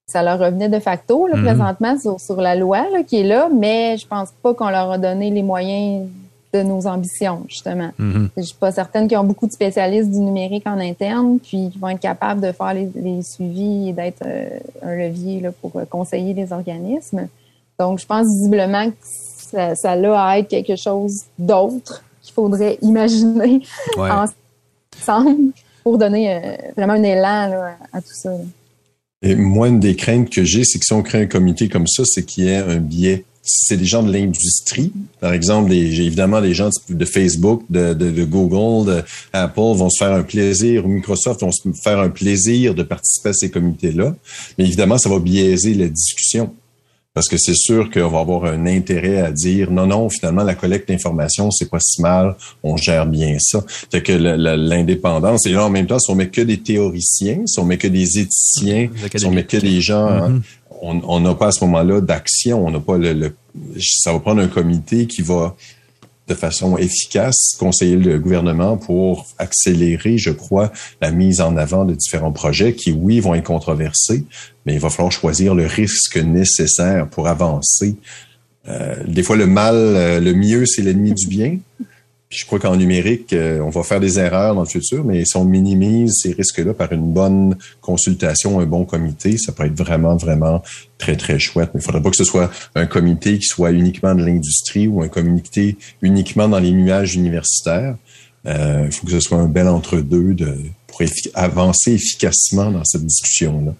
ça 0.06 0.24
leur 0.24 0.40
revenait 0.40 0.70
de 0.70 0.80
facto, 0.80 1.28
là, 1.28 1.36
Mhm. 1.36 1.44
présentement, 1.44 2.00
sur, 2.00 2.22
sur 2.22 2.40
la 2.40 2.56
loi 2.56 2.86
là, 2.94 3.04
qui 3.04 3.20
est 3.20 3.24
là, 3.26 3.50
mais 3.54 3.98
je 3.98 4.08
pense 4.08 4.30
pas 4.42 4.54
qu'on 4.54 4.70
leur 4.70 4.90
a 4.92 4.98
donné 4.98 5.30
les 5.30 5.44
moyens 5.44 6.08
de 6.54 6.62
nos 6.64 6.88
ambitions, 6.88 7.44
justement. 7.50 7.90
Mhm. 7.98 8.30
Je 8.38 8.44
suis 8.44 8.56
pas 8.56 8.72
certaine 8.72 9.10
qu'ils 9.10 9.18
ont 9.18 9.26
beaucoup 9.26 9.46
de 9.46 9.52
spécialistes 9.52 10.10
du 10.10 10.20
numérique 10.20 10.66
en 10.66 10.80
interne, 10.80 11.38
puis 11.40 11.70
qui 11.70 11.78
vont 11.80 11.90
être 11.90 12.00
capables 12.00 12.40
de 12.40 12.54
faire 12.54 12.74
les, 12.74 12.90
les 12.96 13.22
suivis 13.24 13.90
et 13.90 13.92
d'être 13.92 14.24
euh, 14.26 14.48
un 14.84 14.96
levier 14.96 15.42
là, 15.42 15.50
pour 15.52 15.72
euh, 15.76 15.84
conseiller 15.84 16.34
les 16.34 16.54
organismes. 16.54 17.28
Donc, 17.78 18.00
je 18.00 18.06
pense 18.06 18.26
visiblement 18.26 18.90
que 18.90 18.96
ça, 19.02 19.76
ça 19.76 19.92
a 19.92 20.22
à 20.30 20.38
être 20.40 20.48
quelque 20.48 20.78
chose 20.78 21.24
d'autre 21.38 22.02
qu'il 22.22 22.34
faudrait 22.34 22.78
imaginer 22.82 23.62
Ouais. 23.98 24.10
ensemble 25.02 25.52
pour 25.88 25.98
donner 25.98 26.34
euh, 26.34 26.40
vraiment 26.76 26.94
un 26.94 27.04
élan 27.04 27.50
à 27.94 28.02
tout 28.02 28.14
ça. 28.14 28.32
Et 29.22 29.36
moi, 29.36 29.70
une 29.70 29.80
des 29.80 29.96
craintes 29.96 30.30
que 30.30 30.44
j'ai, 30.44 30.66
c'est 30.66 30.80
que 30.80 30.86
si 30.86 30.92
on 30.92 31.02
crée 31.02 31.22
un 31.22 31.28
comité 31.28 31.70
comme 31.70 31.88
ça, 31.88 32.04
c'est 32.06 32.24
qu'il 32.24 32.44
y 32.44 32.50
ait 32.50 32.58
un 32.58 32.80
biais. 32.80 33.24
C'est 33.42 33.78
des 33.78 33.86
gens 33.86 34.04
de 34.04 34.12
l'industrie, 34.12 34.92
par 35.22 35.32
exemple, 35.32 35.72
évidemment 35.72 36.42
des 36.42 36.54
gens 36.54 36.70
de 36.90 37.06
Facebook, 37.06 37.64
de, 37.70 37.94
de, 37.94 38.12
de 38.12 38.26
Google, 38.26 38.86
de 38.92 39.04
Apple 39.32 39.62
vont 39.62 39.90
se 39.90 40.04
faire 40.04 40.14
un 40.14 40.24
plaisir, 40.24 40.86
ou 40.86 40.90
Microsoft 40.90 41.40
vont 41.40 41.54
se 41.54 41.62
faire 41.82 42.00
un 42.00 42.10
plaisir 42.10 42.76
de 42.76 42.84
participer 42.84 43.30
à 43.30 43.34
ces 43.34 43.50
comités-là. 43.50 44.14
Mais 44.58 44.66
évidemment, 44.66 44.98
ça 44.98 45.08
va 45.08 45.20
biaiser 45.20 45.74
la 45.74 45.88
discussion. 45.88 46.54
Parce 47.18 47.30
que 47.30 47.38
c'est 47.40 47.56
sûr 47.56 47.90
qu'on 47.90 48.10
va 48.10 48.20
avoir 48.20 48.46
un 48.46 48.68
intérêt 48.68 49.22
à 49.22 49.32
dire 49.32 49.72
non, 49.72 49.88
non, 49.88 50.08
finalement, 50.08 50.44
la 50.44 50.54
collecte 50.54 50.88
d'informations, 50.88 51.50
c'est 51.50 51.68
pas 51.68 51.80
si 51.80 52.00
mal, 52.00 52.36
on 52.62 52.78
gère 52.78 53.08
bien 53.08 53.38
ça. 53.40 53.64
Fait 53.92 54.04
que 54.04 54.14
l'indépendance, 54.14 55.48
et 55.48 55.50
là, 55.52 55.66
en 55.66 55.72
même 55.72 55.88
temps, 55.88 55.98
si 55.98 56.12
on 56.12 56.16
met 56.16 56.30
que 56.30 56.42
des 56.42 56.58
théoriciens, 56.60 57.42
si 57.48 57.60
on 57.60 57.66
met 57.66 57.78
que 57.80 57.88
des 57.88 58.20
éthiciens, 58.20 58.90
si 59.16 59.26
on 59.26 59.32
met 59.32 59.46
que 59.46 59.58
des 59.58 59.82
gens, 59.82 60.06
hein, 60.06 60.30
Mhm. 60.30 60.42
on 60.84 61.02
on 61.08 61.20
n'a 61.20 61.34
pas 61.34 61.48
à 61.48 61.52
ce 61.52 61.64
moment-là 61.66 62.02
d'action, 62.02 62.66
on 62.68 62.70
n'a 62.70 62.80
pas 62.80 62.98
le, 62.98 63.14
le- 63.14 63.36
ça 63.80 64.14
va 64.14 64.20
prendre 64.20 64.42
un 64.42 64.48
comité 64.48 65.08
qui 65.08 65.24
va 65.24 65.56
de 66.28 66.34
façon 66.34 66.78
efficace 66.78 67.56
conseiller 67.58 67.96
le 67.96 68.20
gouvernement 68.20 68.78
pour 68.78 69.28
accélérer, 69.38 70.18
je 70.18 70.32
crois, 70.32 70.72
la 71.02 71.12
mise 71.12 71.42
en 71.42 71.56
avant 71.58 71.86
de 71.86 71.96
différents 71.96 72.32
projets 72.32 72.74
qui, 72.74 72.92
oui, 72.92 73.20
vont 73.20 73.34
être 73.34 73.46
controversés, 73.46 74.26
mais 74.66 74.74
il 74.74 74.80
va 74.80 74.90
falloir 74.90 75.12
choisir 75.12 75.56
le 75.56 75.66
risque 75.66 76.18
nécessaire 76.18 77.08
pour 77.08 77.28
avancer. 77.28 77.96
Euh, 78.68 78.96
des 79.08 79.24
fois, 79.24 79.38
le 79.38 79.48
mal, 79.48 79.76
euh, 79.76 80.20
le 80.20 80.34
mieux, 80.34 80.66
c'est 80.66 80.82
l'ennemi 80.82 81.14
du 81.14 81.28
bien. 81.28 81.58
Puis 82.30 82.40
je 82.40 82.46
crois 82.46 82.60
qu'en 82.60 82.76
numérique, 82.76 83.32
euh, 83.32 83.62
on 83.62 83.70
va 83.70 83.84
faire 83.84 84.02
des 84.02 84.20
erreurs 84.20 84.54
dans 84.54 84.64
le 84.64 84.68
futur, 84.68 85.06
mais 85.06 85.24
si 85.24 85.38
on 85.38 85.46
minimise 85.46 86.14
ces 86.22 86.34
risques-là 86.34 86.74
par 86.74 86.92
une 86.92 87.14
bonne 87.14 87.56
consultation, 87.80 88.60
un 88.60 88.66
bon 88.66 88.84
comité, 88.84 89.38
ça 89.38 89.54
peut 89.54 89.66
être 89.66 89.78
vraiment, 89.78 90.18
vraiment 90.18 90.62
très, 90.98 91.16
très 91.16 91.40
chouette. 91.40 91.70
Mais 91.74 91.80
il 91.80 91.84
faudrait 91.84 92.02
pas 92.02 92.10
que 92.10 92.18
ce 92.18 92.26
soit 92.26 92.52
un 92.76 92.86
comité 92.86 93.38
qui 93.38 93.46
soit 93.46 93.72
uniquement 93.72 94.14
de 94.14 94.26
l'industrie 94.26 94.88
ou 94.90 95.02
un 95.02 95.08
comité 95.08 95.78
uniquement 96.02 96.50
dans 96.50 96.60
les 96.60 96.72
nuages 96.72 97.16
universitaires. 97.16 97.96
Euh, 98.46 98.84
il 98.88 98.92
faut 98.92 99.06
que 99.06 99.14
ce 99.14 99.22
soit 99.22 99.38
un 99.38 99.48
bel 99.48 99.70
entre-deux 99.70 100.34
de, 100.34 100.58
pour 100.88 101.02
effi- 101.02 101.32
avancer 101.34 101.94
efficacement 101.94 102.72
dans 102.72 102.84
cette 102.84 103.06
discussion-là. 103.06 103.74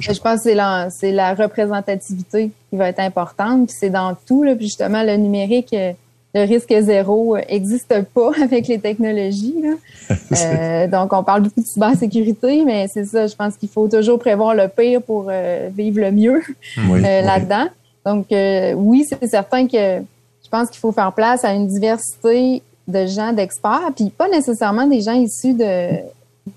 Je 0.00 0.12
pense 0.20 0.44
que 0.44 0.90
c'est 0.90 1.12
la, 1.12 1.34
représentativité 1.34 2.50
qui 2.70 2.76
va 2.76 2.88
être 2.88 3.00
importante, 3.00 3.68
puis 3.68 3.76
c'est 3.78 3.90
dans 3.90 4.16
tout. 4.26 4.42
Là, 4.42 4.54
puis 4.54 4.66
justement, 4.66 5.02
le 5.02 5.16
numérique, 5.16 5.72
euh, 5.72 5.92
le 6.34 6.42
risque 6.42 6.74
zéro 6.80 7.36
euh, 7.36 7.40
existe 7.48 7.94
pas 8.14 8.30
avec 8.42 8.68
les 8.68 8.78
technologies. 8.78 9.56
Là. 9.62 9.74
Euh, 10.32 10.86
donc, 10.86 11.12
on 11.12 11.22
parle 11.22 11.42
beaucoup 11.42 11.60
de 11.60 11.66
cybersécurité, 11.66 12.64
mais 12.64 12.86
c'est 12.88 13.04
ça, 13.04 13.26
je 13.26 13.34
pense 13.34 13.56
qu'il 13.56 13.68
faut 13.68 13.88
toujours 13.88 14.18
prévoir 14.18 14.54
le 14.54 14.68
pire 14.68 15.02
pour 15.02 15.26
euh, 15.28 15.68
vivre 15.74 16.00
le 16.00 16.12
mieux 16.12 16.42
Oui, 16.76 16.82
euh, 17.04 17.20
oui. 17.20 17.26
là-dedans. 17.26 17.66
Donc, 18.04 18.30
euh, 18.32 18.72
oui, 18.74 19.04
c'est 19.08 19.26
certain 19.26 19.66
que 19.66 20.00
je 20.00 20.48
pense 20.50 20.70
qu'il 20.70 20.80
faut 20.80 20.92
faire 20.92 21.12
place 21.12 21.44
à 21.44 21.52
une 21.52 21.66
diversité 21.66 22.62
de 22.86 23.06
gens, 23.06 23.32
d'experts, 23.32 23.90
puis 23.96 24.10
pas 24.10 24.28
nécessairement 24.28 24.86
des 24.86 25.00
gens 25.00 25.12
issus 25.12 25.54
de 25.54 25.98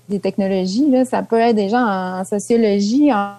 des 0.08 0.20
technologies. 0.20 0.90
Là. 0.90 1.04
Ça 1.04 1.22
peut 1.22 1.38
être 1.38 1.56
des 1.56 1.68
gens 1.68 1.84
en 1.84 2.24
sociologie, 2.24 3.12
en, 3.12 3.32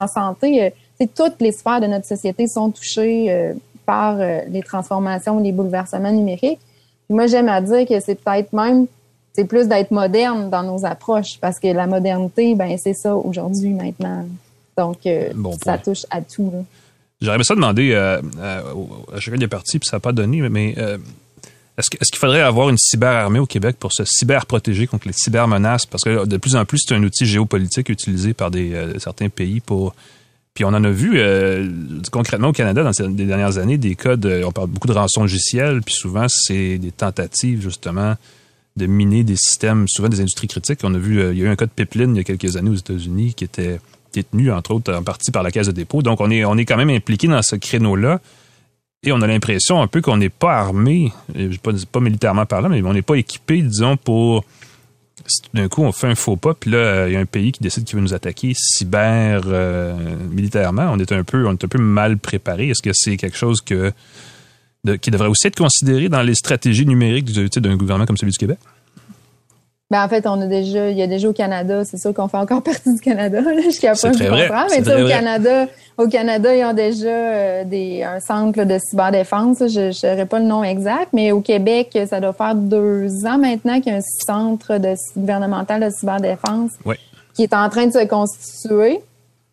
en 0.00 0.06
santé. 0.06 0.64
Euh, 0.64 0.70
c'est 0.98 1.12
toutes 1.14 1.40
les 1.40 1.52
sphères 1.52 1.80
de 1.80 1.86
notre 1.86 2.06
société 2.06 2.46
sont 2.46 2.70
touchées 2.70 3.26
euh, 3.30 3.54
par 3.90 4.16
euh, 4.20 4.40
les 4.54 4.62
transformations, 4.62 5.40
les 5.40 5.52
bouleversements 5.58 6.12
numériques. 6.12 6.60
Puis 7.06 7.14
moi, 7.18 7.26
j'aime 7.26 7.48
à 7.48 7.60
dire 7.60 7.84
que 7.90 7.98
c'est 8.04 8.14
peut-être 8.22 8.52
même 8.52 8.86
c'est 9.32 9.44
plus 9.44 9.66
d'être 9.68 9.90
moderne 9.90 10.50
dans 10.50 10.62
nos 10.62 10.84
approches 10.84 11.38
parce 11.40 11.58
que 11.58 11.68
la 11.68 11.86
modernité, 11.86 12.54
ben 12.54 12.76
c'est 12.82 12.94
ça 12.94 13.14
aujourd'hui 13.16 13.70
maintenant. 13.82 14.26
Donc 14.76 14.98
euh, 15.06 15.30
Bon 15.34 15.52
ça 15.52 15.58
point. 15.78 15.78
touche 15.78 16.04
à 16.10 16.20
tout. 16.20 16.50
Là. 16.54 16.60
J'aurais 17.20 17.42
ça 17.44 17.54
demander 17.54 17.92
euh, 17.92 18.20
au- 18.74 19.12
à 19.14 19.18
chacun 19.20 19.36
des 19.38 19.48
partis, 19.48 19.78
puis 19.80 19.88
ça 19.88 19.96
n'a 19.96 20.00
pas 20.00 20.12
donné, 20.12 20.40
mais 20.48 20.74
euh, 20.78 20.96
est-ce 21.78 21.90
que- 21.90 21.96
est-ce 22.00 22.10
qu'il 22.12 22.18
faudrait 22.18 22.42
avoir 22.42 22.68
une 22.70 22.78
cyberarmée 22.78 23.38
au 23.40 23.46
Québec 23.46 23.76
pour 23.78 23.92
se 23.92 24.04
cyberprotéger 24.04 24.86
contre 24.86 25.06
les 25.08 25.14
cybermenaces? 25.16 25.86
Parce 25.86 26.02
que 26.04 26.24
de 26.26 26.36
plus 26.36 26.54
en 26.56 26.64
plus, 26.64 26.78
c'est 26.86 26.94
un 26.94 27.02
outil 27.02 27.26
géopolitique 27.26 27.88
utilisé 27.88 28.34
par 28.34 28.50
des, 28.52 28.72
euh, 28.74 28.98
certains 28.98 29.28
pays 29.28 29.60
pour... 29.60 29.94
Puis 30.54 30.64
on 30.64 30.68
en 30.68 30.82
a 30.82 30.90
vu 30.90 31.12
euh, 31.16 31.68
concrètement 32.10 32.48
au 32.48 32.52
Canada 32.52 32.82
dans 32.82 32.90
les 33.06 33.24
dernières 33.24 33.58
années 33.58 33.78
des 33.78 33.94
cas 33.94 34.16
de... 34.16 34.42
On 34.44 34.52
parle 34.52 34.68
beaucoup 34.68 34.88
de 34.88 34.92
rançon 34.92 35.22
logicielle, 35.22 35.80
puis 35.82 35.94
souvent, 35.94 36.26
c'est 36.28 36.78
des 36.78 36.90
tentatives, 36.90 37.62
justement, 37.62 38.16
de 38.76 38.86
miner 38.86 39.22
des 39.22 39.36
systèmes, 39.36 39.86
souvent 39.88 40.08
des 40.08 40.20
industries 40.20 40.48
critiques. 40.48 40.80
On 40.82 40.94
a 40.94 40.98
vu, 40.98 41.20
euh, 41.20 41.32
il 41.32 41.38
y 41.38 41.42
a 41.42 41.46
eu 41.46 41.48
un 41.48 41.56
cas 41.56 41.66
de 41.66 41.70
pipeline 41.70 42.14
il 42.14 42.18
y 42.18 42.20
a 42.20 42.24
quelques 42.24 42.56
années 42.56 42.70
aux 42.70 42.74
États-Unis 42.74 43.34
qui 43.34 43.44
était 43.44 43.80
détenu, 44.12 44.50
entre 44.50 44.72
autres, 44.72 44.92
en 44.92 45.04
partie 45.04 45.30
par 45.30 45.44
la 45.44 45.52
Caisse 45.52 45.68
de 45.68 45.72
dépôt. 45.72 46.02
Donc, 46.02 46.20
on 46.20 46.30
est, 46.30 46.44
on 46.44 46.56
est 46.56 46.64
quand 46.64 46.76
même 46.76 46.90
impliqué 46.90 47.28
dans 47.28 47.42
ce 47.42 47.54
créneau-là. 47.56 48.20
Et 49.02 49.12
on 49.12 49.22
a 49.22 49.26
l'impression 49.26 49.80
un 49.80 49.86
peu 49.86 50.02
qu'on 50.02 50.18
n'est 50.18 50.28
pas 50.28 50.58
armé, 50.58 51.12
pas, 51.62 51.72
pas 51.90 52.00
militairement 52.00 52.44
parlant, 52.44 52.68
mais 52.68 52.82
on 52.82 52.92
n'est 52.92 53.02
pas 53.02 53.14
équipé, 53.14 53.62
disons, 53.62 53.96
pour... 53.96 54.44
si 55.26 55.42
D'un 55.54 55.68
coup, 55.68 55.82
on 55.82 55.92
fait 55.92 56.08
un 56.08 56.14
faux 56.14 56.36
pas, 56.36 56.54
puis 56.54 56.70
là, 56.70 56.78
euh, 56.78 57.08
il 57.08 57.14
y 57.14 57.16
a 57.16 57.20
un 57.20 57.26
pays 57.26 57.52
qui 57.52 57.62
décide 57.62 57.84
qu'il 57.84 57.96
veut 57.96 58.02
nous 58.02 58.14
attaquer 58.14 58.52
cyber 58.54 59.42
euh, 59.46 59.94
militairement. 60.30 60.90
On 60.92 60.98
est 60.98 61.12
un 61.12 61.24
peu, 61.24 61.46
mal 61.78 62.18
préparé. 62.18 62.68
Est-ce 62.68 62.82
que 62.82 62.90
c'est 62.92 63.16
quelque 63.16 63.36
chose 63.36 63.60
qui 63.60 65.10
devrait 65.10 65.28
aussi 65.28 65.46
être 65.46 65.56
considéré 65.56 66.08
dans 66.08 66.22
les 66.22 66.34
stratégies 66.34 66.86
numériques 66.86 67.30
d'un 67.32 67.76
gouvernement 67.76 68.06
comme 68.06 68.16
celui 68.16 68.32
du 68.32 68.38
Québec? 68.38 68.58
Ben 69.90 70.04
en 70.04 70.08
fait, 70.08 70.24
on 70.26 70.40
a 70.40 70.46
déjà, 70.46 70.88
il 70.88 70.96
y 70.96 71.02
a 71.02 71.08
déjà 71.08 71.28
au 71.28 71.32
Canada, 71.32 71.84
c'est 71.84 71.98
sûr 71.98 72.14
qu'on 72.14 72.28
fait 72.28 72.36
encore 72.36 72.62
partie 72.64 72.94
du 72.94 73.00
Canada, 73.00 73.40
là, 73.40 73.60
jusqu'à 73.60 73.94
très 73.94 74.10
du 74.10 74.18
contraire. 74.18 74.66
Mais 74.70 74.88
au. 74.88 75.08
Canada, 75.08 75.66
au 75.98 76.06
Canada, 76.06 76.54
ils 76.54 76.64
ont 76.64 76.72
déjà 76.72 77.08
euh, 77.08 77.64
des, 77.64 78.04
un 78.04 78.20
centre 78.20 78.56
là, 78.58 78.64
de 78.64 78.78
cyberdéfense. 78.78 79.58
Je 79.58 79.88
ne 79.88 79.92
saurais 79.92 80.26
pas 80.26 80.38
le 80.38 80.44
nom 80.44 80.62
exact, 80.62 81.08
mais 81.12 81.32
au 81.32 81.40
Québec, 81.40 81.98
ça 82.08 82.20
doit 82.20 82.32
faire 82.32 82.54
deux 82.54 83.26
ans 83.26 83.38
maintenant 83.38 83.80
qu'il 83.80 83.92
y 83.92 83.96
a 83.96 83.98
un 83.98 84.24
centre 84.26 84.78
de 84.78 84.94
gouvernemental 85.16 85.82
de 85.82 85.90
cyberdéfense 85.90 86.70
Ouais. 86.84 86.98
qui 87.34 87.42
est 87.42 87.54
en 87.54 87.68
train 87.68 87.86
de 87.86 87.92
se 87.92 88.06
constituer. 88.06 89.00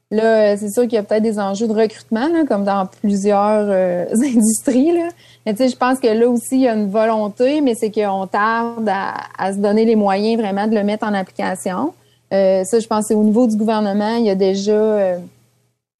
Là, 0.10 0.24
euh, 0.54 0.56
c'est 0.58 0.70
sûr 0.72 0.84
qu'il 0.84 0.94
y 0.94 0.98
a 0.98 1.04
peut-être 1.04 1.24
des 1.24 1.38
enjeux 1.38 1.68
de 1.68 1.74
recrutement, 1.74 2.28
là, 2.30 2.46
comme 2.48 2.64
dans 2.64 2.86
plusieurs 3.02 3.68
euh, 3.70 4.06
industries. 4.14 4.94
Là. 4.94 5.10
Mais 5.48 5.54
tu 5.54 5.64
sais, 5.64 5.70
je 5.70 5.78
pense 5.78 5.98
que 6.00 6.08
là 6.08 6.28
aussi, 6.28 6.56
il 6.56 6.62
y 6.64 6.68
a 6.68 6.74
une 6.74 6.90
volonté, 6.90 7.62
mais 7.62 7.74
c'est 7.74 7.90
qu'on 7.90 8.28
tarde 8.28 8.90
à, 8.90 9.54
se 9.54 9.60
donner 9.60 9.86
les 9.86 9.96
moyens 9.96 10.42
vraiment 10.42 10.68
de 10.68 10.76
le 10.76 10.84
mettre 10.84 11.08
en 11.08 11.14
application. 11.14 11.94
Euh, 12.34 12.66
ça, 12.66 12.82
je 12.82 12.86
pense 12.86 13.08
que 13.08 13.14
au 13.14 13.24
niveau 13.24 13.48
du 13.48 13.56
gouvernement, 13.56 14.18
il 14.18 14.26
y 14.26 14.30
a 14.30 14.36
déjà 14.36 14.74
euh, 14.74 15.18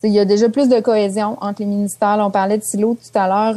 il 0.04 0.12
y 0.12 0.20
a 0.20 0.26
déjà 0.26 0.50
plus 0.50 0.68
de 0.68 0.82
cohésion 0.82 1.38
entre 1.40 1.62
les 1.62 1.66
ministères. 1.66 2.18
on 2.20 2.30
parlait 2.30 2.58
de 2.58 2.64
silos 2.64 2.96
tout 2.96 3.18
à 3.18 3.30
l'heure 3.30 3.56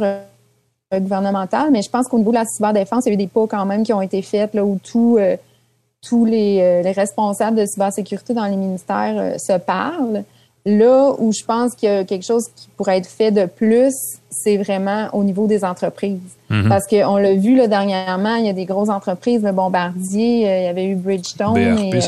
euh, 0.93 0.99
gouvernemental, 1.01 1.71
mais 1.71 1.81
je 1.81 1.89
pense 1.89 2.07
qu'au 2.07 2.19
niveau 2.19 2.31
de 2.31 2.37
la 2.37 2.45
cyberdéfense, 2.45 3.05
il 3.05 3.09
y 3.09 3.11
a 3.11 3.13
eu 3.15 3.17
des 3.17 3.27
pas 3.27 3.45
quand 3.47 3.65
même 3.65 3.83
qui 3.83 3.91
ont 3.91 4.01
été 4.01 4.21
faits 4.21 4.53
là, 4.53 4.63
où 4.63 4.79
tous 4.81 5.17
les, 5.17 6.81
les, 6.83 6.91
responsables 6.93 7.57
de 7.57 7.65
cybersécurité 7.65 8.33
dans 8.33 8.45
les 8.45 8.55
ministères 8.55 9.37
se 9.37 9.57
parlent. 9.57 10.23
Là 10.65 11.13
où 11.17 11.31
je 11.31 11.43
pense 11.43 11.73
qu'il 11.73 11.89
y 11.89 11.91
a 11.91 12.03
quelque 12.03 12.25
chose 12.25 12.45
qui 12.55 12.67
pourrait 12.77 12.97
être 12.97 13.09
fait 13.09 13.31
de 13.31 13.45
plus, 13.45 13.93
c'est 14.29 14.57
vraiment 14.57 15.09
au 15.13 15.23
niveau 15.23 15.47
des 15.47 15.65
entreprises. 15.65 16.19
Mm-hmm. 16.51 16.69
Parce 16.69 16.85
qu'on 16.87 17.17
l'a 17.17 17.33
vu 17.33 17.55
là, 17.55 17.67
dernièrement, 17.67 18.35
il 18.35 18.45
y 18.45 18.49
a 18.49 18.53
des 18.53 18.65
grosses 18.65 18.89
entreprises, 18.89 19.41
le 19.41 19.53
Bombardier, 19.53 20.41
il 20.41 20.63
y 20.63 20.67
avait 20.67 20.85
eu 20.85 20.95
Bridgestone 20.95 21.57
et, 21.57 21.89
et 21.89 21.91
tout 21.91 22.01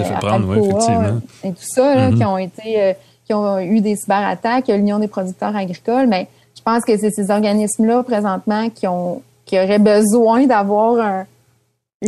ça, 1.60 1.96
là, 1.96 2.10
mm-hmm. 2.12 2.18
qui 2.18 2.26
ont 2.26 2.38
été 2.38 2.96
qui 3.26 3.34
ont 3.34 3.60
eu 3.60 3.80
des 3.82 3.96
cyberattaques, 3.96 4.68
l'Union 4.68 5.00
des 5.00 5.08
producteurs 5.08 5.56
agricoles, 5.56 6.08
mais 6.08 6.28
je 6.56 6.62
pense 6.62 6.84
que 6.84 6.98
c'est 6.98 7.12
ces 7.12 7.32
organismes-là 7.32 8.04
présentement 8.04 8.70
qui 8.70 8.88
ont 8.88 9.22
qui 9.46 9.58
auraient 9.58 9.80
besoin 9.80 10.46
d'avoir 10.46 11.00
un, 11.00 11.26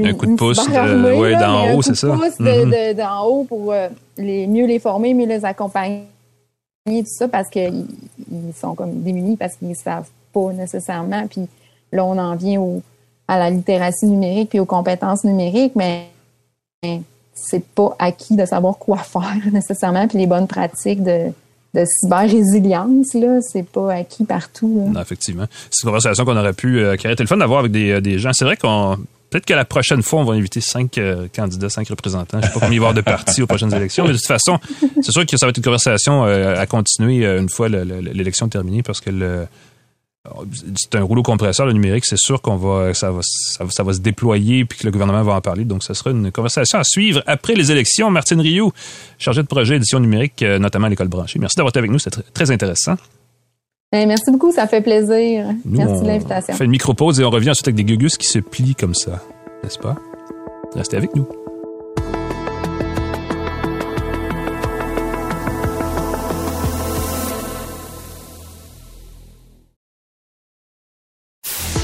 un 0.03 0.13
coup 0.13 0.25
de 0.25 0.35
pouce 0.35 0.57
d'en 0.67 1.75
haut, 1.75 1.81
c'est 1.81 1.95
ça. 1.95 2.07
Un 2.07 2.17
coup 2.17 2.23
de 2.23 2.29
pouce 2.29 2.39
mm-hmm. 2.39 2.93
d'en 2.95 3.25
haut 3.25 3.43
pour 3.45 3.71
euh, 3.71 3.87
les, 4.17 4.47
mieux 4.47 4.65
les 4.65 4.79
former, 4.79 5.13
mieux 5.13 5.27
les 5.27 5.43
accompagner, 5.45 6.03
tout 6.85 7.03
ça, 7.05 7.27
parce 7.27 7.49
qu'ils 7.49 7.85
sont 8.59 8.75
comme 8.75 9.01
démunis 9.01 9.37
parce 9.37 9.55
qu'ils 9.55 9.69
ne 9.69 9.73
savent 9.73 10.09
pas 10.33 10.53
nécessairement. 10.53 11.27
Puis 11.27 11.47
là, 11.91 12.05
on 12.05 12.17
en 12.17 12.35
vient 12.35 12.61
au, 12.61 12.83
à 13.27 13.39
la 13.39 13.49
littératie 13.49 14.05
numérique 14.05 14.49
puis 14.49 14.59
aux 14.59 14.65
compétences 14.65 15.23
numériques, 15.23 15.73
mais 15.75 16.09
c'est 17.33 17.65
pas 17.65 17.95
acquis 17.97 18.35
de 18.35 18.45
savoir 18.45 18.77
quoi 18.77 18.97
faire 18.97 19.35
nécessairement, 19.51 20.07
puis 20.07 20.19
les 20.19 20.27
bonnes 20.27 20.47
pratiques 20.47 21.03
de, 21.03 21.31
de 21.73 21.85
cyber-résilience, 21.85 23.13
là, 23.15 23.39
c'est 23.41 23.65
pas 23.65 23.93
acquis 23.93 24.23
partout. 24.23 24.89
Non, 24.93 25.01
effectivement. 25.01 25.45
C'est 25.71 25.83
une 25.83 25.87
conversation 25.87 26.23
qu'on 26.23 26.37
aurait 26.37 26.53
pu 26.53 26.79
euh, 26.79 26.95
créer. 26.97 27.13
C'était 27.13 27.23
le 27.23 27.27
fun 27.27 27.37
d'avoir 27.37 27.59
avec 27.61 27.71
des, 27.71 27.91
euh, 27.91 28.01
des 28.01 28.19
gens. 28.19 28.31
C'est 28.33 28.45
vrai 28.45 28.57
qu'on 28.57 28.97
Peut-être 29.35 29.47
que 29.47 29.53
la 29.53 29.65
prochaine 29.65 30.01
fois, 30.01 30.21
on 30.21 30.23
va 30.23 30.35
inviter 30.35 30.61
cinq 30.61 30.97
euh, 30.97 31.27
candidats, 31.35 31.69
cinq 31.69 31.89
représentants. 31.89 32.39
Je 32.39 32.47
sais 32.47 32.53
pas 32.53 32.61
combien 32.61 32.69
il 32.69 32.75
y 32.75 32.77
avoir 32.77 32.93
de 32.93 33.01
partis 33.01 33.41
aux 33.41 33.47
prochaines 33.47 33.73
élections, 33.73 34.05
mais 34.05 34.13
de 34.13 34.17
toute 34.17 34.27
façon, 34.27 34.59
c'est 35.01 35.11
sûr 35.11 35.25
que 35.25 35.35
ça 35.35 35.45
va 35.45 35.49
être 35.49 35.57
une 35.57 35.63
conversation 35.63 36.23
à 36.23 36.65
continuer 36.67 37.25
une 37.25 37.49
fois 37.49 37.67
l'élection 37.67 38.47
terminée 38.47 38.81
parce 38.81 39.01
que 39.01 39.45
c'est 40.75 40.95
un 40.95 41.03
rouleau 41.03 41.21
compresseur, 41.21 41.65
le 41.65 41.73
numérique, 41.73 42.05
c'est 42.05 42.17
sûr 42.17 42.41
qu'on 42.41 42.55
va 42.55 42.93
ça, 42.93 43.11
va, 43.11 43.19
ça 43.23 43.83
va, 43.83 43.91
se 43.91 43.99
déployer 43.99 44.63
puis 44.63 44.79
que 44.79 44.85
le 44.85 44.91
gouvernement 44.91 45.23
va 45.23 45.33
en 45.33 45.41
parler. 45.41 45.65
Donc, 45.65 45.83
ce 45.83 45.93
sera 45.93 46.11
une 46.11 46.31
conversation 46.31 46.79
à 46.79 46.85
suivre 46.85 47.21
après 47.27 47.55
les 47.55 47.73
élections. 47.73 48.09
Martine 48.09 48.39
Rioux, 48.39 48.71
chargée 49.17 49.41
de 49.41 49.47
projet 49.47 49.75
édition 49.75 49.99
numérique, 49.99 50.43
euh, 50.43 50.59
notamment 50.59 50.87
à 50.87 50.89
l'école 50.89 51.09
branchée. 51.09 51.39
Merci 51.39 51.57
d'avoir 51.57 51.71
été 51.71 51.79
avec 51.79 51.91
nous, 51.91 51.99
c'était 51.99 52.21
très, 52.33 52.51
intéressant. 52.51 52.95
Eh, 53.91 54.05
merci 54.05 54.31
beaucoup, 54.31 54.51
ça 54.51 54.67
fait 54.67 54.81
plaisir. 54.81 55.45
merci 55.63 56.01
de 56.01 56.07
l'invitation. 56.07 56.53
On 56.53 56.57
fait 56.57 56.65
une 56.65 56.71
micro-pause 56.71 57.19
et 57.19 57.23
on 57.23 57.29
revient 57.29 57.51
ensuite 57.51 57.67
avec 57.67 57.75
des 57.75 57.85
gugus 57.85 58.17
qui 58.17 58.27
se 58.27 58.39
plient 58.39 58.75
comme 58.75 58.95
ça, 58.95 59.21
n'est-ce 59.63 59.79
pas? 59.79 59.95
Restez 60.75 60.97
avec 60.97 61.15
nous. 61.15 61.27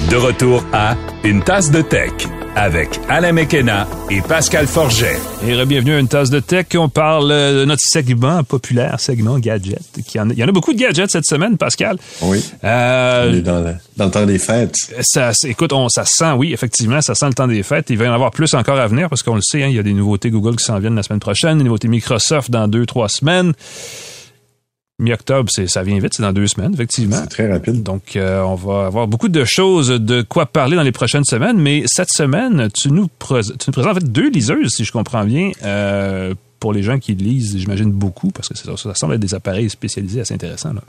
De 0.09 0.17
retour 0.17 0.63
à 0.73 0.95
Une 1.23 1.41
tasse 1.41 1.71
de 1.71 1.81
tech 1.81 2.11
avec 2.55 2.99
Alain 3.09 3.31
Mekena 3.31 3.87
et 4.09 4.21
Pascal 4.21 4.67
Forget. 4.67 5.17
Et 5.45 5.65
bienvenue 5.65 5.93
à 5.93 5.99
Une 5.99 6.07
tasse 6.07 6.29
de 6.29 6.39
tech. 6.39 6.65
On 6.75 6.89
parle 6.89 7.29
de 7.29 7.65
notre 7.65 7.81
segment 7.83 8.43
populaire, 8.43 8.99
segment 8.99 9.39
gadget. 9.39 9.81
Il 10.13 10.37
y 10.37 10.43
en 10.43 10.47
a 10.47 10.51
beaucoup 10.51 10.73
de 10.73 10.77
gadgets 10.77 11.09
cette 11.09 11.25
semaine, 11.25 11.57
Pascal. 11.57 11.97
Oui. 12.21 12.43
Euh, 12.63 13.29
on 13.29 13.35
est 13.35 13.41
dans 13.41 13.59
le, 14.05 14.11
temps 14.11 14.25
des 14.25 14.39
fêtes. 14.39 14.75
Ça, 15.01 15.31
écoute, 15.45 15.73
on, 15.73 15.87
ça 15.89 16.03
sent, 16.05 16.31
oui, 16.37 16.53
effectivement, 16.53 17.01
ça 17.01 17.15
sent 17.15 17.27
le 17.27 17.33
temps 17.33 17.47
des 17.47 17.63
fêtes. 17.63 17.89
Il 17.89 17.97
va 17.97 18.05
y 18.05 18.07
en 18.07 18.13
avoir 18.13 18.31
plus 18.31 18.53
encore 18.53 18.79
à 18.79 18.87
venir 18.87 19.09
parce 19.09 19.23
qu'on 19.23 19.35
le 19.35 19.41
sait, 19.41 19.63
hein, 19.63 19.67
il 19.67 19.75
y 19.75 19.79
a 19.79 19.83
des 19.83 19.93
nouveautés 19.93 20.29
Google 20.29 20.55
qui 20.57 20.65
s'en 20.65 20.79
viennent 20.79 20.95
la 20.95 21.03
semaine 21.03 21.19
prochaine, 21.19 21.57
des 21.57 21.63
nouveautés 21.63 21.87
Microsoft 21.87 22.51
dans 22.51 22.67
deux, 22.67 22.85
trois 22.85 23.09
semaines 23.09 23.53
mi-octobre, 25.01 25.49
ça 25.49 25.83
vient 25.83 25.99
vite, 25.99 26.13
c'est 26.15 26.23
dans 26.23 26.31
deux 26.31 26.47
semaines, 26.47 26.73
effectivement. 26.73 27.17
C'est 27.19 27.29
très 27.29 27.51
rapide. 27.51 27.83
Donc, 27.83 28.15
euh, 28.15 28.41
on 28.43 28.55
va 28.55 28.85
avoir 28.85 29.07
beaucoup 29.07 29.29
de 29.29 29.43
choses 29.43 29.89
de 29.89 30.21
quoi 30.21 30.45
parler 30.45 30.75
dans 30.75 30.83
les 30.83 30.91
prochaines 30.91 31.25
semaines. 31.25 31.57
Mais 31.57 31.83
cette 31.87 32.11
semaine, 32.11 32.69
tu 32.73 32.91
nous, 32.91 33.07
présentes 33.19 33.77
en 33.77 33.93
fait 33.93 34.11
deux 34.11 34.29
liseuses, 34.29 34.75
si 34.75 34.85
je 34.85 34.91
comprends 34.91 35.25
bien, 35.25 35.51
euh, 35.63 36.33
pour 36.59 36.71
les 36.71 36.83
gens 36.83 36.99
qui 36.99 37.15
lisent, 37.15 37.57
j'imagine 37.57 37.91
beaucoup, 37.91 38.29
parce 38.29 38.47
que 38.47 38.57
ça, 38.57 38.77
ça, 38.77 38.93
semble 38.93 39.15
être 39.15 39.19
des 39.19 39.33
appareils 39.33 39.69
spécialisés 39.69 40.21
assez 40.21 40.35
intéressants. 40.35 40.73
Là. 40.73 40.83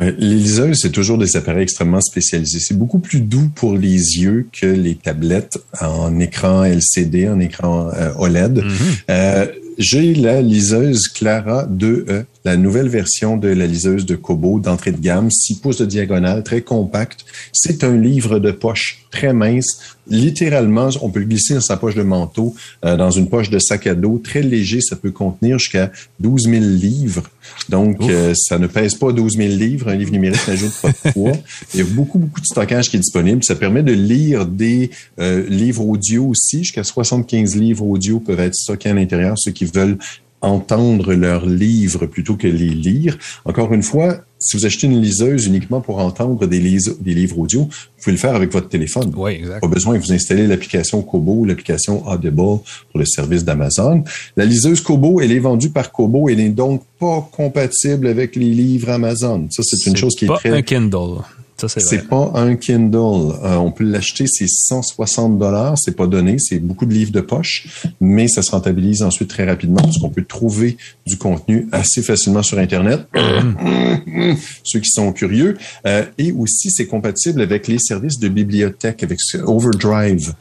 Euh, 0.00 0.12
les 0.18 0.36
liseuses, 0.36 0.78
c'est 0.80 0.92
toujours 0.92 1.18
des 1.18 1.36
appareils 1.36 1.64
extrêmement 1.64 2.00
spécialisés. 2.00 2.60
C'est 2.60 2.78
beaucoup 2.78 3.00
plus 3.00 3.20
doux 3.20 3.50
pour 3.54 3.74
les 3.74 4.18
yeux 4.18 4.48
que 4.50 4.66
les 4.66 4.94
tablettes 4.94 5.58
en 5.78 6.18
écran 6.18 6.64
LCD, 6.64 7.28
en 7.28 7.38
écran 7.38 7.90
OLED. 8.16 8.64
Mm-hmm. 8.64 9.50
J'ai 9.76 10.14
la 10.14 10.42
liseuse 10.42 11.08
Clara 11.08 11.66
2E 11.66 12.24
la 12.44 12.56
nouvelle 12.56 12.88
version 12.88 13.36
de 13.36 13.48
la 13.48 13.66
liseuse 13.66 14.06
de 14.06 14.16
Kobo 14.16 14.60
d'entrée 14.60 14.92
de 14.92 15.00
gamme, 15.00 15.30
6 15.30 15.56
pouces 15.56 15.78
de 15.78 15.86
diagonale, 15.86 16.42
très 16.42 16.62
compacte. 16.62 17.24
C'est 17.52 17.84
un 17.84 17.96
livre 17.96 18.38
de 18.38 18.50
poche 18.50 19.04
très 19.10 19.32
mince. 19.32 19.96
Littéralement, 20.08 20.88
on 21.02 21.10
peut 21.10 21.20
le 21.20 21.26
glisser 21.26 21.54
dans 21.54 21.60
sa 21.60 21.76
poche 21.76 21.94
de 21.94 22.02
manteau, 22.02 22.54
euh, 22.84 22.96
dans 22.96 23.10
une 23.10 23.28
poche 23.28 23.50
de 23.50 23.58
sac 23.58 23.86
à 23.86 23.94
dos, 23.94 24.20
très 24.22 24.42
léger. 24.42 24.80
Ça 24.80 24.96
peut 24.96 25.10
contenir 25.10 25.58
jusqu'à 25.58 25.90
12 26.20 26.44
000 26.44 26.64
livres. 26.64 27.28
Donc, 27.68 28.00
euh, 28.02 28.32
ça 28.34 28.58
ne 28.58 28.66
pèse 28.66 28.94
pas 28.94 29.12
12 29.12 29.36
000 29.36 29.48
livres. 29.50 29.88
Un 29.88 29.96
livre 29.96 30.12
numérique 30.12 30.46
n'ajoute 30.48 30.72
pas 30.80 30.88
de 30.88 31.12
poids. 31.12 31.32
Il 31.74 31.80
y 31.80 31.82
a 31.82 31.86
beaucoup, 31.86 32.18
beaucoup 32.18 32.40
de 32.40 32.46
stockage 32.46 32.88
qui 32.88 32.96
est 32.96 33.00
disponible. 33.00 33.44
Ça 33.44 33.54
permet 33.54 33.82
de 33.82 33.92
lire 33.92 34.46
des 34.46 34.90
euh, 35.20 35.46
livres 35.48 35.84
audio 35.86 36.26
aussi. 36.26 36.64
Jusqu'à 36.64 36.84
75 36.84 37.56
livres 37.56 37.84
audio 37.84 38.20
peuvent 38.20 38.40
être 38.40 38.54
stockés 38.54 38.90
à 38.90 38.94
l'intérieur. 38.94 39.34
Ceux 39.38 39.52
qui 39.52 39.64
veulent 39.64 39.98
entendre 40.40 41.14
leurs 41.14 41.46
livres 41.46 42.06
plutôt 42.06 42.36
que 42.36 42.46
les 42.46 42.70
lire. 42.70 43.18
Encore 43.44 43.72
une 43.72 43.82
fois, 43.82 44.24
si 44.38 44.56
vous 44.56 44.64
achetez 44.64 44.86
une 44.86 45.00
liseuse 45.00 45.46
uniquement 45.46 45.80
pour 45.82 45.98
entendre 45.98 46.46
des, 46.46 46.58
des 46.58 47.14
livres 47.14 47.38
audio, 47.38 47.60
vous 47.60 47.68
pouvez 48.02 48.12
le 48.12 48.18
faire 48.18 48.34
avec 48.34 48.50
votre 48.52 48.68
téléphone. 48.68 49.12
Oui, 49.16 49.32
exact. 49.32 49.60
Pas 49.60 49.68
besoin 49.68 49.98
que 49.98 50.04
vous 50.04 50.12
installez 50.12 50.46
l'application 50.46 51.02
Kobo 51.02 51.40
ou 51.40 51.44
l'application 51.44 52.06
Audible 52.08 52.36
pour 52.36 52.62
le 52.94 53.04
service 53.04 53.44
d'Amazon. 53.44 54.02
La 54.36 54.46
liseuse 54.46 54.80
Kobo, 54.80 55.20
elle 55.20 55.32
est 55.32 55.38
vendue 55.40 55.70
par 55.70 55.92
Kobo. 55.92 56.28
Elle 56.30 56.38
n'est 56.38 56.48
donc 56.48 56.82
pas 56.98 57.28
compatible 57.32 58.06
avec 58.06 58.34
les 58.34 58.50
livres 58.50 58.90
Amazon. 58.90 59.46
Ça, 59.50 59.62
c'est 59.62 59.88
une 59.88 59.96
chose 59.96 60.14
qui 60.16 60.24
est, 60.24 60.28
très... 60.28 60.50
un 60.50 60.62
Kindle. 60.62 61.22
C'est 61.68 62.08
pas 62.08 62.32
un 62.34 62.56
Kindle. 62.56 63.34
Euh, 63.42 63.56
on 63.56 63.70
peut 63.70 63.84
l'acheter, 63.84 64.26
c'est 64.26 64.48
160 64.48 65.38
dollars. 65.38 65.76
C'est 65.78 65.96
pas 65.96 66.06
donné, 66.06 66.36
c'est 66.38 66.58
beaucoup 66.58 66.86
de 66.86 66.94
livres 66.94 67.12
de 67.12 67.20
poche, 67.20 67.84
mais 68.00 68.28
ça 68.28 68.42
se 68.42 68.50
rentabilise 68.50 69.02
ensuite 69.02 69.28
très 69.28 69.44
rapidement 69.44 69.82
parce 69.82 69.98
qu'on 69.98 70.10
peut 70.10 70.24
trouver 70.24 70.76
du 71.06 71.16
contenu 71.16 71.68
assez 71.72 72.02
facilement 72.02 72.42
sur 72.42 72.58
Internet. 72.58 73.06
Ceux 74.64 74.80
qui 74.80 74.90
sont 74.90 75.12
curieux. 75.12 75.56
Euh, 75.86 76.04
et 76.18 76.32
aussi, 76.32 76.70
c'est 76.70 76.86
compatible 76.86 77.40
avec 77.40 77.68
les 77.68 77.78
services 77.78 78.18
de 78.18 78.28
bibliothèque, 78.28 79.02
avec 79.02 79.18
Overdrive, 79.44 80.34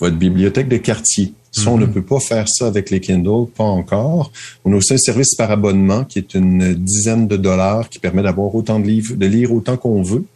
votre 0.00 0.16
bibliothèque 0.16 0.68
de 0.68 0.78
quartier. 0.78 1.34
Si 1.52 1.66
on 1.68 1.78
ne 1.78 1.86
mm-hmm. 1.86 1.92
peut 1.92 2.02
pas 2.02 2.20
faire 2.20 2.48
ça 2.48 2.66
avec 2.66 2.90
les 2.90 3.00
Kindle, 3.00 3.46
pas 3.56 3.64
encore. 3.64 4.30
On 4.64 4.72
a 4.74 4.76
aussi 4.76 4.92
un 4.92 4.98
service 4.98 5.34
par 5.34 5.50
abonnement 5.50 6.04
qui 6.04 6.18
est 6.18 6.34
une 6.34 6.74
dizaine 6.74 7.26
de 7.26 7.38
dollars 7.38 7.88
qui 7.88 7.98
permet 7.98 8.22
d'avoir 8.22 8.54
autant 8.54 8.78
de 8.78 8.86
livres, 8.86 9.14
de 9.14 9.26
lire 9.26 9.52
autant 9.52 9.78
qu'on 9.78 10.02
veut 10.02 10.26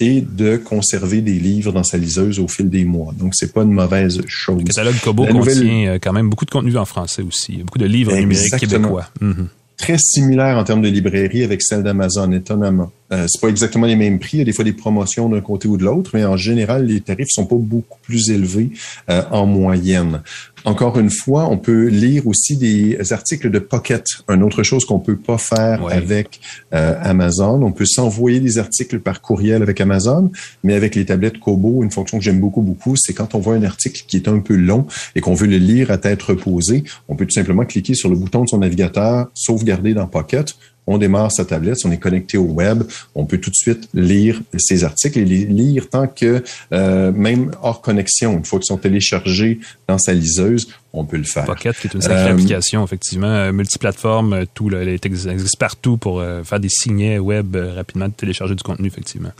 et 0.00 0.20
de 0.20 0.56
conserver 0.56 1.20
des 1.20 1.34
livres 1.34 1.72
dans 1.72 1.84
sa 1.84 1.98
liseuse 1.98 2.38
au 2.38 2.48
fil 2.48 2.68
des 2.68 2.84
mois. 2.84 3.14
Donc, 3.18 3.34
c'est 3.34 3.52
pas 3.52 3.62
une 3.62 3.72
mauvaise 3.72 4.20
chose. 4.26 4.58
Le 4.58 4.64
catalogue 4.64 5.00
Kobo 5.02 5.26
contient 5.26 5.88
euh, 5.88 5.98
quand 6.00 6.12
même 6.12 6.28
beaucoup 6.28 6.44
de 6.44 6.50
contenu 6.50 6.76
en 6.76 6.84
français 6.84 7.22
aussi. 7.22 7.58
Beaucoup 7.58 7.78
de 7.78 7.86
livres 7.86 8.14
numériques 8.14 8.56
québécois. 8.56 9.08
Mhm. 9.20 9.48
Très 9.76 9.98
similaire 9.98 10.56
en 10.56 10.64
termes 10.64 10.80
de 10.80 10.88
librairie 10.88 11.44
avec 11.44 11.62
celle 11.62 11.82
d'Amazon, 11.82 12.32
étonnamment. 12.32 12.90
Euh, 13.12 13.26
c'est 13.28 13.40
pas 13.40 13.48
exactement 13.48 13.86
les 13.86 13.96
mêmes 13.96 14.18
prix. 14.18 14.38
Il 14.38 14.38
y 14.38 14.42
a 14.42 14.44
des 14.44 14.54
fois 14.54 14.64
des 14.64 14.72
promotions 14.72 15.28
d'un 15.28 15.42
côté 15.42 15.68
ou 15.68 15.76
de 15.76 15.84
l'autre, 15.84 16.12
mais 16.14 16.24
en 16.24 16.36
général, 16.36 16.86
les 16.86 17.02
tarifs 17.02 17.28
sont 17.28 17.44
pas 17.44 17.56
beaucoup 17.56 17.98
plus 18.02 18.30
élevés 18.30 18.70
euh, 19.10 19.22
en 19.30 19.44
moyenne. 19.44 20.22
Encore 20.66 20.98
une 20.98 21.10
fois, 21.10 21.48
on 21.48 21.58
peut 21.58 21.86
lire 21.86 22.26
aussi 22.26 22.56
des 22.56 22.98
articles 23.12 23.52
de 23.52 23.60
Pocket, 23.60 24.04
une 24.28 24.42
autre 24.42 24.64
chose 24.64 24.84
qu'on 24.84 24.98
peut 24.98 25.16
pas 25.16 25.38
faire 25.38 25.86
avec 25.86 26.40
euh, 26.74 26.98
Amazon. 27.00 27.62
On 27.62 27.70
peut 27.70 27.84
s'envoyer 27.86 28.40
des 28.40 28.58
articles 28.58 28.98
par 28.98 29.22
courriel 29.22 29.62
avec 29.62 29.80
Amazon, 29.80 30.32
mais 30.64 30.74
avec 30.74 30.96
les 30.96 31.04
tablettes 31.04 31.38
Kobo, 31.38 31.84
une 31.84 31.92
fonction 31.92 32.18
que 32.18 32.24
j'aime 32.24 32.40
beaucoup, 32.40 32.62
beaucoup, 32.62 32.96
c'est 32.96 33.12
quand 33.12 33.36
on 33.36 33.38
voit 33.38 33.54
un 33.54 33.62
article 33.62 34.02
qui 34.08 34.16
est 34.16 34.26
un 34.26 34.40
peu 34.40 34.56
long 34.56 34.88
et 35.14 35.20
qu'on 35.20 35.34
veut 35.34 35.46
le 35.46 35.58
lire 35.58 35.92
à 35.92 35.98
tête 35.98 36.20
reposée, 36.20 36.82
on 37.06 37.14
peut 37.14 37.26
tout 37.26 37.34
simplement 37.34 37.64
cliquer 37.64 37.94
sur 37.94 38.08
le 38.08 38.16
bouton 38.16 38.42
de 38.42 38.48
son 38.48 38.58
navigateur, 38.58 39.28
sauvegarder 39.34 39.94
dans 39.94 40.08
Pocket 40.08 40.56
on 40.86 40.98
démarre 40.98 41.32
sa 41.32 41.44
tablette, 41.44 41.78
on 41.84 41.90
est 41.90 41.98
connecté 41.98 42.38
au 42.38 42.44
web, 42.44 42.84
on 43.14 43.24
peut 43.24 43.38
tout 43.38 43.50
de 43.50 43.56
suite 43.56 43.88
lire 43.94 44.40
ces 44.58 44.84
articles 44.84 45.18
et 45.18 45.24
les 45.24 45.44
lire 45.44 45.88
tant 45.88 46.06
que 46.06 46.42
euh, 46.72 47.12
même 47.12 47.52
hors 47.62 47.80
connexion, 47.80 48.36
une 48.36 48.44
fois 48.44 48.58
qu'ils 48.58 48.66
sont 48.66 48.78
téléchargés 48.78 49.60
dans 49.88 49.98
sa 49.98 50.12
liseuse, 50.12 50.68
on 50.92 51.04
peut 51.04 51.16
le 51.16 51.24
faire. 51.24 51.44
Pocket, 51.44 51.76
qui 51.78 51.88
est 51.88 51.94
une 51.94 52.00
sacrée 52.00 52.30
application, 52.30 52.84
effectivement, 52.84 53.52
multiplateforme, 53.52 54.46
tout, 54.54 54.68
là, 54.68 54.78
elle 54.82 54.88
existe 54.88 55.58
partout 55.58 55.96
pour 55.96 56.22
faire 56.44 56.60
des 56.60 56.70
signets 56.70 57.18
web 57.18 57.56
rapidement, 57.56 58.08
télécharger 58.10 58.54
du 58.54 58.62
contenu, 58.62 58.86
effectivement. 58.86 59.32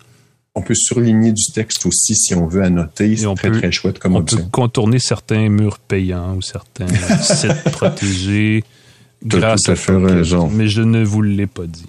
On 0.57 0.63
peut 0.63 0.75
surligner 0.75 1.33
du 1.33 1.53
texte 1.53 1.85
aussi 1.85 2.15
si 2.15 2.35
on 2.35 2.47
veut 2.47 2.63
annoter. 2.63 3.15
C'est 3.15 3.35
très, 3.35 3.51
très 3.51 3.71
chouette 3.71 3.99
comme 3.99 4.17
on 4.17 4.21
On 4.21 4.25
peut 4.25 4.43
contourner 4.51 4.99
certains 4.99 5.51
murs 5.51 5.79
payants 5.79 6.35
ou 6.35 6.41
certains 6.41 6.89
sites 7.21 7.63
protégés 7.73 8.65
grâce 9.25 9.69
à 9.69 9.77
fait 9.77 9.97
raison. 9.97 10.51
Mais 10.53 10.69
je 10.69 10.83
ne 10.83 11.05
vous 11.05 11.23
l'ai 11.23 11.47
pas 11.47 11.67
dit. 11.67 11.87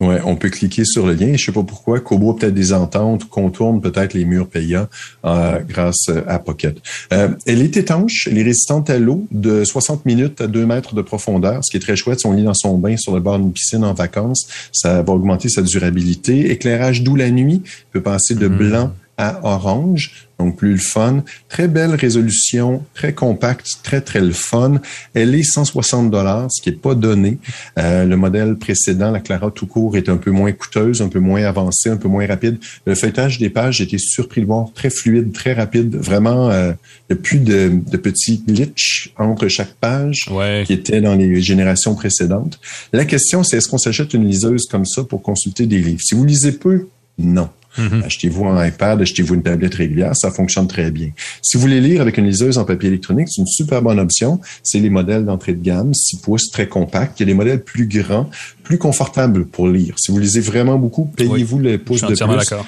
Ouais, 0.00 0.18
on 0.24 0.34
peut 0.34 0.48
cliquer 0.48 0.86
sur 0.86 1.06
le 1.06 1.12
lien. 1.12 1.36
Je 1.36 1.44
sais 1.44 1.52
pas 1.52 1.62
pourquoi. 1.62 2.00
Kobo 2.00 2.30
a 2.30 2.36
peut-être 2.36 2.54
des 2.54 2.72
ententes, 2.72 3.28
contourne 3.28 3.82
peut-être 3.82 4.14
les 4.14 4.24
murs 4.24 4.48
payants 4.48 4.86
euh, 5.26 5.58
grâce 5.68 6.08
à 6.26 6.38
Pocket. 6.38 6.78
Euh, 7.12 7.28
elle 7.46 7.60
est 7.60 7.76
étanche, 7.76 8.26
elle 8.30 8.38
est 8.38 8.42
résistante 8.42 8.88
à 8.88 8.98
l'eau 8.98 9.26
de 9.30 9.62
60 9.62 10.06
minutes 10.06 10.40
à 10.40 10.46
2 10.46 10.64
mètres 10.64 10.94
de 10.94 11.02
profondeur, 11.02 11.62
ce 11.62 11.70
qui 11.70 11.76
est 11.76 11.80
très 11.80 11.96
chouette. 11.96 12.20
Si 12.20 12.26
on 12.26 12.32
lit 12.32 12.44
dans 12.44 12.54
son 12.54 12.78
bain 12.78 12.96
sur 12.96 13.14
le 13.14 13.20
bord 13.20 13.38
d'une 13.38 13.52
piscine 13.52 13.84
en 13.84 13.92
vacances, 13.92 14.48
ça 14.72 15.02
va 15.02 15.12
augmenter 15.12 15.50
sa 15.50 15.60
durabilité. 15.60 16.50
Éclairage 16.50 17.02
doux 17.02 17.16
la 17.16 17.30
nuit, 17.30 17.62
peut 17.92 18.00
passer 18.00 18.34
de 18.34 18.48
hmm. 18.48 18.56
blanc 18.56 18.92
à 19.20 19.40
orange 19.42 20.28
donc 20.40 20.56
plus 20.56 20.72
le 20.72 20.78
fun. 20.78 21.22
Très 21.48 21.68
belle 21.68 21.94
résolution, 21.94 22.82
très 22.94 23.12
compacte, 23.12 23.66
très 23.82 24.00
très 24.00 24.20
le 24.20 24.32
fun. 24.32 24.80
Elle 25.14 25.34
est 25.34 25.42
160 25.42 26.10
dollars, 26.10 26.48
ce 26.50 26.62
qui 26.62 26.70
est 26.70 26.80
pas 26.80 26.94
donné. 26.94 27.38
Euh, 27.78 28.04
le 28.04 28.16
modèle 28.16 28.56
précédent, 28.56 29.10
la 29.10 29.20
Clara 29.20 29.50
tout 29.50 29.66
court, 29.66 29.96
est 29.96 30.08
un 30.08 30.16
peu 30.16 30.30
moins 30.30 30.52
coûteuse, 30.52 31.02
un 31.02 31.08
peu 31.08 31.20
moins 31.20 31.44
avancée, 31.44 31.90
un 31.90 31.98
peu 31.98 32.08
moins 32.08 32.26
rapide. 32.26 32.58
Le 32.86 32.94
feuilletage 32.94 33.38
des 33.38 33.50
pages, 33.50 33.80
été 33.80 33.98
surpris 33.98 34.40
de 34.40 34.46
voir 34.46 34.72
très 34.74 34.90
fluide, 34.90 35.32
très 35.32 35.52
rapide. 35.52 35.94
Vraiment, 35.96 36.50
euh, 36.50 36.72
il 37.08 37.14
n'y 37.14 37.20
a 37.20 37.22
plus 37.22 37.38
de, 37.38 37.72
de, 37.90 37.96
petits 37.98 38.42
glitches 38.46 39.12
entre 39.18 39.46
chaque 39.48 39.74
page 39.74 40.30
qui 40.64 40.72
étaient 40.72 41.02
dans 41.02 41.14
les 41.14 41.42
générations 41.42 41.94
précédentes. 41.94 42.58
La 42.94 43.04
question, 43.04 43.42
c'est 43.42 43.58
est-ce 43.58 43.68
qu'on 43.68 43.78
s'achète 43.78 44.14
une 44.14 44.26
liseuse 44.26 44.66
comme 44.70 44.86
ça 44.86 45.04
pour 45.04 45.20
consulter 45.20 45.66
des 45.66 45.78
livres? 45.78 46.00
Si 46.02 46.14
vous 46.14 46.24
lisez 46.24 46.52
peu, 46.52 46.86
non. 47.18 47.50
Mhm. 47.78 48.02
Achetez-vous 48.04 48.46
un 48.46 48.66
iPad, 48.66 49.00
achetez-vous 49.00 49.34
une 49.34 49.42
tablette 49.42 49.74
régulière, 49.74 50.16
ça 50.16 50.30
fonctionne 50.30 50.66
très 50.66 50.90
bien. 50.90 51.10
Si 51.42 51.56
vous 51.56 51.62
voulez 51.62 51.80
lire 51.80 52.00
avec 52.00 52.18
une 52.18 52.26
liseuse 52.26 52.58
en 52.58 52.64
papier 52.64 52.88
électronique, 52.88 53.28
c'est 53.30 53.40
une 53.40 53.46
super 53.46 53.82
bonne 53.82 54.00
option. 54.00 54.40
C'est 54.62 54.80
les 54.80 54.90
modèles 54.90 55.24
d'entrée 55.24 55.54
de 55.54 55.62
gamme, 55.62 55.94
6 55.94 56.16
pouces, 56.18 56.50
très 56.50 56.68
compacts. 56.68 57.20
Il 57.20 57.22
y 57.22 57.24
a 57.24 57.26
des 57.26 57.34
modèles 57.34 57.62
plus 57.62 57.86
grands, 57.86 58.28
plus 58.62 58.78
confortables 58.78 59.46
pour 59.46 59.68
lire. 59.68 59.94
Si 59.98 60.10
vous 60.10 60.18
lisez 60.18 60.40
vraiment 60.40 60.78
beaucoup, 60.78 61.06
payez-vous 61.06 61.58
le 61.58 61.78
pouce 61.78 62.02
de 62.02 62.06
plus. 62.08 62.16
d'accord. 62.16 62.66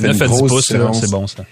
9 0.00 0.22
à 0.22 0.28
10 0.28 0.42
pouces, 0.42 0.66
c'est 0.66 1.10
bon 1.10 1.26
ça 1.26 1.44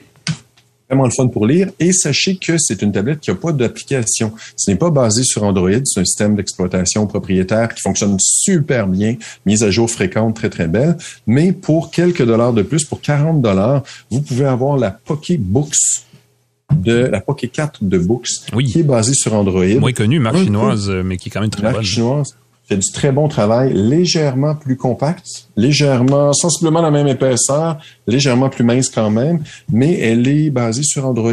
vraiment 0.91 1.05
le 1.05 1.11
fun 1.11 1.28
pour 1.28 1.47
lire. 1.47 1.70
Et 1.78 1.93
sachez 1.93 2.36
que 2.36 2.59
c'est 2.59 2.82
une 2.82 2.93
tablette 2.93 3.20
qui 3.20 3.30
n'a 3.30 3.36
pas 3.36 3.53
d'application. 3.53 4.32
Ce 4.57 4.70
n'est 4.70 4.76
pas 4.76 4.91
basé 4.91 5.22
sur 5.22 5.45
Android. 5.45 5.70
C'est 5.84 6.01
un 6.01 6.05
système 6.05 6.34
d'exploitation 6.34 7.07
propriétaire 7.07 7.72
qui 7.72 7.80
fonctionne 7.80 8.16
super 8.18 8.88
bien, 8.88 9.16
mise 9.47 9.62
à 9.62 9.70
jour 9.70 9.88
fréquente, 9.88 10.34
très, 10.34 10.51
très 10.51 10.66
belle. 10.66 10.97
Mais 11.26 11.53
pour 11.53 11.91
quelques 11.91 12.24
dollars 12.24 12.53
de 12.53 12.62
plus, 12.62 12.84
pour 12.84 13.01
40 13.01 13.41
dollars, 13.41 13.82
vous 14.11 14.20
pouvez 14.20 14.47
avoir 14.47 14.76
la 14.76 14.99
Books 15.38 15.74
de 16.74 16.93
la 16.93 17.20
Pocket 17.20 17.51
4 17.51 17.84
de 17.84 17.99
Books, 17.99 18.28
qui 18.64 18.80
est 18.80 18.82
basée 18.82 19.14
sur 19.14 19.34
Android. 19.34 19.64
Moins 19.78 19.93
connue, 19.93 20.18
marque 20.18 20.38
chinoise, 20.38 20.91
mais 21.05 21.16
qui 21.16 21.28
est 21.28 21.32
quand 21.32 21.41
même 21.41 21.51
très 21.51 21.62
marque 21.62 21.82
chinoise 21.82 22.34
fait 22.70 22.76
du 22.76 22.93
très 22.93 23.11
bon 23.11 23.26
travail, 23.26 23.72
légèrement 23.74 24.55
plus 24.55 24.76
compact, 24.76 25.49
légèrement, 25.61 26.32
sensiblement 26.32 26.80
la 26.80 26.90
même 26.90 27.06
épaisseur, 27.06 27.78
légèrement 28.06 28.48
plus 28.48 28.64
mince 28.64 28.88
quand 28.88 29.11
même, 29.11 29.40
mais 29.70 29.98
elle 29.98 30.26
est 30.26 30.50
basée 30.50 30.82
sur 30.82 31.06
Android. 31.06 31.32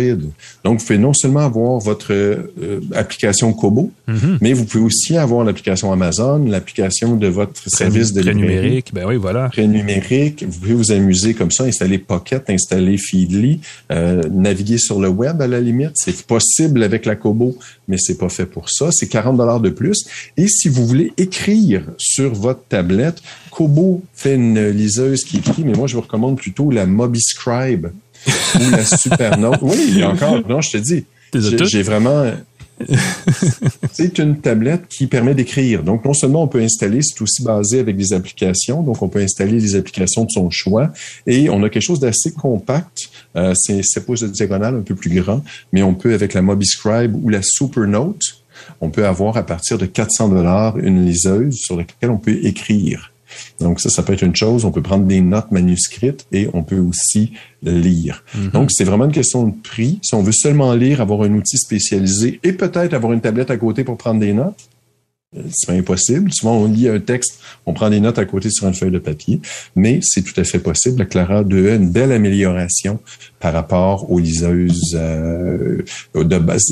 Donc, 0.64 0.80
vous 0.80 0.86
pouvez 0.86 1.00
non 1.00 1.14
seulement 1.14 1.42
avoir 1.42 1.80
votre 1.80 2.12
euh, 2.12 2.82
application 2.94 3.54
Kobo, 3.54 3.92
mhm. 4.08 4.38
mais 4.42 4.54
vous 4.54 4.66
pouvez 4.66 4.84
aussi 4.84 5.18
avoir 5.18 5.44
l'application 5.46 5.92
Amazon, 5.92 6.44
l'application 6.46 7.16
de 7.16 7.28
votre 7.28 7.70
service 7.70 8.14
de 8.14 8.22
numérique. 8.32 8.94
Ben 8.94 9.06
oui, 9.08 9.16
voilà. 9.16 9.50
Numérique. 9.58 10.46
Vous 10.48 10.60
pouvez 10.60 10.74
vous 10.74 10.92
amuser 10.92 11.34
comme 11.34 11.52
ça, 11.52 11.64
installer 11.64 11.98
Pocket, 11.98 12.50
installer 12.50 12.98
Feedly, 12.98 13.62
euh, 13.92 14.24
naviguer 14.32 14.78
sur 14.78 15.00
le 15.00 15.10
web 15.10 15.42
à 15.42 15.48
la 15.48 15.60
limite. 15.60 15.92
C'est 15.96 16.26
possible 16.26 16.84
avec 16.84 17.06
la 17.06 17.16
Kobo, 17.16 17.58
mais 17.88 17.98
c'est 17.98 18.18
pas 18.18 18.30
fait 18.30 18.46
pour 18.46 18.70
ça. 18.70 18.90
C'est 18.92 19.08
40 19.08 19.38
dollars 19.38 19.60
de 19.60 19.70
plus. 19.70 20.06
Et 20.38 20.48
si 20.48 20.70
vous 20.70 20.86
voulez 20.86 21.14
écrire 21.18 21.84
sur 21.98 22.34
votre 22.34 22.64
tablette. 22.68 23.22
Kobo 23.58 24.04
fait 24.18 24.34
une 24.34 24.70
liseuse 24.70 25.24
qui 25.24 25.38
écrit, 25.38 25.64
mais 25.64 25.74
moi, 25.74 25.88
je 25.88 25.96
vous 25.96 26.02
recommande 26.02 26.38
plutôt 26.38 26.72
la 26.72 26.88
MobiScribe 26.88 27.88
ou 28.56 28.72
la 28.72 28.84
Supernote. 28.84 29.60
Oui, 29.62 29.78
il 29.90 30.00
y 30.00 30.04
a 30.04 30.10
encore. 30.10 30.42
Non, 30.50 30.60
je 30.60 30.72
te 30.72 30.78
dis. 30.78 31.06
J'ai 31.34 31.84
vraiment. 31.84 32.32
c'est 33.92 34.18
une 34.20 34.40
tablette 34.40 34.88
qui 34.88 35.08
permet 35.08 35.36
d'écrire. 35.36 35.84
Donc, 35.84 36.04
non 36.04 36.14
seulement 36.14 36.44
on 36.44 36.48
peut 36.48 36.62
installer, 36.62 37.02
c'est 37.02 37.22
aussi 37.22 37.44
basé 37.44 37.80
avec 37.80 37.96
des 37.96 38.14
applications. 38.14 38.82
Donc, 38.82 39.02
on 39.02 39.08
peut 39.08 39.20
installer 39.20 39.60
des 39.60 39.76
applications 39.76 40.26
de 40.26 40.32
son 40.32 40.50
choix. 40.50 40.92
Et 41.28 41.50
on 41.50 41.62
a 41.64 41.70
quelque 41.70 41.84
chose 41.84 42.00
d'assez 42.00 42.34
compact. 42.34 43.10
Euh, 43.36 43.54
c'est 43.56 43.84
7 43.84 44.06
pouces 44.06 44.22
de 44.22 44.28
diagonale, 44.28 44.76
un 44.76 44.82
peu 44.82 44.96
plus 44.96 45.10
grand. 45.10 45.44
Mais 45.74 45.84
on 45.84 45.94
peut, 45.94 46.14
avec 46.14 46.34
la 46.34 46.42
MobiScribe 46.42 47.16
ou 47.24 47.30
la 47.30 47.42
Supernote, 47.44 48.22
on 48.82 48.90
peut 48.90 49.06
avoir 49.06 49.38
à 49.38 49.44
partir 49.44 49.78
de 49.78 49.86
400 49.86 50.30
dollars 50.30 50.78
une 50.80 51.06
liseuse 51.06 51.56
sur 51.56 51.78
laquelle 51.78 52.10
on 52.10 52.18
peut 52.18 52.40
écrire. 52.44 53.12
Donc 53.60 53.80
ça, 53.80 53.90
ça 53.90 54.04
peut 54.04 54.14
être 54.14 54.24
une 54.24 54.36
chose. 54.36 54.66
On 54.66 54.72
peut 54.72 54.82
prendre 54.82 55.06
des 55.06 55.22
notes 55.22 55.52
manuscrites 55.52 56.26
et 56.32 56.50
on 56.54 56.64
peut 56.64 56.80
aussi 56.80 57.34
lire. 57.64 58.24
Mhm. 58.36 58.50
Donc 58.52 58.72
c'est 58.72 58.84
vraiment 58.84 59.06
une 59.06 59.12
question 59.12 59.48
de 59.48 59.56
prix. 59.56 60.00
Si 60.02 60.16
on 60.16 60.24
veut 60.24 60.32
seulement 60.32 60.74
lire, 60.74 61.02
avoir 61.02 61.24
un 61.24 61.34
outil 61.34 61.58
spécialisé 61.58 62.40
et 62.44 62.54
peut-être 62.54 62.94
avoir 62.94 63.14
une 63.14 63.22
tablette 63.22 63.52
à 63.52 63.58
côté 63.58 63.84
pour 63.84 63.98
prendre 63.98 64.20
des 64.20 64.34
notes, 64.34 64.70
c'est 65.52 65.68
pas 65.68 65.74
impossible. 65.74 66.32
Souvent, 66.34 66.58
on 66.58 66.68
lit 66.68 66.88
un 66.88 67.00
texte, 67.00 67.40
on 67.66 67.74
prend 67.74 67.90
des 67.90 68.00
notes 68.00 68.18
à 68.18 68.26
côté 68.26 68.50
sur 68.50 68.66
une 68.68 68.74
feuille 68.74 68.92
de 68.92 69.00
papier, 69.00 69.42
mais 69.76 70.00
c'est 70.02 70.22
tout 70.22 70.40
à 70.40 70.46
fait 70.46 70.60
possible. 70.60 71.00
La 71.00 71.06
Clara 71.06 71.44
2 71.44 71.72
a 71.72 71.76
une 71.76 71.90
belle 71.90 72.14
amélioration 72.14 73.00
par 73.40 73.52
rapport 73.54 74.10
aux 74.10 74.20
liseuses 74.20 74.96
euh, 74.96 75.84
de 76.16 76.38
base. 76.38 76.64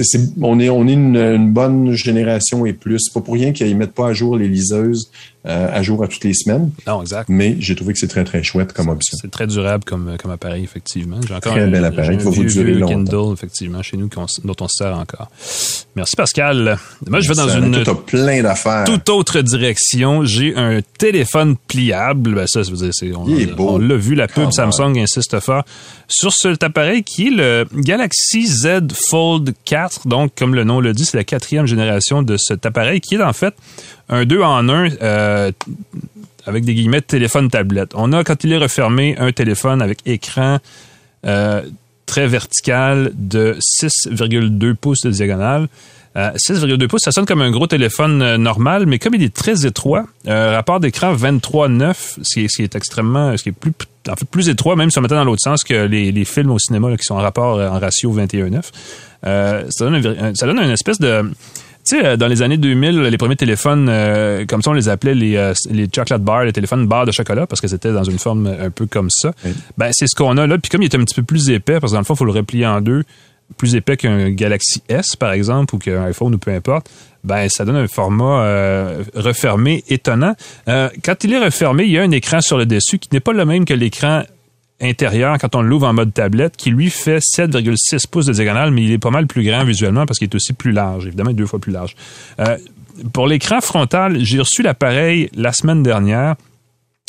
on 0.42 0.60
est, 0.60 0.70
on 0.70 0.88
est 0.88 0.94
une, 0.94 1.52
bonne 1.52 1.92
génération 1.92 2.66
et 2.66 2.74
plus. 2.74 3.00
C'est 3.00 3.14
pas 3.14 3.22
pour 3.22 3.34
rien 3.34 3.52
qu'ils 3.52 3.76
mettent 3.76 3.94
pas 3.94 4.08
à 4.08 4.14
jour 4.14 4.38
les 4.38 4.48
liseuses 4.48 5.12
euh, 5.48 5.68
à 5.72 5.82
jour 5.84 6.04
à 6.04 6.08
toutes 6.08 6.24
les 6.24 6.34
semaines. 6.34 6.72
Non, 6.88 7.02
exact. 7.02 7.30
Mais 7.30 7.56
j'ai 7.60 7.76
trouvé 7.76 7.94
que 7.94 8.00
c'est 8.00 8.08
très, 8.08 8.24
très 8.24 8.42
chouette 8.42 8.74
comme 8.74 8.90
option. 8.90 9.18
C'est 9.22 9.30
très 9.30 9.48
durable 9.48 9.84
comme, 9.84 10.16
comme 10.22 10.32
appareil, 10.32 10.64
effectivement. 10.64 11.20
J'ai 11.28 11.36
encore 11.36 11.54
très 11.54 11.64
un, 11.64 11.68
bel 11.68 11.86
appareil. 11.86 12.18
Il 12.18 12.20
faut 12.20 12.32
vous 12.32 12.46
durer 12.46 12.74
longtemps. 12.74 12.94
Kindle, 12.96 13.34
effectivement, 13.34 13.84
chez 13.84 13.98
nous, 13.98 14.10
dont 14.44 14.56
on 14.60 14.68
se 14.68 14.78
sert 14.78 14.98
encore. 14.98 15.30
Merci, 15.96 16.16
Pascal. 16.16 16.78
Moi, 17.08 17.20
je 17.20 17.30
vais 17.30 17.36
dans 17.36 17.50
une 17.50 17.84
plein 18.08 18.42
d'affaires. 18.42 18.86
toute 18.86 19.08
autre 19.10 19.42
direction. 19.42 20.26
J'ai 20.26 20.56
un 20.56 20.80
téléphone 20.98 21.56
pliable. 21.68 22.34
Ben, 22.34 22.48
ça, 22.48 22.64
ça 22.64 22.72
veut 22.72 22.78
dire, 22.78 22.90
c'est, 22.92 23.14
on, 23.16 23.28
on 23.60 23.78
l'a 23.78 23.98
vu, 23.98 24.16
la 24.16 24.28
pub 24.28 24.52
Samsung 24.52 24.98
insiste 24.98 25.40
fort 25.40 25.64
sur 26.08 26.32
cet 26.34 26.64
appareil 26.64 27.04
qui 27.04 27.28
est 27.28 27.32
le 27.32 27.66
Galaxy 27.74 28.48
Z 28.48 28.94
Fold 29.10 29.54
4. 29.66 30.08
Donc, 30.08 30.34
comme 30.36 30.56
le 30.56 30.64
nom 30.64 30.80
le 30.80 30.94
dit, 30.94 31.06
c'est 31.06 31.18
la 31.18 31.24
quatrième 31.24 31.66
génération 31.66 32.24
de 32.24 32.38
cet 32.38 32.66
appareil 32.66 33.02
qui 33.02 33.16
est 33.16 33.24
en 33.24 33.34
fait 33.34 33.54
un 34.10 34.26
2 34.26 34.42
en 34.42 34.70
1 34.70 34.90
euh, 35.02 35.52
avec 36.46 36.64
des 36.64 36.76
guillemets 36.76 37.02
téléphone-tablette. 37.02 37.92
On 37.96 38.14
a, 38.14 38.24
quand 38.24 38.44
il 38.44 38.54
est 38.54 38.58
refermé, 38.58 39.16
un 39.18 39.32
téléphone 39.32 39.82
avec 39.82 40.00
écran 40.06 40.60
euh, 41.26 41.62
très 42.06 42.28
vertical 42.28 43.12
de 43.16 43.58
6,2 43.60 44.76
pouces 44.76 45.02
de 45.02 45.12
diagonale. 45.12 45.68
6,2 46.16 46.82
euh, 46.82 46.88
pouces, 46.88 47.02
ça 47.04 47.12
sonne 47.12 47.26
comme 47.26 47.42
un 47.42 47.52
gros 47.52 47.68
téléphone 47.68 48.38
normal, 48.38 48.86
mais 48.86 49.00
comme 49.00 49.16
il 49.16 49.24
est 49.24 49.36
très 49.36 49.66
étroit, 49.66 50.06
rapport 50.26 50.80
d'écran 50.80 51.14
23,9, 51.14 52.20
ce, 52.22 52.56
qui 52.56 52.64
est 52.64 52.76
extrêmement, 52.76 53.36
ce 53.36 53.44
qui 53.44 53.50
est 53.50 53.52
plus, 53.52 53.74
en 54.08 54.16
fait, 54.16 54.26
plus 54.26 54.48
étroit, 54.48 54.78
même 54.78 54.92
si 54.92 54.98
on 54.98 55.02
mettait 55.02 55.16
dans 55.16 55.26
l'autre 55.26 55.42
sens 55.44 55.64
que 55.64 55.74
les, 55.74 56.26
films 56.26 56.52
au 56.52 56.60
cinéma 56.60 56.96
qui 56.96 57.04
sont 57.04 57.16
en 57.16 57.22
rapport 57.22 57.60
en 57.60 57.80
ratio 57.80 58.16
21,9. 58.16 58.62
ça, 59.24 60.34
ça 60.36 60.46
donne 60.46 60.60
une 60.60 60.72
espèce 60.72 61.00
de 61.00 61.26
tu 61.86 61.98
sais, 61.98 62.06
euh, 62.06 62.18
dans 62.18 62.28
les 62.28 62.42
années 62.42 62.58
2000, 62.58 63.00
les 63.02 63.18
premiers 63.18 63.36
téléphones, 63.36 63.88
euh, 63.90 64.46
comme 64.46 64.62
ça, 64.62 64.72
on 64.72 64.74
les 64.74 64.90
appelait 64.90 65.14
les, 65.14 65.36
euh, 65.36 65.54
les 65.70 65.88
chocolate 65.94 66.24
bars, 66.24 66.44
les 66.44 66.54
téléphones 66.54 66.88
barres 66.88 67.06
de 67.06 67.12
chocolat, 67.12 67.46
parce 67.46 67.62
que 67.62 67.68
c'était 67.68 67.92
dans 67.92 68.04
une 68.04 68.18
forme 68.18 68.48
un 68.48 68.72
peu 68.72 68.88
comme 68.88 69.10
ça. 69.10 69.34
Ben, 69.78 69.90
c'est 69.92 70.08
ce 70.08 70.16
qu'on 70.16 70.38
a 70.38 70.48
là. 70.48 70.58
Puis 70.58 70.70
comme 70.70 70.82
il 70.82 70.86
est 70.86 70.96
un 70.96 71.04
petit 71.04 71.16
peu 71.16 71.24
plus 71.24 71.50
épais, 71.50 71.80
parce 71.80 71.92
que 71.92 71.96
dans 71.96 72.02
le 72.02 72.06
fond, 72.06 72.16
il 72.16 72.18
faut 72.18 72.26
le 72.26 72.32
replier 72.32 72.66
en 72.66 72.82
deux, 72.82 73.04
plus 73.58 73.76
épais 73.76 73.98
qu'un 73.98 74.32
Galaxy 74.32 74.82
S, 74.90 75.16
par 75.16 75.32
exemple, 75.32 75.76
ou 75.76 75.78
qu'un 75.78 76.04
iPhone 76.06 76.34
ou 76.34 76.38
peu 76.40 76.52
importe, 76.52 76.90
ben, 77.24 77.48
ça 77.50 77.66
donne 77.66 77.76
un 77.76 77.88
format 77.88 78.96
refermé 79.14 79.84
étonnant. 79.88 80.36
quand 80.66 81.24
il 81.24 81.34
est 81.34 81.44
refermé, 81.44 81.84
il 81.84 81.92
y 81.92 82.00
a 82.00 82.02
un 82.02 82.12
écran 82.12 82.42
sur 82.42 82.58
le 82.58 82.66
dessus 82.66 82.98
qui 82.98 83.10
n'est 83.12 83.20
pas 83.20 83.34
le 83.34 83.46
même 83.46 83.66
que 83.66 83.74
l'écran 83.74 84.24
intérieur 84.82 85.38
quand 85.40 85.56
on 85.56 85.62
l'ouvre 85.62 85.88
en 85.88 85.94
mode 85.94 86.14
tablette 86.14 86.58
qui 86.58 86.70
lui 86.70 86.90
fait 86.90 87.20
7,6 87.20 88.08
pouces 88.08 88.26
de 88.26 88.34
diagonale, 88.34 88.72
mais 88.72 88.84
il 88.84 88.92
est 88.92 88.98
pas 88.98 89.12
mal 89.12 89.28
plus 89.28 89.44
grand 89.44 89.64
visuellement 89.64 90.06
parce 90.06 90.20
qu'il 90.20 90.28
est 90.28 90.36
aussi 90.36 90.54
plus 90.54 90.72
large, 90.72 91.08
évidemment 91.08 91.32
deux 91.32 91.46
fois 91.46 91.60
plus 91.60 91.72
large. 91.72 91.96
Euh, 92.40 92.58
pour 93.14 93.28
l'écran 93.28 93.62
frontal, 93.62 94.18
j'ai 94.24 94.40
reçu 94.40 94.62
l'appareil 94.62 95.30
la 95.36 95.54
semaine 95.54 95.84
dernière. 95.84 96.36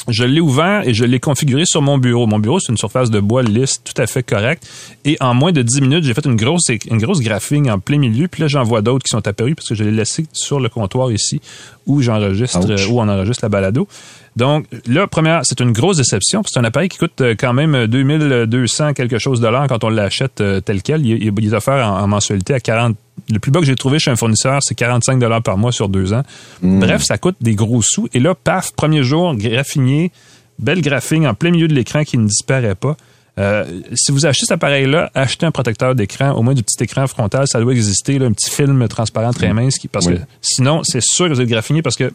Je 0.08 0.22
l'ai 0.22 0.40
ouvert 0.40 0.86
et 0.86 0.94
je 0.94 1.04
l'ai 1.04 1.18
configuré 1.18 1.64
sur 1.64 1.82
mon 1.82 1.98
bureau. 1.98 2.28
Mon 2.28 2.38
bureau, 2.38 2.60
c'est 2.60 2.70
une 2.70 2.78
surface 2.78 3.10
de 3.10 3.18
bois 3.18 3.42
lisse, 3.42 3.82
tout 3.82 4.00
à 4.00 4.06
fait 4.06 4.22
correcte. 4.22 4.68
Et 5.04 5.16
en 5.20 5.34
moins 5.34 5.50
de 5.50 5.62
10 5.62 5.80
minutes, 5.80 6.04
j'ai 6.04 6.14
fait 6.14 6.24
une 6.26 6.36
grosse, 6.36 6.68
une 6.68 6.98
grosse 6.98 7.20
graphing 7.20 7.68
en 7.70 7.80
plein 7.80 7.98
milieu. 7.98 8.28
Puis 8.28 8.42
là, 8.42 8.46
j'en 8.46 8.62
vois 8.62 8.82
d'autres 8.82 9.04
qui 9.04 9.10
sont 9.10 9.26
apparus 9.26 9.56
parce 9.56 9.68
que 9.68 9.74
je 9.74 9.82
l'ai 9.82 9.90
laissé 9.90 10.26
sur 10.32 10.60
le 10.60 10.68
comptoir 10.68 11.10
ici 11.10 11.40
où 11.86 12.02
j'enregistre, 12.02 12.60
où 12.88 13.00
on 13.00 13.08
enregistre 13.08 13.44
la 13.44 13.48
balado. 13.48 13.88
Donc, 14.36 14.66
là, 14.86 15.06
première, 15.06 15.40
c'est 15.44 15.60
une 15.60 15.72
grosse 15.72 15.96
déception. 15.96 16.42
C'est 16.46 16.60
un 16.60 16.64
appareil 16.64 16.90
qui 16.90 16.98
coûte 16.98 17.20
euh, 17.22 17.34
quand 17.38 17.54
même 17.54 17.86
2200 17.86 18.92
quelque 18.92 19.18
chose 19.18 19.40
de 19.40 19.46
dollars 19.46 19.66
quand 19.66 19.82
on 19.82 19.88
l'achète 19.88 20.42
euh, 20.42 20.60
tel 20.60 20.82
quel. 20.82 21.06
Il, 21.06 21.22
il, 21.22 21.48
est 21.48 21.54
offert 21.54 21.86
en, 21.86 22.06
mensualité 22.06 22.52
à 22.52 22.60
40. 22.60 22.96
Le 23.30 23.38
plus 23.38 23.50
bas 23.50 23.60
que 23.60 23.66
j'ai 23.66 23.74
trouvé 23.74 23.98
chez 23.98 24.10
un 24.10 24.16
fournisseur, 24.16 24.58
c'est 24.62 24.74
45 24.74 25.18
dollars 25.18 25.42
par 25.42 25.56
mois 25.56 25.72
sur 25.72 25.88
deux 25.88 26.12
ans. 26.12 26.22
Hmm. 26.60 26.80
Bref, 26.80 27.02
ça 27.02 27.16
coûte 27.16 27.36
des 27.40 27.54
gros 27.54 27.80
sous. 27.80 28.08
Et 28.12 28.20
là, 28.20 28.34
paf, 28.34 28.72
premier 28.72 29.02
jour, 29.02 29.34
graffinier, 29.34 30.12
belle 30.58 30.82
graphing 30.82 31.26
en 31.26 31.32
plein 31.32 31.50
milieu 31.50 31.66
de 31.66 31.74
l'écran 31.74 32.04
qui 32.04 32.18
ne 32.18 32.26
disparaît 32.26 32.74
pas. 32.74 32.94
Euh, 33.38 33.64
si 33.94 34.12
vous 34.12 34.26
achetez 34.26 34.46
cet 34.46 34.52
appareil-là, 34.52 35.10
achetez 35.14 35.46
un 35.46 35.50
protecteur 35.50 35.94
d'écran, 35.94 36.32
au 36.32 36.42
moins 36.42 36.54
du 36.54 36.62
petit 36.62 36.82
écran 36.82 37.06
frontal, 37.06 37.46
ça 37.46 37.60
doit 37.60 37.72
exister, 37.72 38.18
là, 38.18 38.26
un 38.26 38.32
petit 38.32 38.50
film 38.50 38.86
transparent 38.88 39.32
très 39.32 39.50
hmm. 39.52 39.56
mince, 39.56 39.78
qui, 39.78 39.88
parce 39.88 40.06
que 40.06 40.14
sinon, 40.42 40.82
c'est 40.84 41.02
sûr 41.02 41.28
que 41.28 41.32
vous 41.32 41.40
êtes 41.40 41.48
graffinier 41.48 41.80
parce 41.80 41.96
que 41.96 42.12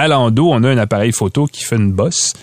à 0.00 0.08
l'endos, 0.08 0.50
on 0.50 0.62
a 0.64 0.68
un 0.68 0.78
appareil 0.78 1.12
photo 1.12 1.46
qui 1.46 1.64
fait 1.64 1.76
une 1.76 1.92
bosse 1.92 2.34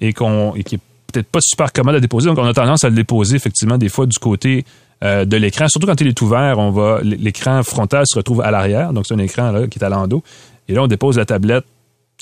et, 0.00 0.12
qui 0.12 0.74
est 0.74 0.80
peut-être 1.12 1.28
pas 1.28 1.40
super 1.40 1.72
commode 1.72 1.96
à 1.96 2.00
déposer. 2.00 2.28
Donc, 2.28 2.38
on 2.38 2.44
a 2.44 2.52
tendance 2.52 2.84
à 2.84 2.88
le 2.88 2.94
déposer 2.94 3.36
effectivement 3.36 3.78
des 3.78 3.88
fois 3.88 4.06
du 4.06 4.18
côté 4.18 4.64
euh, 5.02 5.24
de 5.24 5.36
l'écran. 5.36 5.68
Surtout 5.68 5.86
quand 5.86 6.00
il 6.00 6.08
est 6.08 6.22
ouvert, 6.22 6.58
on 6.58 6.70
va 6.70 7.00
l'écran 7.02 7.62
frontal 7.62 8.04
se 8.06 8.16
retrouve 8.16 8.42
à 8.42 8.50
l'arrière. 8.50 8.92
Donc, 8.92 9.06
c'est 9.06 9.14
un 9.14 9.18
écran 9.18 9.66
qui 9.70 9.78
est 9.78 9.84
à 9.84 9.88
l'endos. 9.88 10.22
Et 10.68 10.74
là, 10.74 10.82
on 10.82 10.86
dépose 10.86 11.16
la 11.16 11.24
tablette 11.24 11.64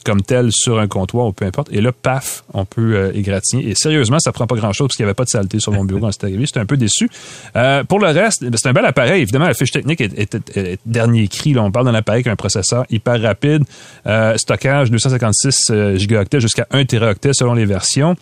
comme 0.04 0.22
tel 0.22 0.52
sur 0.52 0.78
un 0.78 0.86
comptoir 0.86 1.26
ou 1.26 1.32
peu 1.32 1.44
importe. 1.44 1.68
Et 1.72 1.80
là, 1.80 1.90
paf, 1.90 2.44
on 2.52 2.64
peut 2.64 2.94
euh, 2.94 3.12
égratigner. 3.14 3.70
Et 3.70 3.74
sérieusement, 3.74 4.18
ça 4.20 4.32
prend 4.32 4.46
pas 4.46 4.56
grand-chose 4.56 4.88
parce 4.88 4.96
qu'il 4.96 5.04
n'y 5.04 5.08
avait 5.08 5.14
pas 5.14 5.24
de 5.24 5.30
saleté 5.30 5.60
sur 5.60 5.72
mon 5.72 5.84
bureau 5.84 6.00
quand 6.00 6.24
arrivé. 6.24 6.44
J'étais 6.46 6.60
un 6.60 6.66
peu 6.66 6.76
déçu. 6.76 7.08
Euh, 7.56 7.84
pour 7.84 7.98
le 7.98 8.08
reste, 8.08 8.44
ben, 8.44 8.56
c'est 8.56 8.68
un 8.68 8.72
bel 8.72 8.84
appareil. 8.84 9.22
Évidemment, 9.22 9.46
la 9.46 9.54
fiche 9.54 9.70
technique 9.70 10.00
est, 10.00 10.78
dernier 10.84 11.28
cri. 11.28 11.54
Là, 11.54 11.62
on 11.62 11.70
parle 11.70 11.86
d'un 11.86 11.94
appareil 11.94 12.22
qui 12.22 12.28
a 12.28 12.32
un 12.32 12.36
processeur 12.36 12.84
hyper 12.90 13.20
rapide, 13.20 13.64
euh, 14.06 14.36
stockage 14.36 14.90
256 14.90 15.56
euh, 15.70 15.96
gigaoctets 15.96 16.40
jusqu'à 16.40 16.66
1 16.70 16.84
teraoctet 16.84 17.32
selon 17.32 17.54
les 17.54 17.64
versions. 17.64 18.16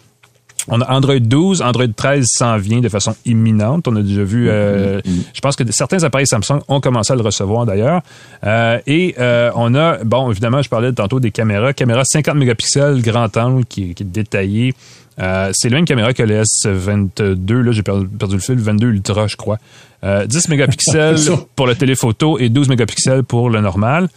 On 0.68 0.80
a 0.80 0.90
Android 0.92 1.18
12, 1.18 1.60
Android 1.62 1.86
13 1.94 2.24
s'en 2.26 2.56
vient 2.56 2.80
de 2.80 2.88
façon 2.88 3.14
imminente. 3.24 3.88
On 3.88 3.96
a 3.96 4.02
déjà 4.02 4.22
vu, 4.22 4.48
euh, 4.48 5.00
mm-hmm. 5.00 5.22
je 5.34 5.40
pense 5.40 5.56
que 5.56 5.64
certains 5.72 6.02
appareils 6.04 6.26
Samsung 6.26 6.60
ont 6.68 6.80
commencé 6.80 7.12
à 7.12 7.16
le 7.16 7.22
recevoir 7.22 7.66
d'ailleurs. 7.66 8.02
Euh, 8.44 8.78
et 8.86 9.14
euh, 9.18 9.50
on 9.56 9.74
a, 9.74 10.04
bon, 10.04 10.30
évidemment, 10.30 10.62
je 10.62 10.68
parlais 10.68 10.92
tantôt 10.92 11.18
des 11.18 11.30
caméras, 11.30 11.72
caméra 11.72 12.04
50 12.04 12.36
mégapixels, 12.36 13.02
grand 13.02 13.36
angle, 13.36 13.64
qui, 13.64 13.94
qui 13.94 14.02
est 14.02 14.06
détaillé. 14.06 14.74
c'est 15.16 15.68
la 15.68 15.76
même 15.76 15.84
caméra 15.84 16.12
que 16.12 16.22
le 16.22 16.42
S22. 16.42 17.52
Là, 17.60 17.72
j'ai 17.72 17.82
perdu, 17.82 18.06
le 18.30 18.38
fil, 18.38 18.58
22 18.58 18.86
Ultra, 18.86 19.26
je 19.26 19.36
crois. 19.36 19.58
10 20.04 20.48
mégapixels 20.48 21.16
pour 21.56 21.66
le 21.66 21.74
téléphoto 21.74 22.38
et 22.38 22.48
12 22.48 22.68
mégapixels 22.68 23.24
pour 23.24 23.50
le 23.50 23.60
normal. 23.60 24.08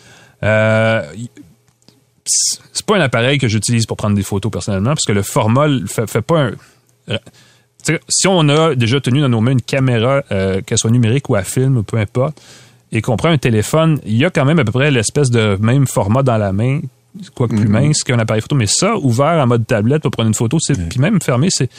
Euh, 0.43 1.01
c'est 2.25 2.85
pas 2.85 2.97
un 2.97 3.01
appareil 3.01 3.37
que 3.37 3.47
j'utilise 3.47 3.85
pour 3.85 3.97
prendre 3.97 4.15
des 4.15 4.23
photos 4.23 4.51
personnellement, 4.51 4.91
parce 4.91 5.05
que 5.05 5.11
le 5.11 5.21
format 5.21 5.67
fait, 5.87 6.09
fait 6.09 6.21
pas 6.21 6.49
un. 7.07 7.19
si 8.09 8.27
on 8.27 8.49
a 8.49 8.75
déjà 8.75 8.99
tenu 8.99 9.21
dans 9.21 9.29
nos 9.29 9.41
mains 9.41 9.51
une 9.51 9.61
caméra, 9.61 10.23
euh, 10.31 10.61
qu'elle 10.61 10.77
soit 10.77 10.91
numérique 10.91 11.29
ou 11.29 11.35
à 11.35 11.43
film, 11.43 11.77
ou 11.77 11.83
peu 11.83 11.97
importe, 11.97 12.41
et 12.91 13.01
qu'on 13.01 13.17
prend 13.17 13.29
un 13.29 13.37
téléphone, 13.37 13.99
il 14.05 14.17
y 14.17 14.25
a 14.25 14.29
quand 14.29 14.45
même 14.45 14.59
à 14.59 14.63
peu 14.63 14.71
près 14.71 14.89
l'espèce 14.91 15.29
de 15.29 15.57
même 15.61 15.85
format 15.85 16.23
dans 16.23 16.37
la 16.37 16.51
main, 16.51 16.81
quoique 17.35 17.55
plus 17.55 17.65
mm-hmm. 17.65 17.87
mince 17.87 18.03
qu'un 18.03 18.19
appareil 18.19 18.41
photo. 18.41 18.55
Mais 18.55 18.67
ça, 18.67 18.97
ouvert 18.97 19.43
en 19.43 19.47
mode 19.47 19.67
tablette 19.67 20.01
pour 20.01 20.11
prendre 20.11 20.27
une 20.27 20.33
photo, 20.33 20.57
c'est 20.59 20.89
puis 20.89 20.99
même 20.99 21.21
fermé, 21.21 21.49
c'est 21.51 21.69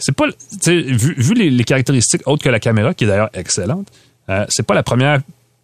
c'est 0.00 0.14
pas 0.14 0.26
vu, 0.66 1.14
vu 1.18 1.34
les, 1.34 1.64
caractéristiques 1.64 2.26
autres 2.26 2.42
que 2.42 2.48
la 2.48 2.58
caméra, 2.58 2.94
qui 2.94 3.04
est 3.04 3.06
d'ailleurs 3.06 3.28
excellente, 3.34 3.86
euh, 4.30 4.46
c'est 4.48 4.66
pas 4.66 4.74
la 4.74 4.82
première 4.82 5.20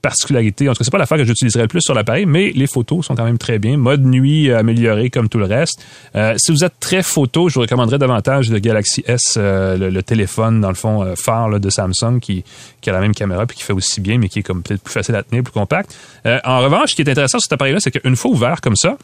particularité. 0.07 0.68
En 0.68 0.72
tout 0.72 0.78
cas, 0.78 0.84
c'est 0.84 0.92
pas 0.92 0.98
l'affaire 0.98 1.18
que 1.18 1.24
j'utiliserai 1.24 1.62
le 1.62 1.68
plus 1.68 1.80
sur 1.80 1.92
l'appareil, 1.92 2.26
mais 2.26 2.52
les 2.54 2.68
photos 2.68 3.04
sont 3.04 3.16
quand 3.16 3.24
même 3.24 3.38
très 3.38 3.59
bien. 3.59 3.76
Mode 3.76 4.04
nuit 4.04 4.52
amélioré 4.52 5.11
comme 5.11 5.28
tout 5.28 5.38
le 5.38 5.46
reste. 5.46 5.84
Euh, 6.14 6.34
si 6.36 6.52
vous 6.52 6.62
êtes 6.62 6.78
très 6.78 7.02
photo, 7.02 7.48
je 7.48 7.54
vous 7.54 7.62
recommanderais 7.62 7.98
davantage 7.98 8.48
le 8.48 8.61
Galaxy 8.61 9.02
S, 9.09 9.34
euh, 9.36 9.90
le, 9.90 10.02
téléphone 10.04 10.61
dans 10.61 10.68
le 10.68 10.76
fond 10.76 11.02
euh, 11.02 11.16
phare 11.16 11.59
de 11.59 11.70
Samsung 11.70 12.20
qui, 12.20 12.44
qui 12.80 12.90
a 12.90 12.92
la 12.92 13.00
même 13.00 13.14
caméra 13.14 13.46
puis 13.46 13.57
qui 13.57 13.64
fait 13.64 13.72
aussi 13.72 14.00
bien, 14.00 14.18
mais 14.18 14.28
qui 14.28 14.38
est 14.38 14.42
comme 14.44 14.62
peut-être 14.62 14.82
plus 14.82 14.92
facile 14.92 15.16
à 15.16 15.24
tenir, 15.24 15.42
plus 15.42 15.52
compact. 15.52 15.96
en 16.24 16.61
revanche, 16.61 16.90
ce 16.90 16.94
qui 16.94 17.02
est 17.02 17.11
intéressant 17.11 17.38
sur 17.38 17.46
cet 17.46 17.52
appareil-là, 17.54 17.80
c'est 17.80 17.90
qu'une 17.90 18.14
fois 18.14 18.30
ouvert 18.30 18.61
comme 18.61 18.76
ça, 18.76 18.96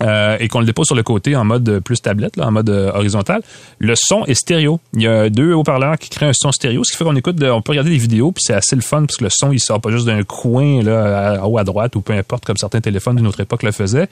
euh, 0.00 0.36
et 0.40 0.48
qu'on 0.48 0.60
le 0.60 0.66
dépose 0.66 0.86
sur 0.86 0.96
le 0.96 1.02
côté 1.02 1.36
en 1.36 1.44
mode 1.44 1.80
plus 1.80 2.00
tablette, 2.00 2.36
là, 2.36 2.46
en 2.46 2.50
mode 2.50 2.70
euh, 2.70 2.90
horizontal, 2.94 3.42
le 3.78 3.94
son 3.94 4.24
est 4.24 4.34
stéréo. 4.34 4.80
Il 4.94 5.02
y 5.02 5.06
a 5.06 5.28
deux 5.28 5.52
haut-parleurs 5.52 5.98
qui 5.98 6.08
créent 6.08 6.28
un 6.28 6.32
son 6.32 6.50
stéréo, 6.50 6.82
ce 6.82 6.92
qui 6.92 6.98
fait 6.98 7.04
qu'on 7.04 7.14
écoute, 7.14 7.36
on 7.42 7.60
peut 7.60 7.72
regarder 7.72 7.90
des 7.90 7.98
vidéos, 7.98 8.32
puis 8.32 8.42
c'est 8.44 8.54
assez 8.54 8.74
le 8.74 8.82
fun, 8.82 9.04
parce 9.04 9.18
que 9.18 9.24
le 9.24 9.30
son, 9.30 9.52
il 9.52 9.60
sort 9.60 9.80
pas 9.80 9.90
juste 9.90 10.06
d'un 10.06 10.22
coin 10.22 10.82
là, 10.82 11.42
à 11.42 11.46
haut 11.46 11.58
à 11.58 11.64
droite 11.64 11.94
ou 11.94 12.00
peu 12.00 12.14
importe, 12.14 12.44
comme 12.44 12.56
certains 12.56 12.80
téléphones 12.80 13.16
d'une 13.16 13.26
autre 13.26 13.40
époque 13.40 13.62
le 13.62 13.72
faisaient. 13.72 14.08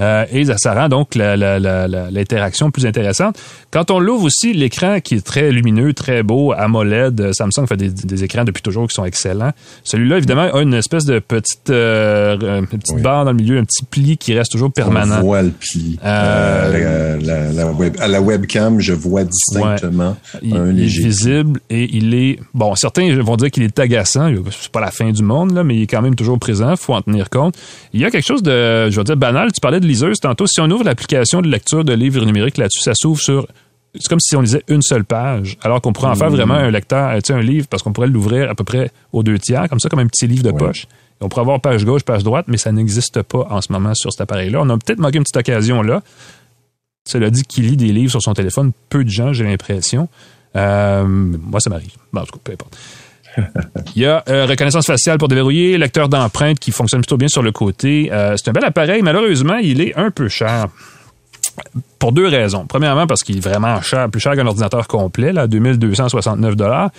Euh, 0.00 0.24
et 0.32 0.44
ça, 0.56 0.74
rend 0.74 0.88
donc 0.88 1.14
l'interaction 1.14 2.70
plus 2.70 2.86
intéressante. 2.86 3.38
Quand 3.70 3.90
on 3.90 4.00
l'ouvre 4.00 4.24
aussi, 4.24 4.52
l'écran 4.52 5.00
qui 5.00 5.16
est 5.16 5.24
très 5.24 5.52
lumineux, 5.52 5.92
très 5.92 6.22
beau, 6.22 6.52
AMOLED, 6.52 7.32
Samsung 7.32 7.66
fait 7.68 7.76
des, 7.76 8.24
écrans 8.24 8.44
depuis 8.44 8.62
toujours 8.62 8.88
qui 8.88 8.94
sont 8.94 9.04
excellents. 9.04 9.52
Celui-là, 9.84 10.18
évidemment, 10.18 10.52
a 10.52 10.60
une 10.60 10.74
espèce 10.74 11.04
de 11.04 11.18
petite, 11.18 11.66
petite 11.66 13.02
barre 13.02 13.24
dans 13.24 13.32
le 13.32 13.36
milieu, 13.36 13.58
un 13.58 13.64
petit 13.64 13.84
pli 13.84 14.16
qui 14.16 14.34
reste 14.34 14.50
toujours 14.52 14.72
permanent 14.72 15.19
vois 15.20 15.42
le 15.42 15.50
pli. 15.50 15.98
Euh, 16.04 17.18
euh, 17.24 17.90
à 17.98 18.08
la 18.08 18.20
webcam, 18.20 18.80
je 18.80 18.92
vois 18.92 19.24
distinctement 19.24 20.16
il, 20.42 20.56
un 20.56 20.72
léger. 20.72 21.00
Il 21.00 21.06
est 21.06 21.08
visible 21.08 21.60
et 21.70 21.96
il 21.96 22.14
est. 22.14 22.38
Bon, 22.54 22.74
certains 22.74 23.20
vont 23.22 23.36
dire 23.36 23.50
qu'il 23.50 23.62
est 23.62 23.78
agaçant. 23.78 24.32
C'est 24.50 24.72
pas 24.72 24.80
la 24.80 24.90
fin 24.90 25.10
du 25.10 25.22
monde, 25.22 25.52
là, 25.52 25.64
mais 25.64 25.76
il 25.76 25.82
est 25.82 25.86
quand 25.86 26.02
même 26.02 26.14
toujours 26.14 26.38
présent. 26.38 26.76
faut 26.76 26.94
en 26.94 27.02
tenir 27.02 27.30
compte. 27.30 27.56
Il 27.92 28.00
y 28.00 28.04
a 28.04 28.10
quelque 28.10 28.26
chose 28.26 28.42
de, 28.42 28.90
je 28.90 28.96
veux 28.96 29.04
dire, 29.04 29.16
banal. 29.16 29.52
Tu 29.52 29.60
parlais 29.60 29.80
de 29.80 29.86
liseuse 29.86 30.20
tantôt. 30.20 30.46
Si 30.46 30.60
on 30.60 30.70
ouvre 30.70 30.84
l'application 30.84 31.42
de 31.42 31.48
lecture 31.48 31.84
de 31.84 31.92
livres 31.92 32.24
numériques 32.24 32.58
là-dessus, 32.58 32.80
ça 32.80 32.92
s'ouvre 32.94 33.20
sur 33.20 33.46
c'est 33.94 34.08
comme 34.08 34.20
si 34.20 34.36
on 34.36 34.40
lisait 34.40 34.62
une 34.68 34.82
seule 34.82 35.04
page, 35.04 35.58
alors 35.62 35.80
qu'on 35.80 35.92
pourrait 35.92 36.10
en 36.10 36.14
faire 36.14 36.30
mmh. 36.30 36.34
vraiment 36.34 36.54
un 36.54 36.70
lecteur, 36.70 37.12
tu 37.14 37.20
sais, 37.26 37.32
un 37.32 37.42
livre, 37.42 37.66
parce 37.68 37.82
qu'on 37.82 37.92
pourrait 37.92 38.06
l'ouvrir 38.06 38.48
à 38.48 38.54
peu 38.54 38.62
près 38.62 38.90
aux 39.12 39.22
deux 39.22 39.38
tiers, 39.38 39.68
comme 39.68 39.80
ça, 39.80 39.88
comme 39.88 39.98
un 39.98 40.06
petit 40.06 40.26
livre 40.26 40.44
de 40.44 40.52
poche. 40.52 40.86
On 41.20 41.28
pourrait 41.28 41.42
avoir 41.42 41.60
page 41.60 41.84
gauche, 41.84 42.02
page 42.02 42.24
droite, 42.24 42.46
mais 42.48 42.56
ça 42.56 42.72
n'existe 42.72 43.22
pas 43.22 43.46
en 43.50 43.60
ce 43.60 43.72
moment 43.72 43.94
sur 43.94 44.10
cet 44.10 44.22
appareil-là. 44.22 44.60
On 44.62 44.70
a 44.70 44.78
peut-être 44.78 44.98
manqué 44.98 45.18
une 45.18 45.24
petite 45.24 45.36
occasion 45.36 45.82
là. 45.82 46.02
Cela 47.08 47.30
dit 47.30 47.42
qu'il 47.44 47.66
lit 47.68 47.76
des 47.76 47.92
livres 47.92 48.10
sur 48.10 48.22
son 48.22 48.34
téléphone, 48.34 48.72
peu 48.88 49.04
de 49.04 49.10
gens, 49.10 49.32
j'ai 49.32 49.44
l'impression. 49.44 50.08
Euh, 50.56 51.04
moi, 51.04 51.60
ça 51.60 51.70
m'arrive. 51.70 51.92
en 52.14 52.24
tout 52.24 52.32
cas, 52.32 52.38
peu 52.44 52.52
importe. 52.52 52.76
Il 53.96 54.02
y 54.02 54.06
a 54.06 54.24
euh, 54.28 54.46
reconnaissance 54.46 54.86
faciale 54.86 55.18
pour 55.18 55.28
déverrouiller, 55.28 55.78
lecteur 55.78 56.08
d'empreintes 56.08 56.58
qui 56.58 56.72
fonctionne 56.72 57.00
plutôt 57.00 57.16
bien 57.16 57.28
sur 57.28 57.42
le 57.42 57.52
côté. 57.52 58.10
Euh, 58.12 58.36
c'est 58.36 58.48
un 58.48 58.52
bel 58.52 58.64
appareil. 58.64 59.02
Malheureusement, 59.02 59.56
il 59.56 59.80
est 59.80 59.94
un 59.96 60.10
peu 60.10 60.28
cher. 60.28 60.66
Pour 61.98 62.12
deux 62.12 62.26
raisons. 62.26 62.66
Premièrement, 62.66 63.06
parce 63.06 63.22
qu'il 63.22 63.36
est 63.36 63.46
vraiment 63.46 63.80
cher, 63.82 64.08
plus 64.08 64.20
cher 64.20 64.34
qu'un 64.34 64.46
ordinateur 64.46 64.88
complet, 64.88 65.32
là, 65.32 65.46
2269 65.46 66.56
dollars. 66.56 66.90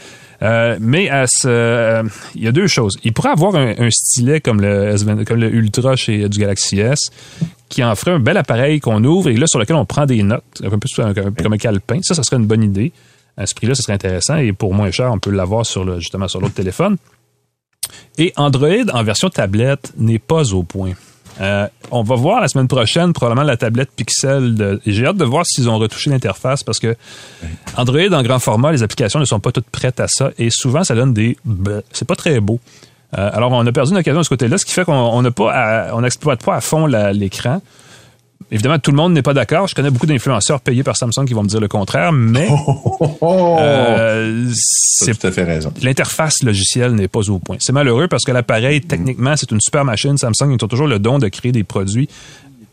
Euh, 0.43 0.77
mais 0.79 1.09
euh, 1.11 2.03
il 2.35 2.43
y 2.43 2.47
a 2.47 2.51
deux 2.51 2.67
choses. 2.67 2.97
Il 3.03 3.13
pourrait 3.13 3.29
avoir 3.29 3.55
un, 3.55 3.89
stylet 3.89 4.41
comme 4.41 4.61
le, 4.61 4.95
S20, 4.95 5.23
comme 5.25 5.39
le 5.39 5.53
Ultra 5.53 5.95
chez 5.95 6.27
du 6.29 6.39
Galaxy 6.39 6.79
S, 6.79 7.11
qui 7.69 7.83
en 7.83 7.95
ferait 7.95 8.11
un 8.11 8.19
bel 8.19 8.37
appareil 8.37 8.79
qu'on 8.79 9.03
ouvre 9.03 9.29
et 9.29 9.35
là 9.35 9.45
sur 9.47 9.59
lequel 9.59 9.75
on 9.75 9.85
prend 9.85 10.05
des 10.05 10.23
notes, 10.23 10.43
un 10.63 10.69
peu 10.69 10.79
comme 11.43 11.53
un 11.53 11.57
calepin. 11.57 11.99
Ça, 12.01 12.15
ça 12.15 12.23
serait 12.23 12.37
une 12.37 12.47
bonne 12.47 12.63
idée. 12.63 12.91
À 13.37 13.45
ce 13.45 13.55
prix-là, 13.55 13.75
ce 13.75 13.83
serait 13.83 13.93
intéressant 13.93 14.37
et 14.37 14.51
pour 14.51 14.73
moins 14.73 14.91
cher, 14.91 15.11
on 15.11 15.19
peut 15.19 15.31
l'avoir 15.31 15.65
sur 15.65 15.99
justement 15.99 16.27
sur 16.27 16.41
l'autre 16.41 16.55
téléphone. 16.55 16.97
Et 18.17 18.33
Android 18.35 18.89
en 18.93 19.03
version 19.03 19.29
tablette 19.29 19.93
n'est 19.97 20.19
pas 20.19 20.53
au 20.53 20.63
point. 20.63 20.93
Euh, 21.39 21.67
on 21.91 22.03
va 22.03 22.15
voir 22.15 22.41
la 22.41 22.47
semaine 22.47 22.67
prochaine 22.67 23.13
probablement 23.13 23.45
la 23.45 23.57
tablette 23.57 23.91
Pixel. 23.95 24.55
De... 24.55 24.81
J'ai 24.85 25.05
hâte 25.05 25.17
de 25.17 25.25
voir 25.25 25.45
s'ils 25.45 25.69
ont 25.69 25.77
retouché 25.77 26.09
l'interface 26.09 26.63
parce 26.63 26.79
que 26.79 26.95
Android 27.77 28.11
en 28.11 28.23
grand 28.23 28.39
format, 28.39 28.71
les 28.71 28.83
applications 28.83 29.19
ne 29.19 29.25
sont 29.25 29.39
pas 29.39 29.51
toutes 29.51 29.69
prêtes 29.69 29.99
à 29.99 30.07
ça 30.07 30.31
et 30.37 30.49
souvent 30.49 30.83
ça 30.83 30.95
donne 30.95 31.13
des. 31.13 31.37
C'est 31.91 32.07
pas 32.07 32.15
très 32.15 32.39
beau. 32.39 32.59
Euh, 33.17 33.29
alors 33.33 33.51
on 33.51 33.65
a 33.65 33.71
perdu 33.71 33.91
une 33.91 33.97
occasion 33.97 34.19
de 34.19 34.23
ce 34.23 34.29
côté-là, 34.29 34.57
ce 34.57 34.65
qui 34.65 34.73
fait 34.73 34.85
qu'on 34.85 35.21
n'a 35.21 35.31
pas, 35.31 35.89
on 35.93 36.01
n'exploite 36.01 36.43
pas 36.43 36.55
à 36.55 36.61
fond 36.61 36.85
l'écran. 36.85 37.61
Évidemment, 38.51 38.79
tout 38.79 38.91
le 38.91 38.97
monde 38.97 39.13
n'est 39.13 39.21
pas 39.21 39.33
d'accord. 39.33 39.67
Je 39.67 39.75
connais 39.75 39.89
beaucoup 39.89 40.05
d'influenceurs 40.05 40.61
payés 40.61 40.83
par 40.83 40.97
Samsung 40.97 41.25
qui 41.25 41.33
vont 41.33 41.43
me 41.43 41.47
dire 41.47 41.59
le 41.59 41.67
contraire, 41.67 42.11
mais 42.11 42.47
euh, 43.23 44.49
c'est 44.53 45.17
tout 45.17 45.27
à 45.27 45.31
fait 45.31 45.43
raison. 45.43 45.71
L'interface 45.81 46.43
logicielle 46.43 46.93
n'est 46.93 47.07
pas 47.07 47.29
au 47.29 47.39
point. 47.39 47.57
C'est 47.59 47.73
malheureux 47.73 48.07
parce 48.07 48.23
que 48.23 48.31
l'appareil, 48.31 48.81
techniquement, 48.81 49.35
c'est 49.35 49.51
une 49.51 49.61
super 49.61 49.85
machine. 49.85 50.17
Samsung, 50.17 50.51
ils 50.51 50.63
ont 50.63 50.67
toujours 50.67 50.87
le 50.87 50.99
don 50.99 51.19
de 51.19 51.27
créer 51.27 51.51
des 51.51 51.63
produits 51.63 52.09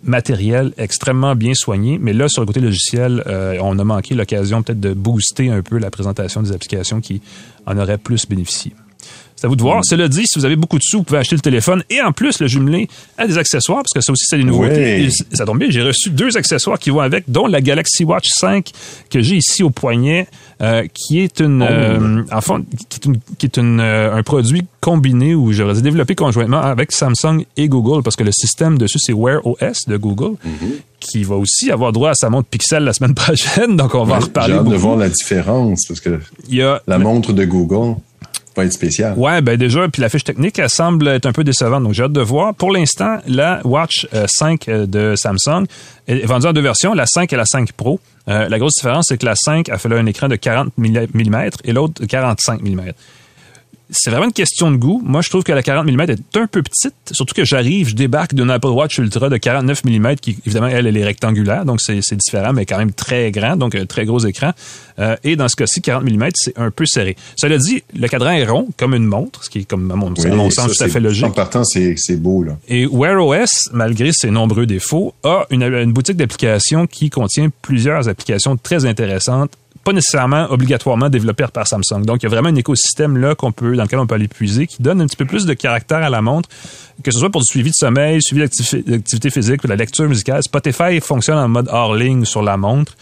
matériels 0.05 0.73
extrêmement 0.79 1.35
bien 1.35 1.55
soignés, 1.55 1.99
mais 2.01 2.13
là, 2.13 2.29
sur 2.29 2.43
le 2.43 2.47
côté 2.47 2.61
logiciel, 2.61 3.23
euh, 3.27 3.59
on 3.61 3.79
a 3.79 3.85
manqué 3.85 4.15
l'occasion 4.15 4.63
peut-être 4.63 4.81
de 4.81 4.95
booster 4.95 5.51
un 5.51 5.63
peu 5.63 5.79
la 5.79 5.91
présentation 5.91 6.41
des 6.41 6.53
applications 6.53 7.01
qui 7.01 7.21
en 7.67 7.77
auraient 7.79 7.99
plus 7.99 8.27
bénéficié. 8.27 8.73
C'est 9.39 9.47
à 9.47 9.49
vous 9.49 9.55
de 9.55 9.63
voir. 9.63 9.85
Cela 9.85 10.09
dit, 10.09 10.27
si 10.27 10.37
vous 10.37 10.45
avez 10.45 10.57
beaucoup 10.57 10.79
de 10.79 10.83
sous, 10.83 10.99
vous 10.99 11.05
pouvez 11.05 11.21
acheter 11.21 11.37
le 11.37 11.41
téléphone 11.41 11.85
et 11.91 12.03
en 12.03 12.11
plus 12.11 12.41
le 12.41 12.49
jumeler 12.49 12.89
à 13.17 13.25
des 13.25 13.39
accessoires, 13.39 13.85
parce 13.85 13.93
que 13.95 14.01
ça 14.01 14.11
aussi, 14.11 14.25
c'est 14.27 14.37
des 14.37 14.43
nouveautés. 14.43 14.97
Oui. 15.01 15.15
Et 15.31 15.37
ça 15.37 15.47
tombe 15.47 15.61
bien, 15.61 15.71
j'ai 15.71 15.81
reçu 15.81 16.11
deux 16.11 16.37
accessoires 16.37 16.77
qui 16.77 16.91
vont 16.91 16.99
avec, 16.99 17.23
dont 17.29 17.47
la 17.47 17.61
Galaxy 17.61 18.03
Watch 18.03 18.27
5 18.35 18.73
que 19.09 19.21
j'ai 19.21 19.37
ici 19.37 19.63
au 19.63 19.71
poignet, 19.71 20.27
euh, 20.61 20.89
qui 20.93 21.21
est 21.21 21.39
une, 21.39 21.63
euh, 21.63 22.25
en 22.33 22.41
fond, 22.41 22.65
qui 22.89 22.97
est, 22.97 23.05
une, 23.05 23.21
qui 23.39 23.47
est 23.47 23.57
une, 23.59 23.79
euh, 23.79 24.13
un 24.13 24.25
produit 24.25 24.65
combiné 24.81 25.37
ou 25.37 25.53
j'aurais 25.53 25.81
développé 25.83 26.17
conjointement 26.17 26.61
avec 26.61 26.91
Samsung 26.91 27.45
et 27.57 27.69
Google, 27.69 28.03
parce 28.03 28.17
que 28.17 28.25
le 28.25 28.33
système 28.33 28.77
dessus, 28.77 28.99
c'est 28.99 29.13
Wear 29.13 29.47
OS 29.47 29.87
de 29.87 29.97
Google, 29.97 30.35
qui 30.99 31.23
va 31.23 31.37
aussi 31.37 31.71
avoir 31.71 31.93
droit 31.93 32.11
à 32.11 32.15
sa 32.15 32.29
montre 32.29 32.49
Pixel 32.49 32.83
la 32.83 32.93
semaine 32.93 33.15
prochaine, 33.15 33.77
donc 33.77 33.95
on 33.95 34.03
va 34.03 34.17
en 34.17 34.19
J'ai 34.19 34.25
reparler 34.27 34.55
hâte 34.55 34.69
de 34.69 34.77
voir 34.77 34.97
la 34.97 35.09
différence 35.09 35.85
parce 35.87 36.01
que 36.01 36.19
Il 36.49 36.57
y 36.57 36.63
a 36.63 36.83
la 36.89 36.99
montre 36.99 37.33
de 37.33 37.45
Google 37.45 37.95
être 38.63 38.73
spéciale. 38.73 39.15
Ouais, 39.17 39.41
ben 39.41 39.57
déjà, 39.57 39.89
puis 39.89 40.03
la 40.03 40.09
fiche 40.09 40.25
technique, 40.25 40.59
elle 40.59 40.69
semble 40.69 41.09
être 41.09 41.27
un 41.27 41.33
peu 41.33 41.45
décevante. 41.45 41.83
Donc, 41.83 41.95
j'ai 41.95 42.03
hâte 42.03 42.13
de 42.13 42.21
voir. 42.21 42.55
Pour 42.55 42.73
l'instant, 42.73 43.19
la 43.27 43.61
Watch 43.65 44.07
euh, 44.15 44.27
5 44.29 44.69
euh, 44.69 44.87
de 44.87 45.15
Samsung 45.17 45.65
est 46.07 46.25
vendue 46.27 46.47
en 46.47 46.53
deux 46.53 46.61
versions, 46.61 46.95
la 46.95 47.07
5 47.07 47.33
et 47.33 47.37
la 47.37 47.45
5 47.45 47.73
Pro. 47.73 48.01
Euh, 48.29 48.49
la 48.49 48.59
grosse 48.59 48.75
différence, 48.75 49.07
c'est 49.09 49.19
que 49.19 49.27
la 49.27 49.35
5 49.35 49.69
a 49.69 49.79
fait 49.79 49.89
là 49.89 49.97
un 49.97 50.07
écran 50.07 50.29
de 50.29 50.37
40 50.37 50.73
mm 50.77 51.51
et 51.65 51.73
l'autre 51.73 52.01
de 52.01 52.07
45 52.07 52.63
mm. 52.63 52.93
C'est 53.91 54.11
vraiment 54.11 54.27
une 54.27 54.33
question 54.33 54.71
de 54.71 54.77
goût. 54.77 55.01
Moi, 55.05 55.23
je 55.23 55.31
trouve 55.31 55.43
que 55.43 55.53
la 55.53 55.63
40 55.63 55.87
mm 55.87 56.01
est 56.01 56.37
un 56.37 56.47
peu 56.47 56.63
petite, 56.63 56.95
surtout 57.11 57.35
que 57.35 57.45
j'arrive, 57.45 57.89
je 57.89 57.95
débarque 57.95 58.35
d'une 58.35 58.51
Apple 58.51 58.69
Watch 58.69 58.99
Ultra 58.99 59.31
de 59.31 59.37
49 59.39 59.85
mm 59.85 60.17
qui, 60.17 60.39
évidemment, 60.47 60.67
elle, 60.67 60.87
elle 60.87 60.97
est 60.97 61.05
rectangulaire, 61.05 61.65
donc 61.65 61.81
c'est 61.81 62.17
différent, 62.17 62.53
mais 62.53 62.67
quand 62.67 62.77
même 62.77 62.93
très 62.93 63.31
grand, 63.31 63.57
donc 63.57 63.75
un 63.75 63.87
très 63.87 64.05
gros 64.05 64.19
écran. 64.19 64.53
Euh, 64.99 65.17
et 65.25 65.37
dans 65.37 65.49
ce 65.49 65.57
cas-ci, 65.57 65.81
40 65.81 66.05
mm, 66.05 66.29
c'est 66.35 66.59
un 66.59 66.71
peu 66.71 66.85
serré. 66.85 67.17
Cela 67.37 67.57
dit, 67.57 67.83
le 67.99 68.09
cadran 68.09 68.33
est 68.33 68.45
rond, 68.45 68.69
comme 68.77 68.95
une 68.95 69.07
montre, 69.07 69.45
ce 69.45 69.51
qui 69.51 69.61
est, 69.61 69.65
comme 69.65 69.91
à 69.91 69.95
mon, 69.95 70.13
à 70.13 70.29
mon 70.35 70.51
sens, 70.51 70.69
tout 70.69 70.75
ça, 70.75 70.85
à 70.85 70.89
fait 70.89 71.01
logique. 71.01 71.25
En 71.25 71.31
partant, 71.31 71.65
c'est 71.65 71.95
c'est 71.97 72.17
beau, 72.17 72.43
là. 72.43 72.59
Et 72.69 72.87
Wear 72.87 73.25
OS, 73.25 73.71
malgré 73.73 74.11
ses 74.13 74.31
nombreux 74.31 74.67
défauts, 74.67 75.15
a 75.25 75.47
une, 75.51 75.63
une 75.63 75.93
boutique 75.93 76.17
d'applications 76.17 76.87
qui 76.87 77.09
contient 77.11 77.49
plusieurs 77.63 78.09
applications 78.09 78.57
très 78.57 78.85
intéressantes, 78.85 79.53
pas 79.85 79.93
nécessairement 79.93 80.51
obligatoirement 80.51 81.09
développées 81.09 81.47
par 81.53 81.67
Samsung. 81.67 82.05
Donc, 82.05 82.23
il 82.23 82.25
y 82.25 82.27
a 82.27 82.29
vraiment 82.29 82.51
un 82.51 82.55
écosystème 82.57 83.17
là 83.17 83.35
qu'on 83.35 83.53
peut, 83.53 83.75
dans 83.77 83.85
lequel 83.85 83.99
on 83.99 84.07
peut 84.07 84.17
aller 84.17 84.29
puiser, 84.29 84.67
qui 84.67 84.83
donne 84.83 85.01
un 85.01 85.07
petit 85.07 85.17
peu 85.17 85.25
plus 85.25 85.47
de 85.47 85.55
caractère 85.55 85.99
à 85.99 86.11
la 86.11 86.21
montre, 86.21 86.49
que 87.03 87.11
ce 87.11 87.19
soit 87.19 87.31
pour 87.31 87.41
du 87.41 87.47
suivi 87.47 87.71
de 87.71 87.75
sommeil, 87.75 88.21
suivi 88.23 88.43
d'activi- 88.43 88.85
d'activité 88.85 89.31
physique, 89.31 89.65
ou 89.65 89.67
de 89.67 89.73
la 89.73 89.77
lecture 89.77 90.07
musicale. 90.09 90.43
Spotify 90.43 91.01
fonctionne 91.01 91.39
en 91.39 91.49
mode 91.49 91.69
hors 91.73 91.95
ligne 91.95 92.25
sur 92.25 92.43
la 92.43 92.57
montre. 92.57 92.97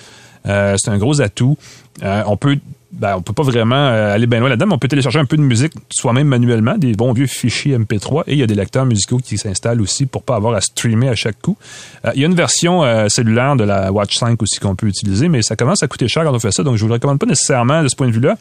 Euh, 0.46 0.76
c'est 0.78 0.90
un 0.90 0.98
gros 0.98 1.20
atout. 1.20 1.56
Euh, 2.02 2.22
on 2.26 2.36
peut 2.36 2.58
ben, 2.92 3.16
on 3.16 3.22
peut 3.22 3.32
pas 3.32 3.42
vraiment 3.42 3.74
euh, 3.74 4.14
aller 4.14 4.26
bien 4.26 4.38
loin 4.38 4.48
là-dedans, 4.48 4.68
on 4.70 4.78
peut 4.78 4.88
télécharger 4.88 5.18
un 5.18 5.24
peu 5.24 5.36
de 5.36 5.42
musique 5.42 5.72
soi-même 5.90 6.28
manuellement, 6.28 6.78
des 6.78 6.92
bons 6.92 7.12
vieux 7.12 7.26
fichiers 7.26 7.76
MP3, 7.76 8.22
et 8.26 8.34
il 8.34 8.38
y 8.38 8.42
a 8.42 8.46
des 8.46 8.54
lecteurs 8.54 8.86
musicaux 8.86 9.18
qui 9.18 9.38
s'installent 9.38 9.80
aussi 9.80 10.06
pour 10.06 10.22
pas 10.22 10.36
avoir 10.36 10.54
à 10.54 10.60
streamer 10.60 11.08
à 11.08 11.16
chaque 11.16 11.40
coup. 11.42 11.56
Euh, 12.04 12.12
il 12.14 12.20
y 12.20 12.24
a 12.24 12.26
une 12.26 12.34
version 12.34 12.84
euh, 12.84 13.08
cellulaire 13.08 13.56
de 13.56 13.64
la 13.64 13.90
Watch 13.90 14.16
5 14.16 14.40
aussi 14.40 14.60
qu'on 14.60 14.76
peut 14.76 14.86
utiliser, 14.86 15.28
mais 15.28 15.42
ça 15.42 15.56
commence 15.56 15.82
à 15.82 15.88
coûter 15.88 16.06
cher 16.06 16.24
quand 16.24 16.32
on 16.32 16.38
fait 16.38 16.52
ça, 16.52 16.62
donc 16.62 16.76
je 16.76 16.82
vous 16.82 16.88
le 16.88 16.94
recommande 16.94 17.18
pas 17.18 17.26
nécessairement 17.26 17.82
de 17.82 17.88
ce 17.88 17.96
point 17.96 18.06
de 18.06 18.12
vue-là. 18.12 18.36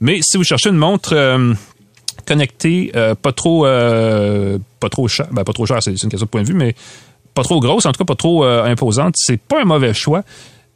Mais 0.00 0.20
si 0.22 0.36
vous 0.36 0.44
cherchez 0.44 0.70
une 0.70 0.76
montre 0.76 1.14
connectée, 2.24 2.92
pas 3.20 3.32
trop 3.32 3.64
pas 3.64 4.88
cher, 5.08 5.26
ben, 5.32 5.42
pas 5.42 5.52
trop 5.52 5.66
cher, 5.66 5.82
c'est 5.82 5.96
c'est 5.96 6.04
une 6.04 6.10
question 6.10 6.26
de 6.26 6.30
point 6.30 6.42
de 6.42 6.46
vue, 6.46 6.54
mais 6.54 6.76
pas 7.34 7.42
trop 7.42 7.58
grosse, 7.58 7.84
en 7.84 7.92
tout 7.92 7.98
cas 7.98 8.04
pas 8.04 8.14
trop 8.14 8.44
imposante, 8.44 9.14
c'est 9.16 9.40
pas 9.40 9.60
un 9.60 9.64
mauvais 9.64 9.92
choix. 9.92 10.22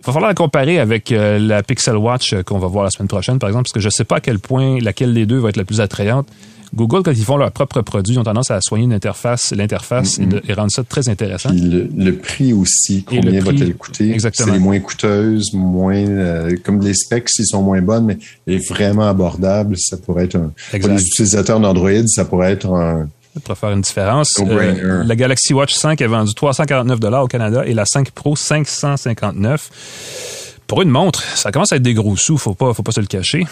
Il 0.03 0.07
va 0.07 0.13
falloir 0.15 0.31
la 0.31 0.35
comparer 0.35 0.81
avec 0.81 1.13
euh, 1.13 1.39
la 1.39 1.63
Pixel 1.63 1.97
Watch 1.97 2.33
euh, 2.33 2.43
qu'on 2.43 2.59
va 2.59 2.67
voir 2.67 2.83
la 2.83 2.91
semaine 2.91 3.07
prochaine, 3.07 3.39
par 3.39 3.49
exemple, 3.49 3.67
parce 3.69 3.75
que 3.75 3.81
je 3.81 3.87
ne 3.87 3.93
sais 3.93 4.05
pas 4.05 4.17
à 4.17 4.21
quel 4.21 4.41
point 4.41 4.81
laquelle 4.81 5.15
des 5.15 5.27
deux 5.27 5.39
va 5.39 5.51
être 5.51 5.57
la 5.57 5.65
plus 5.65 5.81
attrayante. 5.81 6.27
Google, 6.75 7.03
quand 7.03 7.13
ils 7.13 7.25
font 7.25 7.37
leur 7.37 7.53
propre 7.53 7.83
produit, 7.83 8.15
ils 8.15 8.19
ont 8.19 8.25
tendance 8.25 8.51
à 8.51 8.61
soigner 8.63 8.85
une 8.85 8.95
interface, 8.95 9.53
l'interface 9.53 10.19
et, 10.19 10.53
rendre 10.55 10.73
ça 10.73 10.83
très 10.83 11.09
intéressant. 11.09 11.51
Puis 11.51 11.61
le, 11.61 11.89
le 11.95 12.17
prix 12.17 12.53
aussi, 12.53 13.05
combien 13.05 13.41
va-t-elle 13.41 13.75
coûter? 13.75 14.11
exactement. 14.11 14.49
C'est 14.49 14.55
les 14.55 14.59
moins 14.59 14.81
coûteuses, 14.81 15.53
moins 15.53 15.95
euh, 15.95 16.57
comme 16.65 16.81
les 16.81 16.95
specs, 16.95 17.29
s'ils 17.29 17.47
sont 17.47 17.63
moins 17.63 17.83
bonnes, 17.83 18.07
mais 18.07 18.19
est 18.47 18.67
vraiment 18.69 19.07
abordable. 19.07 19.77
Ça 19.79 19.99
pourrait 19.99 20.25
être 20.25 20.37
un, 20.37 20.51
pour 20.71 20.75
Exact. 20.75 20.95
les 20.95 21.03
utilisateurs 21.03 21.61
d'Android, 21.61 22.07
ça 22.07 22.25
pourrait 22.25 22.53
être 22.53 22.67
un, 22.73 23.09
pour 23.41 23.57
faire 23.57 23.71
une 23.71 23.81
différence. 23.81 24.39
Euh, 24.41 25.05
la 25.05 25.17
Galaxy 25.17 25.55
Watch 25.55 25.75
5 25.75 26.01
est 26.01 26.07
vendue 26.07 26.35
349 26.35 27.01
au 27.23 27.27
Canada 27.27 27.63
et 27.65 27.75
la 27.75 27.87
5 27.87 28.11
Pro 28.11 28.37
559. 28.37 30.61
Pour 30.67 30.83
une 30.83 30.91
montre, 30.91 31.23
ça 31.23 31.51
commence 31.51 31.73
à 31.73 31.77
être 31.77 31.83
des 31.83 31.95
gros 31.95 32.17
sous, 32.17 32.39
faut 32.39 32.55
pas, 32.55 32.73
faut 32.75 32.83
pas 32.83 32.93
se 32.93 33.01
le 33.01 33.07
cacher. 33.07 33.47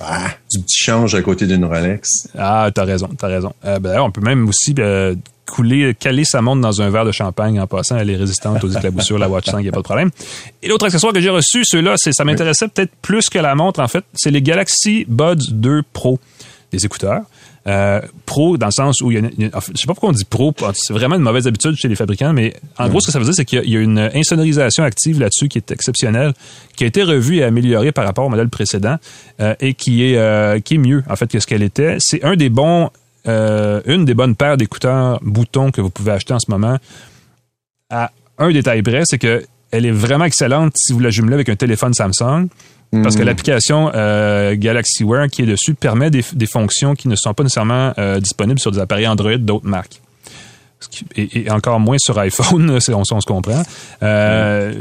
ah, 0.00 0.28
du 0.50 0.60
petit 0.60 0.78
change 0.78 1.14
à 1.14 1.22
côté 1.22 1.46
d'une 1.46 1.64
Rolex. 1.64 2.28
Ah, 2.36 2.70
t'as 2.74 2.84
raison, 2.84 3.08
t'as 3.18 3.28
raison. 3.28 3.52
Euh, 3.64 3.78
ben, 3.78 3.90
d'ailleurs, 3.90 4.06
on 4.06 4.10
peut 4.10 4.20
même 4.20 4.48
aussi 4.48 4.74
euh, 4.78 5.14
couler, 5.46 5.94
caler 5.94 6.24
sa 6.24 6.42
montre 6.42 6.60
dans 6.60 6.82
un 6.82 6.90
verre 6.90 7.04
de 7.04 7.12
champagne 7.12 7.60
en 7.60 7.66
passant. 7.66 7.96
Elle 7.96 8.10
est 8.10 8.16
résistante 8.16 8.62
aux 8.64 8.68
éclaboussures, 8.68 9.18
la 9.18 9.28
Watch 9.28 9.46
5, 9.46 9.58
il 9.58 9.62
n'y 9.62 9.68
a 9.68 9.72
pas 9.72 9.78
de 9.78 9.84
problème. 9.84 10.10
Et 10.62 10.68
l'autre 10.68 10.86
accessoire 10.86 11.12
que 11.12 11.20
j'ai 11.20 11.30
reçu, 11.30 11.64
ceux-là, 11.64 11.94
c'est, 11.96 12.12
ça 12.12 12.24
m'intéressait 12.24 12.68
peut-être 12.68 12.92
plus 13.00 13.28
que 13.28 13.38
la 13.38 13.54
montre, 13.54 13.80
en 13.80 13.88
fait. 13.88 14.04
C'est 14.14 14.30
les 14.30 14.42
Galaxy 14.42 15.04
Buds 15.08 15.50
2 15.50 15.82
Pro, 15.92 16.18
des 16.72 16.84
écouteurs. 16.84 17.22
Euh, 17.68 18.00
pro 18.26 18.56
dans 18.56 18.66
le 18.66 18.70
sens 18.72 19.00
où 19.00 19.10
il 19.10 19.14
y 19.14 19.16
a, 19.16 19.28
une- 19.36 19.50
fait, 19.50 19.72
je 19.74 19.80
sais 19.80 19.86
pas 19.88 19.94
pourquoi 19.94 20.10
on 20.10 20.12
dit 20.12 20.24
pro, 20.24 20.54
c'est 20.74 20.92
vraiment 20.92 21.16
une 21.16 21.22
mauvaise 21.22 21.48
habitude 21.48 21.74
chez 21.74 21.88
les 21.88 21.96
fabricants, 21.96 22.32
mais 22.32 22.54
en 22.78 22.88
gros 22.88 23.00
ce 23.00 23.06
que 23.06 23.12
ça 23.12 23.18
veut 23.18 23.24
dire 23.24 23.34
c'est 23.34 23.44
qu'il 23.44 23.68
y 23.68 23.76
a- 23.76 23.80
une 23.80 23.98
insonorisation 24.14 24.84
active 24.84 25.18
là-dessus 25.18 25.48
qui 25.48 25.58
est 25.58 25.72
exceptionnelle, 25.72 26.32
qui 26.76 26.84
a 26.84 26.86
été 26.86 27.02
revue 27.02 27.38
et 27.38 27.42
améliorée 27.42 27.90
par 27.90 28.04
rapport 28.04 28.24
au 28.24 28.28
modèle 28.28 28.48
précédent 28.50 28.98
euh, 29.40 29.56
et 29.58 29.74
qui 29.74 30.04
est 30.04 30.16
euh, 30.16 30.60
qui 30.60 30.74
est 30.74 30.78
mieux 30.78 31.02
en 31.10 31.16
fait 31.16 31.28
que 31.28 31.40
ce 31.40 31.46
qu'elle 31.48 31.64
était. 31.64 31.96
C'est 31.98 32.22
un 32.22 32.36
des 32.36 32.50
bons 32.50 32.90
une 33.26 34.04
des 34.04 34.14
bonnes 34.14 34.36
paires 34.36 34.56
d'écouteurs 34.56 35.18
boutons 35.22 35.72
que 35.72 35.80
vous 35.80 35.90
pouvez 35.90 36.12
acheter 36.12 36.34
en 36.34 36.38
ce 36.38 36.48
moment. 36.48 36.78
À 37.90 38.12
un 38.38 38.52
détail 38.52 38.82
près, 38.82 39.02
c'est 39.04 39.18
que 39.18 39.44
elle 39.72 39.84
est 39.86 39.90
vraiment 39.90 40.24
excellente 40.26 40.72
si 40.76 40.92
vous 40.92 41.00
la 41.00 41.10
jumelez 41.10 41.34
avec 41.34 41.48
un 41.48 41.56
téléphone 41.56 41.92
Samsung. 41.92 42.46
Parce 43.02 43.16
que 43.16 43.22
l'application 43.22 43.90
euh, 43.94 44.54
Galaxy 44.56 45.04
Wear 45.04 45.28
qui 45.28 45.42
est 45.42 45.46
dessus 45.46 45.74
permet 45.74 46.10
des, 46.10 46.24
des 46.32 46.46
fonctions 46.46 46.94
qui 46.94 47.08
ne 47.08 47.16
sont 47.16 47.34
pas 47.34 47.42
nécessairement 47.42 47.92
euh, 47.98 48.20
disponibles 48.20 48.60
sur 48.60 48.70
des 48.70 48.78
appareils 48.78 49.06
Android 49.06 49.36
d'autres 49.36 49.66
marques. 49.66 50.00
Et, 51.16 51.46
et 51.46 51.50
encore 51.50 51.80
moins 51.80 51.96
sur 51.98 52.18
iPhone, 52.18 52.70
on, 52.88 53.02
on 53.12 53.20
se 53.20 53.26
comprend. 53.26 53.62
Euh, 54.02 54.72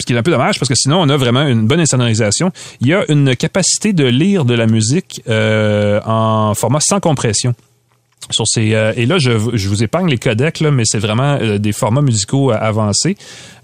Ce 0.00 0.06
qui 0.06 0.14
est 0.14 0.16
un 0.16 0.22
peu 0.22 0.30
dommage 0.30 0.58
parce 0.58 0.68
que 0.68 0.74
sinon 0.74 1.00
on 1.00 1.08
a 1.08 1.16
vraiment 1.16 1.46
une 1.46 1.66
bonne 1.66 1.80
insonorisation. 1.80 2.50
Il 2.80 2.88
y 2.88 2.94
a 2.94 3.04
une 3.10 3.36
capacité 3.36 3.92
de 3.92 4.04
lire 4.04 4.44
de 4.44 4.54
la 4.54 4.66
musique 4.66 5.22
euh, 5.28 6.00
en 6.04 6.54
format 6.54 6.80
sans 6.80 7.00
compression. 7.00 7.54
Sur 8.28 8.46
ces, 8.46 8.74
euh, 8.74 8.92
et 8.96 9.06
là, 9.06 9.18
je, 9.18 9.30
je 9.54 9.68
vous 9.68 9.82
épargne 9.82 10.08
les 10.08 10.18
codecs, 10.18 10.60
là, 10.60 10.70
mais 10.70 10.84
c'est 10.84 10.98
vraiment 10.98 11.38
euh, 11.40 11.58
des 11.58 11.72
formats 11.72 12.02
musicaux 12.02 12.52
euh, 12.52 12.56
avancés. 12.60 13.16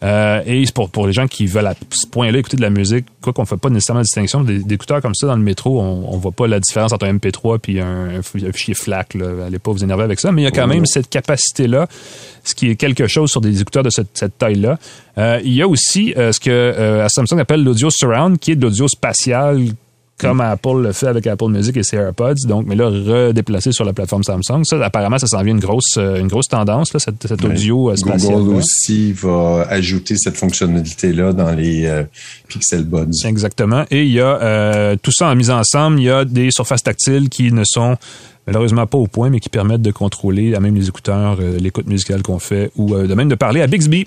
Et 0.03 0.63
c'est 0.65 0.75
pour, 0.75 0.91
pour 0.91 1.07
les 1.07 1.13
gens 1.13 1.27
qui 1.27 1.47
veulent 1.47 1.67
à 1.67 1.75
ce 1.91 2.07
point-là 2.07 2.39
écouter 2.39 2.57
de 2.57 2.63
la 2.63 2.71
musique, 2.71 3.07
quoi 3.23 3.33
qu'on 3.33 3.43
ne 3.43 3.47
fait 3.47 3.57
pas 3.57 3.71
nécessairement 3.71 4.01
la 4.01 4.05
distinction, 4.05 4.43
des, 4.43 4.61
des 4.61 4.75
écouteurs 4.75 5.01
comme 5.03 5.15
ça 5.15 5.27
dans 5.27 5.37
le 5.37 5.43
métro, 5.43 5.81
on 5.81 6.15
ne 6.15 6.21
voit 6.21 6.33
pas 6.33 6.47
la 6.47 6.59
différence 6.59 6.93
entre 6.93 7.07
un 7.07 7.15
MP3 7.15 7.59
puis 7.59 7.81
un, 7.81 8.19
un 8.19 8.23
fichier 8.23 8.75
FLAC. 8.75 9.15
Là. 9.15 9.47
Allez 9.47 9.59
pas 9.59 9.73
vous 9.73 9.83
énerver 9.85 10.05
avec 10.05 10.21
ça, 10.21 10.33
mais 10.33 10.43
il 10.43 10.45
y 10.45 10.49
a 10.49 10.53
quand 10.53 10.67
même 10.67 10.87
cette 10.87 11.09
capacité-là, 11.09 11.89
ce 12.45 12.55
qui 12.55 12.71
est 12.71 12.77
quelque 12.77 13.07
chose 13.07 13.31
sur 13.31 13.41
des 13.41 13.61
écouteurs 13.61 13.83
de 13.83 13.91
cette, 13.91 14.11
cette 14.15 14.39
taille-là. 14.39 14.79
Euh, 15.19 15.41
il 15.45 15.55
y 15.55 15.63
a 15.63 15.69
aussi 15.69 16.15
ce 16.17 16.39
que 16.39 17.01
à 17.03 17.09
Samsung 17.09 17.41
appelle 17.41 17.65
l'audio 17.65 17.89
surround, 17.91 18.39
qui 18.39 18.53
est 18.53 18.57
de 18.57 18.63
l'audio 18.63 18.87
spatial 18.89 19.67
comme 20.19 20.41
Apple 20.41 20.81
le 20.83 20.93
fait 20.93 21.09
avec 21.09 21.27
Apple 21.27 21.49
Music 21.49 21.77
et 21.77 21.83
ses 21.83 21.97
AirPods, 21.97 22.47
donc 22.47 22.67
mais 22.67 22.75
là 22.75 22.89
redéplacé 22.89 23.73
sur 23.73 23.85
la 23.85 23.93
plateforme 23.93 24.23
Samsung. 24.23 24.65
Ça, 24.65 24.83
apparemment, 24.85 25.19
ça 25.19 25.27
s'en 25.27 25.43
vient 25.43 25.55
une 25.55 25.61
grosse, 25.61 25.97
euh, 25.99 26.17
une 26.17 26.29
grosse 26.29 26.49
tendance 26.49 26.93
là, 26.95 27.01
cette 27.01 27.45
audio 27.45 27.91
euh. 27.91 27.95
Google 28.01 28.55
aussi 28.55 29.13
va 29.13 29.67
ajouter 29.69 30.17
cette 30.17 30.37
fonctionnalité-là 30.37 31.33
dans 31.33 31.53
les 31.53 31.87
euh, 31.87 32.05
Pixel 32.49 32.85
Buds. 32.85 33.25
Exactement. 33.25 33.85
Et 33.91 34.05
il 34.05 34.13
y 34.13 34.21
a 34.21 34.41
euh, 34.41 34.97
tout 35.01 35.13
ça 35.13 35.29
en 35.29 35.35
mise 35.35 35.51
ensemble. 35.51 36.01
Il 36.01 36.05
y 36.05 36.11
a 36.11 36.25
des 36.25 36.51
surfaces 36.51 36.83
tactiles 36.83 37.29
qui 37.29 37.53
ne 37.53 37.65
sont 37.65 37.97
malheureusement 38.47 38.87
pas 38.87 38.99
au 38.99 39.07
point, 39.07 39.31
mais 39.31 39.41
qui 39.41 39.49
permettent 39.49 39.83
de 39.83 39.91
contrôler 39.91 40.55
à 40.55 40.61
même 40.61 40.75
les 40.75 40.89
écouteurs, 40.89 41.39
euh, 41.41 41.59
l'écoute 41.59 41.87
musicale 41.87 42.23
qu'on 42.23 42.39
fait, 42.39 42.71
ou 42.77 42.95
euh, 42.95 43.07
de 43.07 43.15
même 43.15 43.29
de 43.29 43.35
parler 43.35 43.61
à 43.61 43.67
Bixby. 43.67 44.07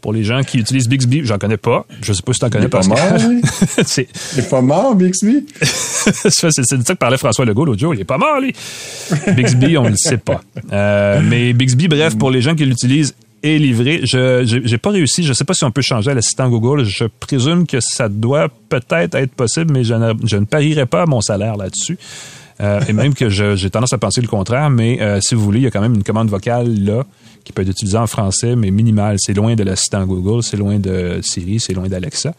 Pour 0.00 0.12
les 0.12 0.24
gens 0.24 0.42
qui 0.42 0.58
utilisent 0.58 0.88
Bixby, 0.88 1.22
j'en 1.24 1.38
connais 1.38 1.56
pas. 1.56 1.86
Je 2.02 2.12
sais 2.12 2.22
pas 2.22 2.32
si 2.32 2.38
tu 2.38 2.44
en 2.44 2.48
Il 2.48 2.52
connais 2.52 2.68
pas 2.68 2.80
Il 3.98 4.38
est 4.38 4.50
pas 4.50 4.60
mort, 4.60 4.94
Bixby? 4.94 5.46
c'est 5.62 6.46
de 6.46 6.84
ça 6.86 6.94
que 6.94 6.98
parlait 6.98 7.18
François 7.18 7.44
Legault 7.44 7.64
l'autre 7.64 7.80
jour. 7.80 7.94
Il 7.94 8.00
est 8.00 8.04
pas 8.04 8.18
mort, 8.18 8.40
lui. 8.40 8.52
Bixby, 9.34 9.76
on 9.76 9.84
ne 9.84 9.90
le 9.90 9.96
sait 9.96 10.18
pas. 10.18 10.40
Euh, 10.72 11.20
mais 11.22 11.52
Bixby, 11.52 11.88
bref, 11.88 12.16
pour 12.16 12.30
les 12.30 12.40
gens 12.40 12.54
qui 12.54 12.64
l'utilisent, 12.64 13.14
est 13.42 13.58
livré. 13.58 14.00
Je 14.02 14.42
j'ai 14.44 14.62
j'ai 14.64 14.78
pas 14.78 14.90
réussi. 14.90 15.22
Je 15.22 15.32
sais 15.32 15.44
pas 15.44 15.54
si 15.54 15.64
on 15.64 15.70
peut 15.70 15.82
changer 15.82 16.10
à 16.10 16.14
l'assistant 16.14 16.48
Google. 16.48 16.84
Je 16.84 17.04
présume 17.04 17.66
que 17.66 17.80
ça 17.80 18.08
doit 18.08 18.48
peut-être 18.68 19.14
être 19.14 19.32
possible, 19.32 19.72
mais 19.72 19.84
je 19.84 19.94
ne, 19.94 20.12
je 20.24 20.36
ne 20.36 20.44
parierai 20.44 20.86
pas 20.86 21.06
mon 21.06 21.20
salaire 21.20 21.56
là-dessus. 21.56 21.98
Euh, 22.60 22.80
et 22.88 22.92
même 22.92 23.14
que 23.14 23.28
j'ai 23.28 23.70
tendance 23.70 23.92
à 23.92 23.98
penser 23.98 24.20
le 24.20 24.28
contraire, 24.28 24.70
mais 24.70 25.00
euh, 25.00 25.20
si 25.20 25.34
vous 25.34 25.42
voulez, 25.42 25.60
il 25.60 25.64
y 25.64 25.66
a 25.66 25.70
quand 25.70 25.80
même 25.80 25.94
une 25.94 26.02
commande 26.02 26.28
vocale 26.28 26.68
là 26.84 27.04
qui 27.44 27.52
peut 27.52 27.62
être 27.62 27.70
utilisée 27.70 27.96
en 27.96 28.06
français, 28.06 28.56
mais 28.56 28.70
minimale. 28.70 29.16
C'est 29.18 29.32
loin 29.32 29.54
de 29.54 29.62
l'assistant 29.62 30.04
Google, 30.04 30.42
c'est 30.42 30.58
loin 30.58 30.78
de 30.78 31.20
Siri, 31.22 31.60
c'est 31.60 31.72
loin 31.72 31.88
d'Alexa. 31.88 32.34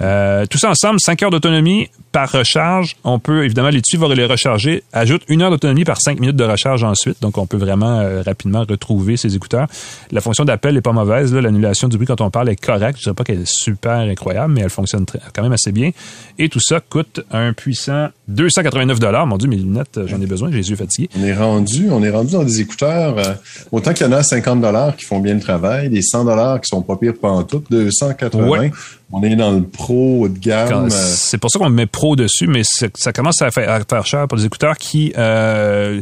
Euh, 0.00 0.46
tout 0.46 0.58
ça 0.58 0.70
ensemble, 0.70 1.00
5 1.00 1.20
heures 1.22 1.30
d'autonomie 1.30 1.88
par 2.12 2.30
recharge. 2.30 2.94
On 3.02 3.18
peut, 3.18 3.44
évidemment, 3.44 3.70
les 3.70 3.80
dessus 3.80 3.96
va 3.96 4.14
les 4.14 4.26
recharger. 4.26 4.84
Ajoute 4.92 5.22
une 5.26 5.42
heure 5.42 5.50
d'autonomie 5.50 5.84
par 5.84 6.00
cinq 6.00 6.20
minutes 6.20 6.36
de 6.36 6.44
recharge 6.44 6.84
ensuite. 6.84 7.20
Donc, 7.22 7.38
on 7.38 7.46
peut 7.46 7.56
vraiment 7.56 8.22
rapidement 8.24 8.64
retrouver 8.68 9.16
ces 9.16 9.34
écouteurs. 9.34 9.66
La 10.12 10.20
fonction 10.20 10.44
d'appel 10.44 10.76
est 10.76 10.82
pas 10.82 10.92
mauvaise. 10.92 11.34
L'annulation 11.34 11.88
du 11.88 11.96
bruit 11.96 12.06
quand 12.06 12.20
on 12.20 12.30
parle 12.30 12.48
est 12.48 12.56
correcte. 12.56 12.98
Je 12.98 13.04
dirais 13.04 13.14
pas 13.14 13.24
qu'elle 13.24 13.40
est 13.40 13.52
super 13.52 13.98
incroyable, 13.98 14.52
mais 14.52 14.60
elle 14.60 14.70
fonctionne 14.70 15.06
quand 15.34 15.42
même 15.42 15.52
assez 15.52 15.72
bien. 15.72 15.90
Et 16.38 16.48
tout 16.48 16.60
ça 16.60 16.78
coûte 16.78 17.20
un 17.32 17.52
puissant 17.52 18.10
289 18.28 19.00
Mon 19.26 19.36
Dieu, 19.38 19.48
mes 19.48 19.61
lunettes, 19.62 20.00
j'en 20.06 20.20
ai 20.20 20.26
besoin. 20.26 20.50
J'ai 20.50 20.58
les 20.58 20.70
yeux 20.70 20.76
fatigués. 20.76 21.08
On 21.18 21.24
est 21.24 21.34
rendu, 21.34 21.88
on 21.90 22.02
est 22.02 22.10
rendu 22.10 22.32
dans 22.32 22.44
des 22.44 22.60
écouteurs. 22.60 23.18
Euh, 23.18 23.34
autant 23.70 23.92
qu'il 23.92 24.06
y 24.06 24.08
en 24.08 24.12
a 24.12 24.18
à 24.18 24.22
50 24.22 24.96
qui 24.96 25.04
font 25.04 25.20
bien 25.20 25.34
le 25.34 25.40
travail, 25.40 25.88
des 25.88 26.02
100 26.02 26.26
qui 26.58 26.68
sont 26.68 26.82
pas 26.82 26.96
pires 26.96 27.14
pas 27.14 27.30
en 27.30 27.42
tout, 27.42 27.62
280. 27.70 28.70
On 29.12 29.22
est 29.22 29.36
dans 29.36 29.52
le 29.52 29.62
pro 29.62 30.28
de 30.28 30.38
gamme. 30.38 30.86
Euh, 30.86 30.88
c'est 30.90 31.38
pour 31.38 31.50
ça 31.50 31.58
qu'on 31.58 31.68
met 31.68 31.86
pro 31.86 32.16
dessus, 32.16 32.46
mais 32.46 32.62
ça 32.64 33.12
commence 33.12 33.42
à 33.42 33.50
faire, 33.50 34.06
cher 34.06 34.26
pour 34.26 34.38
des 34.38 34.46
écouteurs 34.46 34.78
qui 34.78 35.12
euh, 35.18 36.00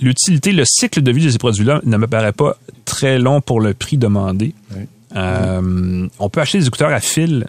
l'utilité, 0.00 0.52
le 0.52 0.64
cycle 0.66 1.02
de 1.02 1.10
vie 1.10 1.24
de 1.24 1.30
ces 1.30 1.38
produits-là 1.38 1.80
ne 1.84 1.96
me 1.96 2.06
paraît 2.06 2.32
pas 2.32 2.58
très 2.84 3.18
long 3.18 3.40
pour 3.40 3.60
le 3.60 3.74
prix 3.74 3.96
demandé. 3.96 4.54
Euh, 5.16 6.08
on 6.18 6.28
peut 6.28 6.40
acheter 6.40 6.58
des 6.58 6.66
écouteurs 6.66 6.92
à 6.92 7.00
fil, 7.00 7.46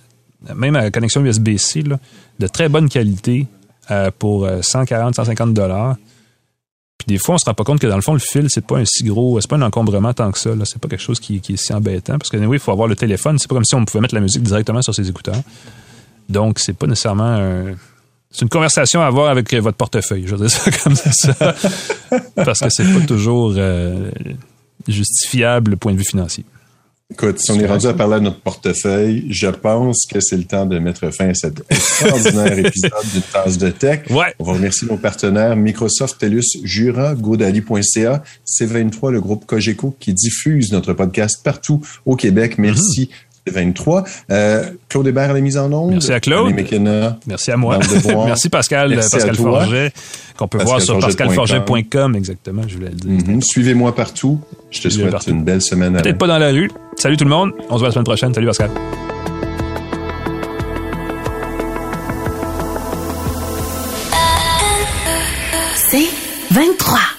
même 0.56 0.76
à 0.76 0.90
connexion 0.90 1.24
USB-C, 1.24 1.84
de 2.40 2.48
très 2.48 2.70
bonne 2.70 2.90
qualité 2.90 3.48
pour 4.20 4.48
140, 4.62 5.16
150 5.16 5.54
dollars. 5.54 5.96
Puis 6.98 7.08
des 7.08 7.18
fois, 7.18 7.36
on 7.36 7.38
se 7.38 7.46
rend 7.46 7.54
pas 7.54 7.64
compte 7.64 7.80
que 7.80 7.88
dans 7.88 7.96
le 7.96 8.02
fond, 8.02 8.14
le 8.14 8.20
fil, 8.20 8.50
c'est 8.50 8.66
pas 8.66 8.78
un 8.78 8.86
si 8.86 9.04
gros, 9.04 9.40
c'est 9.42 9.50
pas 9.50 9.58
un 9.58 9.62
encombrement 9.62 10.14
tant 10.14 10.32
que 10.32 10.40
ça. 10.40 10.52
C'est 10.64 10.80
pas 10.80 10.88
quelque 10.88 11.02
chose 11.02 11.20
qui, 11.20 11.38
est 11.38 11.58
si 11.58 11.74
embêtant. 11.74 12.18
Parce 12.18 12.30
que 12.30 12.38
oui, 12.38 12.58
il 12.58 12.60
faut 12.60 12.72
avoir 12.72 12.88
le 12.88 12.96
téléphone. 12.96 13.38
C'est 13.38 13.50
pas 13.50 13.56
comme 13.56 13.66
si 13.66 13.76
on 13.76 13.84
pouvait 13.84 14.02
mettre 14.02 14.16
la 14.16 14.22
musique 14.22 14.44
directement 14.44 14.82
sur 14.82 14.96
ses 14.96 15.10
écouteurs. 15.10 15.42
Donc, 16.30 16.60
c'est 16.60 16.74
pas 16.74 16.88
nécessairement 16.88 17.24
un. 17.24 17.76
C'est 18.32 18.42
une 18.42 18.50
conversation 18.50 19.02
à 19.02 19.06
avoir 19.06 19.30
avec 19.30 19.54
votre 19.54 19.78
portefeuille. 19.78 20.26
Je 20.26 20.36
veux 20.36 20.48
dire 20.48 20.50
ça 20.50 20.72
comme 20.84 20.96
ça. 20.96 21.56
parce 22.36 22.60
que 22.60 22.70
c'est 22.70 22.84
pas 22.84 23.06
toujours 23.06 23.54
euh, 23.56 24.10
justifiable 24.88 25.78
point 25.78 25.94
de 25.94 25.98
vue 25.98 26.06
financier. 26.06 26.44
Écoute, 27.18 27.40
si 27.40 27.50
on 27.52 27.60
est 27.62 27.66
rendu 27.66 27.88
à 27.88 27.94
parler 27.94 28.16
de 28.16 28.26
notre 28.26 28.42
portefeuille, 28.42 29.26
je 29.30 29.48
pense 29.48 30.06
que 30.06 30.20
c'est 30.20 30.36
le 30.36 30.44
temps 30.44 30.66
de 30.66 30.78
mettre 30.80 31.10
fin 31.12 31.30
à 31.30 31.34
cet 31.34 31.64
extraordinaire 31.70 32.60
épisode 32.66 32.92
d'une 33.14 33.22
tasse 33.22 33.58
de 33.58 33.70
tech. 33.70 34.02
Ouais. 34.10 34.36
On 34.38 34.44
va 34.44 34.52
remercier 34.52 34.86
nos 34.90 34.98
partenaires 34.98 35.56
Microsoft, 35.56 36.18
TELUS, 36.20 36.44
Jura, 36.64 37.16
Godali.ca, 37.16 38.22
C23, 38.46 39.12
le 39.12 39.22
groupe 39.22 39.46
Cogeco 39.46 39.96
qui 39.98 40.14
diffuse 40.14 40.74
notre 40.74 40.92
podcast 40.92 41.40
partout 41.42 41.80
au 42.06 42.18
Québec. 42.18 42.58
Merci. 42.58 43.06
c 43.06 43.10
23. 43.52 44.04
Euh, 44.32 44.64
Claude 44.90 45.08
Hébert 45.08 45.30
à 45.30 45.34
la 45.34 45.42
mise 45.42 45.58
en 45.58 45.72
onde? 45.72 45.92
Merci 45.92 46.12
à 46.12 46.20
Claude. 46.20 46.54
McKenna, 46.54 47.18
Merci 47.28 47.52
à 47.52 47.58
moi. 47.58 47.80
Merci 48.26 48.50
Pascal, 48.50 48.96
Pascal 48.96 49.36
Forget, 49.36 49.92
qu'on 50.38 50.48
peut 50.48 50.64
voir 50.64 50.82
sur 50.82 51.00
pascalforget.com. 51.00 52.16
Exactement, 52.16 52.64
je 52.68 52.76
voulais 52.76 52.90
le 52.90 52.96
dire. 52.96 53.12
Mm-hmm. 53.12 53.42
Suivez-moi 53.42 53.96
partout. 53.96 54.40
Je 54.72 54.82
te 54.82 54.90
souhaite 54.90 55.28
une 55.28 55.44
belle 55.44 55.62
semaine. 55.62 55.94
Peut-être 55.94 56.18
pas 56.18 56.28
dans 56.28 56.40
la 56.40 56.50
rue. 56.50 56.70
Salut 56.98 57.18
tout 57.18 57.26
le 57.26 57.30
monde. 57.30 57.52
On 57.70 57.74
se 57.74 57.80
voit 57.80 57.90
la 57.90 57.94
semaine 57.94 58.06
prochaine. 58.06 58.34
Salut 58.34 58.48
Pascal. 58.48 58.72
C'est 65.76 66.10
23. 66.52 67.15